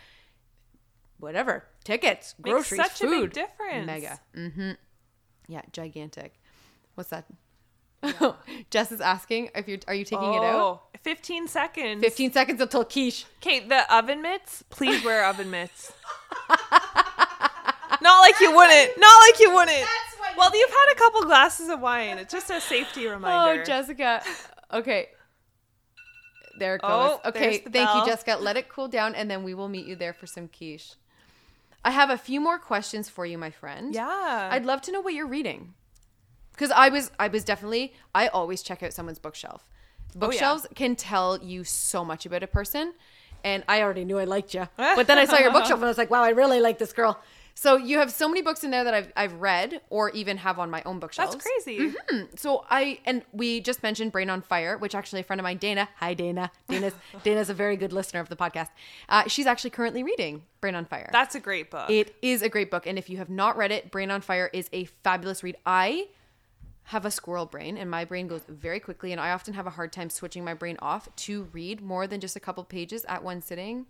Whatever. 1.19 1.65
Tickets, 1.83 2.35
Makes 2.39 2.51
groceries, 2.69 2.81
such 2.81 3.01
a 3.01 3.05
big 3.05 3.19
food. 3.19 3.33
difference. 3.33 3.85
Mega. 3.85 4.19
Mm-hmm. 4.35 4.71
Yeah, 5.47 5.61
gigantic. 5.71 6.39
What's 6.95 7.09
that? 7.11 7.25
Jess 8.69 8.91
is 8.91 9.01
asking 9.01 9.49
if 9.55 9.67
you're 9.67 9.79
are 9.87 9.93
you 9.93 10.05
taking 10.05 10.33
it 10.33 10.43
out? 10.43 10.61
Oh, 10.61 10.81
15 11.01 11.47
seconds. 11.47 12.03
15 12.03 12.33
seconds 12.33 12.61
until 12.61 12.85
quiche. 12.85 13.25
Okay, 13.37 13.61
the 13.67 13.93
oven 13.93 14.21
mitts. 14.21 14.63
Please 14.69 15.03
wear 15.03 15.25
oven 15.25 15.49
mitts. 15.49 15.91
Not 18.01 18.19
like 18.19 18.39
you 18.39 18.55
wouldn't. 18.55 18.97
Not 18.97 19.21
like 19.21 19.39
you 19.39 19.53
wouldn't. 19.53 19.87
Well, 20.37 20.51
you've 20.53 20.69
had 20.69 20.91
a 20.91 20.95
couple 20.95 21.21
glasses 21.23 21.69
of 21.69 21.79
wine. 21.79 22.17
It's 22.17 22.31
just 22.31 22.49
a 22.49 22.59
safety 22.59 23.07
oh, 23.07 23.13
reminder. 23.13 23.61
Oh, 23.61 23.65
Jessica. 23.65 24.21
Okay. 24.73 25.09
There 26.59 26.75
it 26.75 26.81
goes. 26.81 26.89
Oh, 26.91 27.21
okay, 27.29 27.59
the 27.59 27.69
thank 27.69 27.95
you. 27.95 28.05
Jessica. 28.05 28.37
Let 28.39 28.57
it 28.57 28.69
cool 28.69 28.87
down 28.87 29.15
and 29.15 29.29
then 29.29 29.43
we 29.43 29.53
will 29.53 29.69
meet 29.69 29.85
you 29.85 29.95
there 29.95 30.13
for 30.13 30.27
some 30.27 30.47
quiche. 30.47 30.95
I 31.83 31.91
have 31.91 32.09
a 32.09 32.17
few 32.17 32.41
more 32.41 32.57
questions 32.57 33.09
for 33.09 33.25
you, 33.25 33.37
my 33.37 33.51
friend. 33.51 33.93
Yeah. 33.93 34.49
I'd 34.51 34.65
love 34.65 34.81
to 34.83 34.91
know 34.91 35.01
what 35.01 35.13
you're 35.13 35.27
reading. 35.27 35.73
Cuz 36.57 36.71
I 36.71 36.89
was 36.89 37.11
I 37.19 37.27
was 37.27 37.43
definitely 37.43 37.93
I 38.13 38.27
always 38.27 38.61
check 38.61 38.83
out 38.83 38.93
someone's 38.93 39.19
bookshelf. 39.19 39.65
Oh, 39.67 40.09
yeah. 40.13 40.19
Bookshelves 40.19 40.67
can 40.75 40.95
tell 40.95 41.37
you 41.43 41.63
so 41.63 42.05
much 42.05 42.25
about 42.25 42.43
a 42.43 42.47
person 42.47 42.93
and 43.43 43.63
I 43.67 43.81
already 43.81 44.05
knew 44.05 44.17
I 44.17 44.23
liked 44.25 44.53
you. 44.53 44.67
But 44.77 45.07
then 45.07 45.17
I 45.17 45.25
saw 45.25 45.37
your 45.37 45.51
bookshelf 45.51 45.79
and 45.79 45.85
I 45.85 45.87
was 45.89 45.97
like, 45.97 46.09
"Wow, 46.09 46.23
I 46.23 46.29
really 46.29 46.59
like 46.59 46.77
this 46.79 46.93
girl." 46.93 47.21
So 47.57 47.77
you 47.77 47.99
have 47.99 48.11
so 48.11 48.27
many 48.27 48.41
books 48.41 48.65
in 48.65 48.71
there 48.71 48.83
that 48.83 48.93
I've 48.93 49.13
I've 49.15 49.33
read 49.33 49.81
or 49.89 50.09
even 50.09 50.37
have 50.37 50.59
on 50.59 50.69
my 50.69 50.81
own 50.85 50.99
bookshelves. 50.99 51.33
That's 51.33 51.45
crazy. 51.45 51.93
So 52.35 52.65
I 52.69 52.99
and 53.05 53.23
we 53.31 53.61
just 53.61 53.81
mentioned 53.81 54.11
Brain 54.11 54.29
on 54.29 54.41
Fire, 54.41 54.77
which 54.77 54.93
actually 54.93 55.21
a 55.21 55.23
friend 55.23 55.39
of 55.39 55.43
mine, 55.43 55.57
Dana. 55.57 55.87
Hi, 55.97 56.13
Dana. 56.13 56.51
Dana's 56.67 56.93
Dana's 57.23 57.49
a 57.49 57.53
very 57.53 57.77
good 57.77 57.93
listener 57.93 58.19
of 58.19 58.27
the 58.27 58.35
podcast. 58.35 58.69
Uh, 59.07 59.23
she's 59.27 59.45
actually 59.45 59.69
currently 59.69 60.03
reading 60.03 60.43
Brain 60.59 60.75
on 60.75 60.83
Fire. 60.85 61.09
That's 61.13 61.35
a 61.35 61.39
great 61.39 61.71
book. 61.71 61.89
it 61.89 62.15
is 62.21 62.41
a 62.41 62.49
great 62.49 62.69
book, 62.69 62.85
and 62.87 62.97
if 62.97 63.09
you 63.09 63.17
have 63.17 63.29
not 63.29 63.55
read 63.55 63.71
it, 63.71 63.89
Brain 63.89 64.11
on 64.11 64.19
Fire 64.21 64.49
is 64.51 64.69
a 64.73 64.85
fabulous 65.03 65.41
read. 65.41 65.55
I 65.65 66.07
have 66.89 67.05
a 67.05 67.11
squirrel 67.11 67.45
brain, 67.45 67.77
and 67.77 67.89
my 67.89 68.05
brain 68.05 68.27
goes 68.27 68.41
very 68.47 68.79
quickly, 68.79 69.11
and 69.11 69.19
I 69.19 69.31
often 69.31 69.53
have 69.55 69.65
a 69.67 69.71
hard 69.71 69.91
time 69.91 70.09
switching 70.09 70.43
my 70.43 70.53
brain 70.53 70.77
off 70.81 71.07
to 71.17 71.43
read 71.51 71.81
more 71.81 72.05
than 72.07 72.19
just 72.19 72.35
a 72.35 72.39
couple 72.39 72.63
pages 72.63 73.03
at 73.05 73.23
one 73.23 73.41
sitting. 73.41 73.87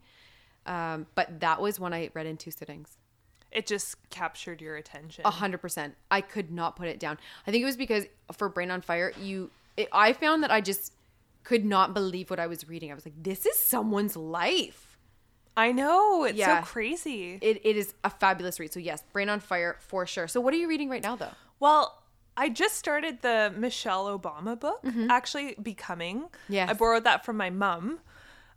Um, 0.66 1.06
but 1.16 1.40
that 1.42 1.62
was 1.62 1.80
one 1.80 1.94
I 1.94 2.10
read 2.14 2.26
in 2.26 2.38
two 2.38 2.52
sittings. 2.52 2.98
it 3.52 3.68
just 3.68 3.96
captured 4.10 4.62
your 4.62 4.76
attention. 4.78 5.24
A 5.26 5.30
hundred 5.32 5.60
percent. 5.60 5.96
I 6.10 6.22
could 6.22 6.52
not 6.52 6.76
put 6.76 6.88
it 6.88 7.00
down. 7.00 7.18
I 7.46 7.52
think 7.52 7.62
it 7.62 7.66
was 7.66 7.78
because 7.78 8.06
for 8.34 8.50
Brain 8.50 8.72
on 8.72 8.82
Fire, 8.82 9.14
you, 9.22 9.52
it, 9.78 9.88
I 9.92 10.14
found 10.14 10.42
that 10.44 10.52
I 10.52 10.62
just 10.62 10.94
could 11.44 11.64
not 11.64 11.94
believe 11.94 12.30
what 12.30 12.40
I 12.40 12.48
was 12.48 12.68
reading. 12.68 12.92
I 12.92 12.96
was 12.96 13.06
like, 13.06 13.22
this 13.22 13.46
is 13.46 13.58
someone's 13.58 14.16
life. 14.16 14.98
I 15.56 15.72
know. 15.72 16.24
It's 16.26 16.38
Yeah. 16.38 16.62
so 16.62 16.66
crazy. 16.66 17.38
It, 17.42 17.62
it 17.64 17.78
is 17.78 17.94
a 18.04 18.10
fabulous 18.10 18.60
read. 18.60 18.74
So 18.74 18.80
yes, 18.80 19.04
Brain 19.14 19.30
on 19.30 19.40
Fire 19.40 19.78
for 19.80 20.06
sure. 20.08 20.28
So 20.28 20.42
what 20.42 20.54
are 20.54 20.58
you 20.58 20.68
reading 20.68 20.90
right 20.90 21.04
now, 21.04 21.16
though? 21.16 21.32
Well, 21.60 22.02
I 22.38 22.50
just 22.50 22.76
started 22.76 23.22
the 23.22 23.54
Michelle 23.56 24.06
Obama 24.18 24.60
book, 24.60 24.84
actually 25.10 25.56
Becoming. 25.62 26.24
Mm-hmm. 26.24 26.54
Yes. 26.54 26.70
I 26.70 26.74
borrowed 26.74 27.04
that 27.06 27.26
from 27.26 27.38
my 27.38 27.50
mom 27.50 28.00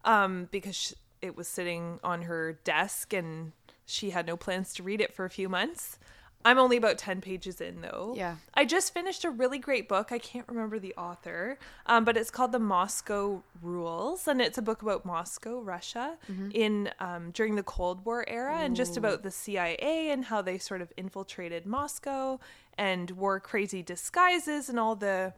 um, 0.05 0.49
because 0.51 0.75
sh 0.77 0.93
it 1.21 1.37
was 1.37 1.49
sitting 1.49 1.99
on 2.05 2.23
her 2.23 2.61
desk 2.63 3.13
and 3.13 3.51
she 3.85 4.11
had 4.11 4.25
no 4.25 4.37
plans 4.37 4.73
to 4.75 4.85
read 4.85 5.01
it 5.01 5.13
for 5.13 5.25
a 5.25 5.31
few 5.31 5.49
months. 5.49 5.99
I'm 6.45 6.59
only 6.59 6.77
about 6.77 6.99
10 6.99 7.21
pages 7.21 7.61
in 7.61 7.81
though. 7.81 8.15
Yeah. 8.17 8.37
I 8.55 8.65
just 8.65 8.95
finished 8.95 9.25
a 9.25 9.31
really 9.31 9.59
great 9.59 9.89
book. 9.89 10.13
I 10.13 10.19
can't 10.19 10.47
remember 10.49 10.79
the 10.79 10.95
author, 10.95 11.59
um, 11.87 12.05
but 12.05 12.17
it's 12.17 12.31
called 12.31 12.53
The 12.53 12.61
Moscow 12.61 13.43
Rules, 13.61 14.29
and 14.29 14.41
it's 14.41 14.57
a 14.57 14.63
book 14.63 14.81
about 14.83 15.05
Moscow, 15.05 15.61
Russia, 15.61 16.17
in 16.55 16.91
um, 17.01 17.33
during 17.33 17.57
the 17.57 17.65
Cold 17.65 18.05
War 18.05 18.25
era, 18.29 18.59
and 18.59 18.77
just 18.77 18.97
about 18.97 19.25
the 19.25 19.33
CIA 19.33 20.11
and 20.11 20.27
how 20.27 20.41
they 20.41 20.59
sort 20.59 20.81
of 20.81 20.93
infiltrated 20.97 21.67
Moscow 21.67 22.39
and 22.79 23.11
wore 23.11 23.41
crazy 23.41 23.83
disguises 23.83 24.69
and 24.69 24.79
all 24.79 24.95
the 24.95 25.35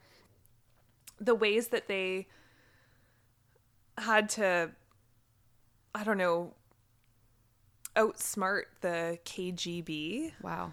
the 1.18 1.34
ways 1.34 1.68
that 1.68 1.88
they 1.88 2.28
had 3.98 4.28
to, 4.30 4.70
I 5.94 6.04
don't 6.04 6.16
know, 6.16 6.54
outsmart 7.96 8.64
the 8.80 9.18
KGB. 9.24 10.32
Wow. 10.40 10.72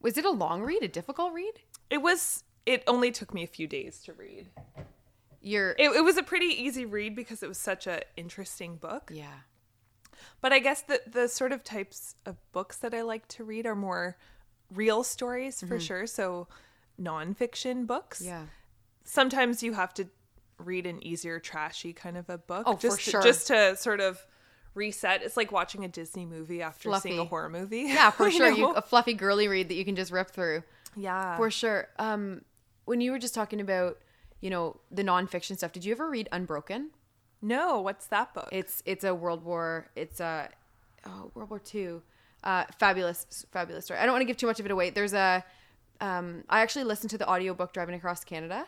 Was 0.00 0.18
it 0.18 0.24
a 0.24 0.30
long 0.30 0.62
read? 0.62 0.82
A 0.82 0.88
difficult 0.88 1.32
read? 1.32 1.54
It 1.88 2.02
was. 2.02 2.44
It 2.64 2.84
only 2.86 3.10
took 3.10 3.34
me 3.34 3.42
a 3.42 3.48
few 3.48 3.66
days 3.66 4.02
to 4.04 4.12
read. 4.12 4.50
You're. 5.40 5.70
It, 5.78 5.90
it 5.96 6.04
was 6.04 6.16
a 6.16 6.22
pretty 6.22 6.46
easy 6.46 6.84
read 6.84 7.16
because 7.16 7.42
it 7.42 7.48
was 7.48 7.58
such 7.58 7.86
a 7.86 8.02
interesting 8.16 8.76
book. 8.76 9.10
yeah. 9.12 9.40
But 10.40 10.52
I 10.52 10.60
guess 10.60 10.82
the 10.82 11.00
the 11.06 11.28
sort 11.28 11.52
of 11.52 11.64
types 11.64 12.14
of 12.26 12.36
books 12.52 12.76
that 12.78 12.94
I 12.94 13.02
like 13.02 13.26
to 13.28 13.44
read 13.44 13.66
are 13.66 13.74
more 13.74 14.16
real 14.72 15.02
stories 15.04 15.60
for 15.66 15.78
sure. 15.80 16.06
So 16.06 16.48
nonfiction 17.00 17.86
books. 17.86 18.22
Yeah. 18.24 18.44
Sometimes 19.04 19.62
you 19.62 19.72
have 19.74 19.92
to 19.94 20.06
read 20.58 20.86
an 20.86 21.04
easier, 21.04 21.40
trashy 21.40 21.92
kind 21.92 22.16
of 22.16 22.28
a 22.30 22.38
book. 22.38 22.64
Oh, 22.66 22.76
for 22.76 22.82
just 22.82 23.00
sure. 23.00 23.20
To, 23.20 23.26
just 23.28 23.46
to 23.48 23.76
sort 23.76 24.00
of 24.00 24.24
reset. 24.74 25.22
It's 25.22 25.36
like 25.36 25.50
watching 25.52 25.84
a 25.84 25.88
Disney 25.88 26.24
movie 26.24 26.62
after 26.62 26.92
seeing 27.00 27.14
a 27.14 27.16
Fluffy. 27.18 27.28
horror 27.28 27.48
movie. 27.48 27.80
Yeah, 27.88 28.10
for 28.12 28.30
sure. 28.30 28.50
You, 28.50 28.70
a 28.72 28.82
fluffy 28.82 29.14
girly 29.14 29.48
read 29.48 29.68
that 29.68 29.74
you 29.74 29.84
can 29.84 29.96
just 29.96 30.12
rip 30.12 30.30
through. 30.30 30.62
yeah. 30.96 31.36
For 31.36 31.50
sure. 31.50 31.88
Um, 31.98 32.42
when 32.84 33.00
you 33.00 33.10
were 33.12 33.18
just 33.18 33.34
talking 33.34 33.60
about, 33.60 33.98
you 34.40 34.50
know, 34.50 34.80
the 34.90 35.02
nonfiction 35.04 35.56
stuff, 35.56 35.72
did 35.72 35.84
you 35.84 35.92
ever 35.92 36.08
read 36.08 36.28
Unbroken? 36.32 36.90
no, 37.44 37.80
what's 37.80 38.06
that 38.06 38.32
book? 38.34 38.48
It's 38.52 38.82
it's 38.86 39.02
a 39.04 39.12
World 39.14 39.44
War. 39.44 39.88
It's 39.96 40.20
a 40.20 40.48
oh 41.04 41.32
World 41.34 41.50
War 41.50 41.58
Two. 41.58 42.02
Uh, 42.44 42.64
fabulous, 42.78 43.46
fabulous 43.52 43.84
story. 43.84 44.00
I 44.00 44.04
don't 44.04 44.12
want 44.12 44.22
to 44.22 44.26
give 44.26 44.36
too 44.36 44.46
much 44.46 44.58
of 44.60 44.66
it 44.66 44.72
away. 44.72 44.90
There's 44.90 45.14
a. 45.14 45.44
Um, 46.00 46.42
I 46.48 46.60
actually 46.62 46.84
listened 46.84 47.10
to 47.10 47.18
the 47.18 47.28
audiobook 47.28 47.72
driving 47.72 47.94
across 47.94 48.24
Canada, 48.24 48.66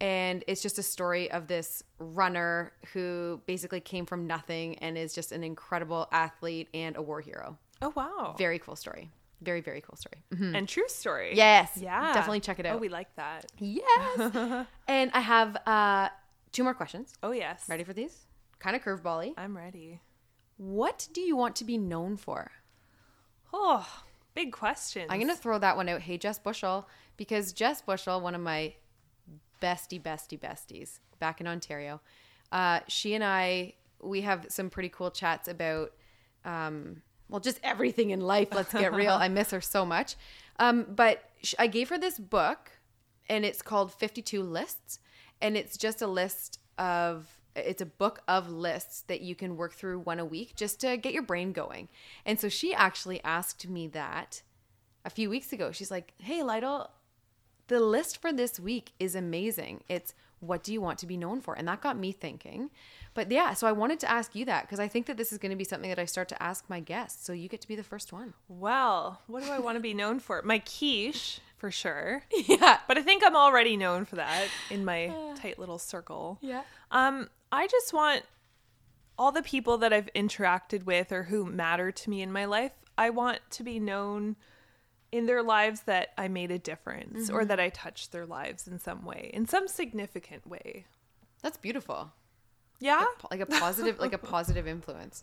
and 0.00 0.42
it's 0.48 0.60
just 0.60 0.78
a 0.78 0.82
story 0.82 1.30
of 1.30 1.46
this 1.46 1.84
runner 1.98 2.72
who 2.92 3.40
basically 3.46 3.80
came 3.80 4.06
from 4.06 4.26
nothing 4.26 4.76
and 4.80 4.98
is 4.98 5.14
just 5.14 5.30
an 5.30 5.44
incredible 5.44 6.08
athlete 6.10 6.68
and 6.74 6.96
a 6.96 7.02
war 7.02 7.20
hero. 7.20 7.56
oh 7.82 7.92
wow. 7.94 8.34
Very 8.36 8.58
cool 8.58 8.74
story. 8.76 9.10
Very 9.42 9.60
very 9.60 9.80
cool 9.82 9.96
story. 9.96 10.24
Mhm. 10.32 10.56
and 10.56 10.68
true 10.68 10.88
story. 10.88 11.36
Yes. 11.36 11.70
Yeah. 11.80 12.12
Definitely 12.14 12.40
check 12.40 12.58
it 12.58 12.66
out. 12.66 12.74
Oh, 12.76 12.78
we 12.78 12.88
like 12.88 13.14
that. 13.16 13.46
Yes. 13.58 14.66
and 14.88 15.10
I 15.12 15.20
have 15.20 15.56
uh, 15.66 16.08
two 16.50 16.64
more 16.64 16.74
questions. 16.74 17.12
Oh 17.22 17.30
yes. 17.30 17.68
Ready 17.68 17.84
for 17.84 17.92
these? 17.92 18.26
Kind 18.58 18.74
of 18.74 18.82
curvebally. 18.82 19.34
I'm 19.36 19.56
ready. 19.56 20.00
What 20.56 21.06
do 21.12 21.20
you 21.20 21.36
want 21.36 21.54
to 21.56 21.64
be 21.64 21.76
known 21.78 22.16
for? 22.16 22.50
Oh, 23.56 23.86
big 24.34 24.50
question. 24.50 25.06
I'm 25.08 25.20
going 25.20 25.30
to 25.30 25.40
throw 25.40 25.58
that 25.60 25.76
one 25.76 25.88
out. 25.88 26.00
Hey, 26.00 26.18
Jess 26.18 26.40
Bushel, 26.40 26.88
because 27.16 27.52
Jess 27.52 27.80
Bushel, 27.80 28.20
one 28.20 28.34
of 28.34 28.40
my 28.40 28.74
bestie, 29.62 30.02
bestie, 30.02 30.38
besties 30.38 30.98
back 31.20 31.40
in 31.40 31.46
Ontario, 31.46 32.00
uh, 32.50 32.80
she 32.88 33.14
and 33.14 33.22
I, 33.22 33.74
we 34.02 34.22
have 34.22 34.46
some 34.48 34.70
pretty 34.70 34.88
cool 34.88 35.12
chats 35.12 35.46
about, 35.46 35.92
um, 36.44 37.00
well, 37.28 37.40
just 37.40 37.60
everything 37.62 38.10
in 38.10 38.20
life. 38.20 38.48
Let's 38.52 38.72
get 38.72 38.92
real. 38.92 39.12
I 39.12 39.28
miss 39.28 39.52
her 39.52 39.60
so 39.60 39.86
much. 39.86 40.16
Um, 40.58 40.84
but 40.88 41.22
I 41.56 41.68
gave 41.68 41.90
her 41.90 41.98
this 41.98 42.18
book, 42.18 42.72
and 43.28 43.44
it's 43.44 43.62
called 43.62 43.92
52 43.92 44.42
Lists. 44.42 44.98
And 45.40 45.56
it's 45.56 45.76
just 45.76 46.02
a 46.02 46.08
list 46.08 46.58
of 46.76 47.33
it's 47.56 47.82
a 47.82 47.86
book 47.86 48.20
of 48.26 48.50
lists 48.50 49.02
that 49.02 49.20
you 49.20 49.34
can 49.34 49.56
work 49.56 49.72
through 49.72 50.00
one 50.00 50.18
a 50.18 50.24
week 50.24 50.54
just 50.56 50.80
to 50.80 50.96
get 50.96 51.12
your 51.12 51.22
brain 51.22 51.52
going. 51.52 51.88
And 52.26 52.38
so 52.38 52.48
she 52.48 52.74
actually 52.74 53.22
asked 53.22 53.68
me 53.68 53.86
that 53.88 54.42
a 55.04 55.10
few 55.10 55.30
weeks 55.30 55.52
ago. 55.52 55.70
She's 55.72 55.90
like, 55.90 56.14
"Hey, 56.18 56.42
Lytle, 56.42 56.90
the 57.68 57.80
list 57.80 58.20
for 58.20 58.32
this 58.32 58.58
week 58.58 58.92
is 58.98 59.14
amazing. 59.14 59.82
It's 59.88 60.14
what 60.40 60.62
do 60.62 60.72
you 60.72 60.80
want 60.80 60.98
to 61.00 61.06
be 61.06 61.16
known 61.16 61.40
for?" 61.40 61.54
And 61.54 61.68
that 61.68 61.80
got 61.80 61.96
me 61.96 62.12
thinking. 62.12 62.70
But 63.14 63.30
yeah, 63.30 63.54
so 63.54 63.68
I 63.68 63.72
wanted 63.72 64.00
to 64.00 64.10
ask 64.10 64.34
you 64.34 64.44
that 64.46 64.62
because 64.62 64.80
I 64.80 64.88
think 64.88 65.06
that 65.06 65.16
this 65.16 65.30
is 65.30 65.38
going 65.38 65.50
to 65.50 65.56
be 65.56 65.64
something 65.64 65.88
that 65.88 66.00
I 66.00 66.04
start 66.04 66.28
to 66.30 66.42
ask 66.42 66.68
my 66.68 66.80
guests. 66.80 67.24
So 67.24 67.32
you 67.32 67.48
get 67.48 67.60
to 67.60 67.68
be 67.68 67.76
the 67.76 67.84
first 67.84 68.12
one. 68.12 68.34
Well, 68.48 69.20
what 69.28 69.44
do 69.44 69.50
I 69.50 69.60
want 69.60 69.76
to 69.76 69.80
be 69.80 69.94
known 69.94 70.18
for? 70.18 70.42
My 70.42 70.58
quiche, 70.58 71.40
for 71.56 71.70
sure. 71.70 72.24
Yeah. 72.46 72.78
But 72.88 72.98
I 72.98 73.02
think 73.02 73.22
I'm 73.24 73.36
already 73.36 73.76
known 73.76 74.04
for 74.04 74.16
that 74.16 74.48
in 74.68 74.84
my 74.84 75.12
tight 75.36 75.58
little 75.58 75.78
circle. 75.78 76.38
Yeah. 76.42 76.62
Um, 76.90 77.30
I 77.54 77.68
just 77.68 77.92
want 77.92 78.24
all 79.16 79.30
the 79.30 79.42
people 79.42 79.78
that 79.78 79.92
I've 79.92 80.12
interacted 80.12 80.84
with 80.84 81.12
or 81.12 81.22
who 81.22 81.44
matter 81.44 81.92
to 81.92 82.10
me 82.10 82.20
in 82.20 82.32
my 82.32 82.46
life, 82.46 82.72
I 82.98 83.10
want 83.10 83.38
to 83.50 83.62
be 83.62 83.78
known 83.78 84.34
in 85.12 85.26
their 85.26 85.42
lives 85.42 85.82
that 85.82 86.08
I 86.18 86.26
made 86.26 86.50
a 86.50 86.58
difference 86.58 87.30
or 87.30 87.40
mm-hmm. 87.40 87.48
that 87.48 87.60
I 87.60 87.68
touched 87.68 88.10
their 88.10 88.26
lives 88.26 88.66
in 88.66 88.80
some 88.80 89.04
way, 89.04 89.30
in 89.32 89.46
some 89.46 89.68
significant 89.68 90.44
way. 90.48 90.86
That's 91.42 91.56
beautiful. 91.56 92.10
Yeah? 92.80 93.04
Like 93.30 93.40
a 93.40 93.46
positive 93.46 94.00
like 94.00 94.12
a 94.12 94.18
positive 94.34 94.66
influence 94.66 95.22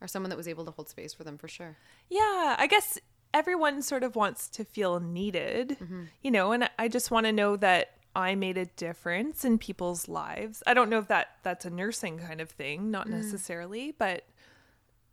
or 0.00 0.08
someone 0.08 0.30
that 0.30 0.36
was 0.36 0.48
able 0.48 0.64
to 0.64 0.70
hold 0.70 0.88
space 0.88 1.12
for 1.12 1.24
them 1.24 1.36
for 1.36 1.48
sure. 1.48 1.76
Yeah, 2.08 2.56
I 2.58 2.66
guess 2.70 2.98
everyone 3.34 3.82
sort 3.82 4.02
of 4.02 4.16
wants 4.16 4.48
to 4.48 4.64
feel 4.64 4.98
needed, 4.98 5.76
mm-hmm. 5.78 6.04
you 6.22 6.30
know, 6.30 6.52
and 6.52 6.70
I 6.78 6.88
just 6.88 7.10
want 7.10 7.26
to 7.26 7.32
know 7.32 7.56
that 7.56 7.95
I 8.16 8.34
made 8.34 8.56
a 8.56 8.64
difference 8.64 9.44
in 9.44 9.58
people's 9.58 10.08
lives. 10.08 10.62
I 10.66 10.72
don't 10.74 10.88
know 10.88 10.98
if 10.98 11.08
that 11.08 11.36
that's 11.42 11.64
a 11.66 11.70
nursing 11.70 12.18
kind 12.18 12.40
of 12.40 12.50
thing, 12.50 12.90
not 12.90 13.08
necessarily, 13.08 13.92
but 13.92 14.24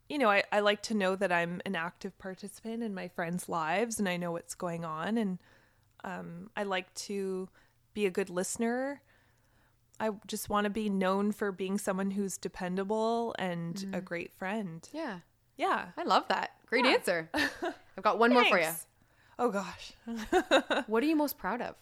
you 0.08 0.18
know, 0.18 0.30
I, 0.30 0.42
I 0.50 0.60
like 0.60 0.82
to 0.84 0.94
know 0.94 1.14
that 1.16 1.30
I'm 1.30 1.60
an 1.66 1.76
active 1.76 2.18
participant 2.18 2.82
in 2.82 2.94
my 2.94 3.08
friends' 3.08 3.48
lives 3.48 3.98
and 3.98 4.08
I 4.08 4.16
know 4.16 4.32
what's 4.32 4.54
going 4.54 4.84
on 4.84 5.18
and 5.18 5.38
um, 6.02 6.50
I 6.56 6.62
like 6.62 6.92
to 6.94 7.48
be 7.92 8.06
a 8.06 8.10
good 8.10 8.30
listener. 8.30 9.02
I 10.00 10.10
just 10.26 10.48
want 10.48 10.64
to 10.64 10.70
be 10.70 10.88
known 10.90 11.30
for 11.32 11.52
being 11.52 11.78
someone 11.78 12.10
who's 12.10 12.36
dependable 12.36 13.34
and 13.38 13.86
a 13.92 14.00
great 14.00 14.32
friend. 14.32 14.86
Yeah. 14.92 15.20
Yeah. 15.56 15.86
I 15.96 16.02
love 16.04 16.26
that. 16.28 16.52
Great 16.66 16.84
Yeah. 16.84 16.92
answer. 16.92 17.30
I've 17.34 18.02
got 18.02 18.18
one 18.18 18.32
more 18.32 18.44
for 18.46 18.58
you. 18.58 18.70
Oh 19.38 19.50
gosh. 19.50 19.92
What 20.86 21.02
are 21.02 21.06
you 21.06 21.16
most 21.16 21.38
proud 21.38 21.60
of? 21.62 21.76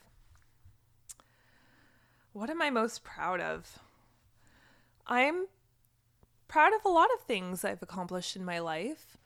What 2.33 2.51
am 2.51 2.63
I 2.63 2.71
most 2.71 3.05
proud 3.05 3.41
of? 3.41 3.79
I'm 5.07 5.47
proud 6.49 6.73
of 6.75 6.85
a 6.85 6.89
lot 6.89 7.09
of 7.15 7.25
things 7.25 7.65
I've 7.65 7.83
accomplished 7.83 8.37
in 8.37 8.45
my 8.45 8.59
life. 8.59 9.19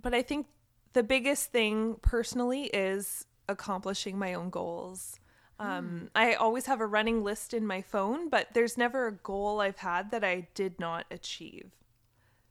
But 0.00 0.14
I 0.14 0.22
think 0.22 0.46
the 0.92 1.02
biggest 1.02 1.50
thing 1.50 1.96
personally 2.02 2.64
is 2.64 3.26
accomplishing 3.48 4.18
my 4.18 4.34
own 4.34 4.50
goals. 4.50 5.18
Um, 5.58 6.10
I 6.14 6.34
always 6.34 6.66
have 6.66 6.80
a 6.80 6.86
running 6.86 7.22
list 7.22 7.54
in 7.54 7.66
my 7.66 7.82
phone, 7.82 8.28
but 8.28 8.48
there's 8.52 8.76
never 8.76 9.06
a 9.06 9.12
goal 9.12 9.60
I've 9.60 9.78
had 9.78 10.10
that 10.10 10.24
I 10.24 10.48
did 10.54 10.80
not 10.80 11.06
achieve. 11.10 11.70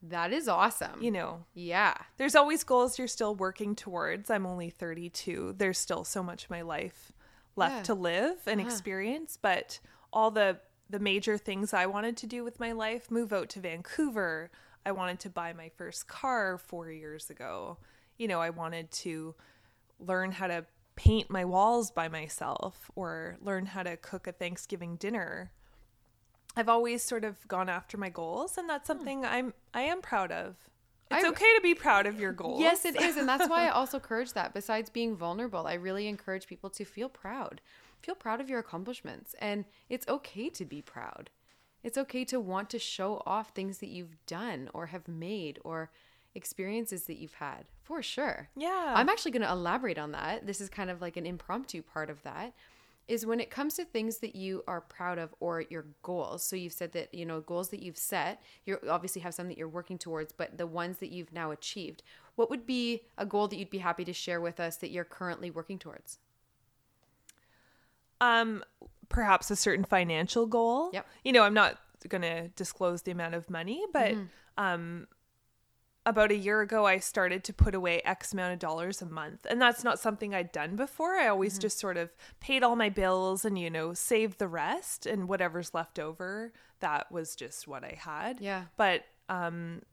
That 0.01 0.31
is 0.31 0.47
awesome. 0.47 1.01
You 1.01 1.11
know, 1.11 1.45
yeah. 1.53 1.95
there's 2.17 2.35
always 2.35 2.63
goals 2.63 2.97
you're 2.97 3.07
still 3.07 3.35
working 3.35 3.75
towards. 3.75 4.29
I'm 4.29 4.45
only 4.45 4.69
32. 4.69 5.55
There's 5.57 5.77
still 5.77 6.05
so 6.05 6.23
much 6.23 6.45
of 6.45 6.49
my 6.49 6.61
life 6.61 7.11
left 7.56 7.76
Yeah. 7.78 7.84
to 7.84 7.93
live 7.93 8.47
and 8.47 8.60
Uh-huh. 8.62 8.70
experience, 8.70 9.38
but 9.38 9.80
all 10.14 10.32
the 10.32 10.60
the 10.89 10.99
major 10.99 11.38
things 11.38 11.74
I 11.74 11.86
wanted 11.86 12.18
to 12.18 12.28
do 12.28 12.43
with 12.43 12.60
my 12.60 12.74
life, 12.74 13.10
move 13.10 13.32
out 13.32 13.47
to 13.52 13.62
Vancouver. 13.62 14.52
I 14.86 14.91
wanted 14.91 15.22
to 15.22 15.30
buy 15.30 15.54
my 15.54 15.70
first 15.70 16.08
car 16.10 16.58
4 16.58 16.91
years 16.91 17.30
ago. 17.30 17.78
You 18.18 18.28
know, 18.28 18.41
I 18.41 18.49
wanted 18.49 18.91
to 18.91 19.34
learn 19.99 20.34
how 20.34 20.47
to 20.47 20.66
paint 20.97 21.30
my 21.30 21.45
walls 21.45 21.91
by 21.91 22.10
myself 22.10 22.91
or 22.93 23.38
learn 23.39 23.68
how 23.68 23.84
to 23.84 23.95
cook 23.95 24.28
a 24.28 24.34
Thanksgiving 24.34 24.97
dinner. 24.97 25.54
I've 26.58 26.68
always 26.68 27.02
sort 27.04 27.24
of 27.24 27.47
gone 27.47 27.70
after 27.70 27.97
my 27.97 28.10
goals 28.10 28.58
and 28.58 28.68
that's 28.70 28.86
something 28.88 29.26
I'm 29.26 29.54
I 29.74 29.84
am 29.84 30.02
proud 30.02 30.34
of. 30.34 30.58
It's 31.12 31.26
I- 31.26 31.30
okay 31.30 31.55
to 31.55 31.62
be 31.62 31.76
proud 31.76 32.05
of 32.05 32.20
your 32.20 32.32
goals. 32.32 32.62
Yes, 32.62 32.86
it 32.86 32.99
is. 32.99 33.18
And 33.18 33.28
that's 33.28 33.49
why 33.49 33.66
I 33.66 33.70
also 33.80 33.97
encourage 33.97 34.34
that. 34.34 34.53
Besides 34.53 34.89
being 34.89 35.16
vulnerable, 35.16 35.68
I 35.68 35.74
really 35.74 36.07
encourage 36.07 36.47
people 36.47 36.70
to 36.72 36.86
feel 36.86 37.09
proud. 37.09 37.62
Feel 38.01 38.16
proud 38.16 38.41
of 38.41 38.49
your 38.49 38.59
accomplishments. 38.59 39.36
And 39.39 39.66
it's 39.89 40.07
okay 40.07 40.49
to 40.49 40.66
be 40.66 40.82
proud. 40.82 41.30
It's 41.84 41.97
okay 41.97 42.26
to 42.26 42.39
want 42.39 42.70
to 42.72 42.80
show 42.80 43.22
off 43.26 43.49
things 43.49 43.80
that 43.80 43.89
you've 43.89 44.16
done 44.26 44.70
or 44.74 44.88
have 44.88 45.07
made 45.07 45.59
or 45.64 45.91
experiences 46.36 47.05
that 47.05 47.18
you've 47.18 47.34
had, 47.36 47.66
for 47.84 48.01
sure. 48.01 48.49
Yeah. 48.55 48.93
I'm 48.95 49.09
actually 49.09 49.32
going 49.32 49.41
to 49.41 49.51
elaborate 49.51 49.97
on 49.97 50.12
that. 50.12 50.45
This 50.47 50.62
is 50.62 50.70
kind 50.70 50.89
of 50.89 51.01
like 51.01 51.18
an 51.18 51.26
impromptu 51.26 51.82
part 51.82 52.09
of 52.09 52.24
that. 52.24 52.53
Is 53.08 53.26
when 53.26 53.39
it 53.39 53.49
comes 53.49 53.76
to 53.76 53.84
things 53.84 54.20
that 54.20 54.36
you 54.36 54.64
are 54.68 54.80
proud 54.80 55.18
of 55.18 55.34
or 55.39 55.62
your 55.70 55.86
goals. 56.02 56.43
So 56.43 56.56
you've 56.56 56.72
said 56.72 56.93
that, 56.93 57.14
you 57.14 57.26
know, 57.26 57.41
goals 57.41 57.70
that 57.70 57.82
you've 57.82 57.97
set, 57.97 58.41
you 58.66 58.78
obviously 58.89 59.22
have 59.22 59.34
some 59.34 59.47
that 59.49 59.58
you're 59.58 59.68
working 59.68 59.97
towards, 59.97 60.32
but 60.32 60.58
the 60.58 60.68
ones 60.68 60.99
that 60.99 61.12
you've 61.12 61.34
now 61.34 61.52
achieved, 61.52 62.04
what 62.36 62.49
would 62.49 62.66
be 62.66 63.02
a 63.18 63.26
goal 63.26 63.49
that 63.49 63.58
you'd 63.58 63.70
be 63.70 63.80
happy 63.80 64.06
to 64.06 64.14
share 64.14 64.39
with 64.39 64.60
us 64.62 64.78
that 64.78 64.91
you're 64.91 65.04
currently 65.04 65.52
working 65.52 65.78
towards? 65.78 66.20
um 68.22 68.64
perhaps 69.10 69.52
a 69.52 69.56
certain 69.56 69.84
financial 69.84 70.45
goal. 70.45 70.89
Yep. 70.93 71.06
You 71.26 71.34
know, 71.34 71.43
I'm 71.43 71.54
not 71.54 71.78
going 72.08 72.22
to 72.22 72.47
disclose 72.49 73.02
the 73.02 73.12
amount 73.12 73.36
of 73.36 73.49
money, 73.49 73.84
but 73.91 74.16
um 74.58 75.08
about 76.06 76.32
a 76.32 76.36
year 76.36 76.62
ago 76.62 76.86
I 76.86 76.97
started 76.97 77.43
to 77.43 77.54
put 77.54 77.76
away 77.76 78.02
X 78.04 78.34
amount 78.34 78.54
of 78.54 78.60
dollars 78.60 79.02
a 79.02 79.06
month. 79.06 79.45
And 79.49 79.62
that's 79.62 79.84
not 79.84 79.99
something 79.99 80.34
I'd 80.34 80.52
done 80.52 80.76
before. 80.76 81.16
I 81.16 81.28
always 81.28 81.60
just 81.60 81.80
sort 81.80 81.97
of 81.97 82.10
paid 82.39 82.64
all 82.64 82.76
my 82.76 82.89
bills 82.89 83.45
and 83.45 83.58
you 83.58 83.70
know, 83.70 83.93
saved 83.93 84.39
the 84.39 84.47
rest 84.47 85.06
and 85.06 85.28
whatever's 85.28 85.74
left 85.74 85.99
over, 85.99 86.54
that 86.80 87.12
was 87.12 87.36
just 87.36 87.68
what 87.68 87.84
I 87.84 87.95
had. 87.99 88.39
Yeah. 88.41 88.64
But 88.78 89.04
um 89.30 89.84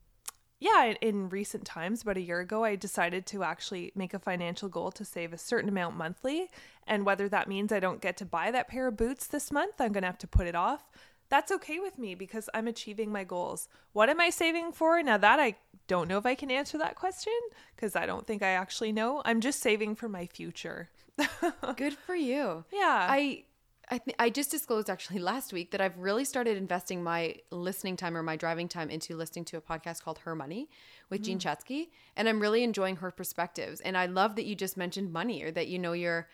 yeah, 0.60 0.84
in- 0.86 0.96
in 0.96 1.28
recent 1.28 1.64
times, 1.64 2.02
about 2.02 2.16
a 2.16 2.20
year 2.20 2.40
ago, 2.40 2.64
I 2.64 2.74
decided 2.74 3.26
to 3.26 3.44
actually 3.44 3.92
make 3.94 4.12
a 4.12 4.18
financial 4.18 4.68
goal 4.68 4.90
to 4.90 5.04
save 5.04 5.32
a 5.32 5.38
certain 5.38 5.68
amount 5.68 5.96
monthly. 5.96 6.50
And 6.84 7.06
whether 7.06 7.28
that 7.28 7.48
means 7.48 7.70
I 7.70 7.78
don't 7.78 8.00
get 8.00 8.16
to 8.16 8.24
buy 8.24 8.50
that 8.50 8.66
pair 8.66 8.88
of 8.88 8.96
boots 8.96 9.28
this 9.28 9.52
month, 9.52 9.74
I'm 9.78 9.92
going 9.92 10.02
to 10.02 10.08
have 10.08 10.18
to 10.18 10.26
put 10.26 10.48
it 10.48 10.56
off. 10.56 10.90
That's 11.30 11.52
okay 11.52 11.78
with 11.78 11.98
me 11.98 12.14
because 12.14 12.48
I'm 12.54 12.68
achieving 12.68 13.12
my 13.12 13.24
goals. 13.24 13.68
What 13.92 14.08
am 14.08 14.20
I 14.20 14.30
saving 14.30 14.72
for? 14.72 15.02
Now, 15.02 15.18
that 15.18 15.38
I 15.38 15.56
don't 15.86 16.08
know 16.08 16.18
if 16.18 16.26
I 16.26 16.34
can 16.34 16.50
answer 16.50 16.78
that 16.78 16.96
question 16.96 17.38
because 17.76 17.96
I 17.96 18.06
don't 18.06 18.26
think 18.26 18.42
I 18.42 18.50
actually 18.50 18.92
know. 18.92 19.22
I'm 19.24 19.40
just 19.40 19.60
saving 19.60 19.94
for 19.94 20.08
my 20.08 20.26
future. 20.26 20.88
Good 21.76 21.94
for 21.94 22.14
you. 22.14 22.64
Yeah. 22.72 23.06
I 23.10 23.44
I, 23.90 23.98
th- 23.98 24.16
I 24.18 24.30
just 24.30 24.50
disclosed 24.50 24.90
actually 24.90 25.18
last 25.18 25.52
week 25.52 25.70
that 25.70 25.80
I've 25.80 25.96
really 25.98 26.24
started 26.24 26.56
investing 26.56 27.02
my 27.02 27.36
listening 27.50 27.96
time 27.96 28.16
or 28.16 28.22
my 28.22 28.36
driving 28.36 28.68
time 28.68 28.90
into 28.90 29.16
listening 29.16 29.46
to 29.46 29.56
a 29.56 29.62
podcast 29.62 30.02
called 30.02 30.18
Her 30.18 30.34
Money 30.34 30.68
with 31.08 31.22
Jean 31.22 31.38
mm. 31.38 31.42
Chatzky. 31.42 31.88
And 32.14 32.28
I'm 32.28 32.40
really 32.40 32.62
enjoying 32.62 32.96
her 32.96 33.10
perspectives. 33.10 33.80
And 33.80 33.96
I 33.96 34.06
love 34.06 34.36
that 34.36 34.44
you 34.44 34.54
just 34.54 34.76
mentioned 34.76 35.12
money 35.12 35.42
or 35.42 35.50
that 35.52 35.68
you 35.68 35.78
know 35.78 35.92
you're 35.92 36.28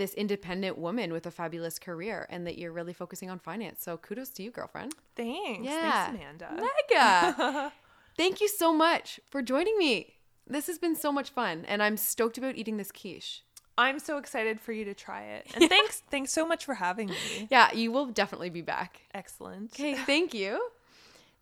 this 0.00 0.14
independent 0.14 0.78
woman 0.78 1.12
with 1.12 1.26
a 1.26 1.30
fabulous 1.30 1.78
career 1.78 2.26
and 2.30 2.46
that 2.46 2.58
you're 2.58 2.72
really 2.72 2.92
focusing 2.92 3.30
on 3.30 3.38
finance. 3.38 3.82
So 3.82 3.96
kudos 3.96 4.30
to 4.30 4.42
you, 4.42 4.50
girlfriend. 4.50 4.94
Thanks. 5.14 5.64
Yeah. 5.64 6.06
Thanks, 6.06 6.22
Amanda. 6.22 6.68
Mega. 6.90 7.72
Thank 8.16 8.40
you 8.40 8.48
so 8.48 8.72
much 8.72 9.20
for 9.30 9.42
joining 9.42 9.78
me. 9.78 10.14
This 10.46 10.66
has 10.66 10.78
been 10.78 10.96
so 10.96 11.12
much 11.12 11.30
fun. 11.30 11.64
And 11.68 11.82
I'm 11.82 11.96
stoked 11.96 12.38
about 12.38 12.56
eating 12.56 12.76
this 12.76 12.90
quiche. 12.90 13.44
I'm 13.78 13.98
so 13.98 14.18
excited 14.18 14.60
for 14.60 14.72
you 14.72 14.84
to 14.84 14.94
try 14.94 15.22
it. 15.22 15.46
And 15.54 15.64
thanks 15.68 16.02
thanks 16.10 16.32
so 16.32 16.46
much 16.46 16.64
for 16.64 16.74
having 16.74 17.08
me. 17.08 17.48
Yeah, 17.50 17.72
you 17.72 17.90
will 17.92 18.06
definitely 18.06 18.50
be 18.50 18.62
back. 18.62 19.02
Excellent. 19.14 19.72
Okay, 19.72 19.94
thank 20.06 20.34
you. 20.34 20.60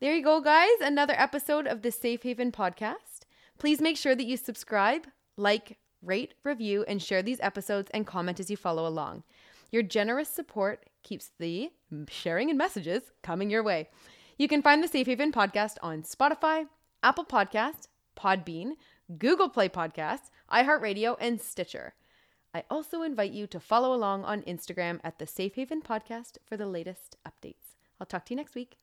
There 0.01 0.15
you 0.15 0.23
go, 0.23 0.41
guys. 0.41 0.71
Another 0.81 1.15
episode 1.17 1.67
of 1.67 1.83
the 1.83 1.91
Safe 1.91 2.23
Haven 2.23 2.53
podcast. 2.53 3.23
Please 3.59 3.81
make 3.81 3.97
sure 3.97 4.15
that 4.15 4.27
you 4.27 4.37
subscribe, 4.37 5.09
like, 5.37 5.79
rate, 6.03 6.35
review, 6.45 6.85
and 6.87 7.03
share 7.03 7.23
these 7.23 7.41
episodes 7.41 7.91
and 7.93 8.07
comment 8.07 8.41
as 8.41 8.51
you 8.51 8.57
follow 8.57 8.87
along. 8.87 9.23
Your 9.71 9.83
generous 9.83 10.29
support 10.29 10.87
keeps 11.03 11.31
the 11.39 11.71
sharing 12.09 12.49
and 12.49 12.59
messages 12.59 13.03
coming 13.23 13.51
your 13.51 13.63
way. 13.63 13.89
You 14.39 14.49
can 14.49 14.63
find 14.63 14.83
the 14.83 14.89
Safe 14.89 15.07
Haven 15.07 15.33
podcast 15.33 15.77
on 15.83 16.03
Spotify, 16.03 16.67
Apple 17.03 17.25
Podcast, 17.25 17.89
Podbean, 18.17 18.73
Google 19.19 19.49
Play 19.49 19.69
Podcasts, 19.69 20.31
iHeartRadio, 20.53 21.17
and 21.21 21.41
Stitcher. 21.41 21.95
I 22.55 22.65
also 22.71 23.03
invite 23.03 23.33
you 23.33 23.47
to 23.49 23.61
follow 23.61 23.95
along 23.95 24.25
on 24.25 24.43
Instagram 24.43 25.01
at 25.05 25.19
the 25.19 25.27
Safe 25.27 25.55
Haven 25.55 25.83
Podcast 25.83 26.39
for 26.45 26.57
the 26.57 26.67
latest 26.67 27.17
updates. 27.27 27.77
I'll 28.01 28.07
talk 28.07 28.25
to 28.27 28.35
you 28.35 28.37
next 28.37 28.55
week. 28.55 28.79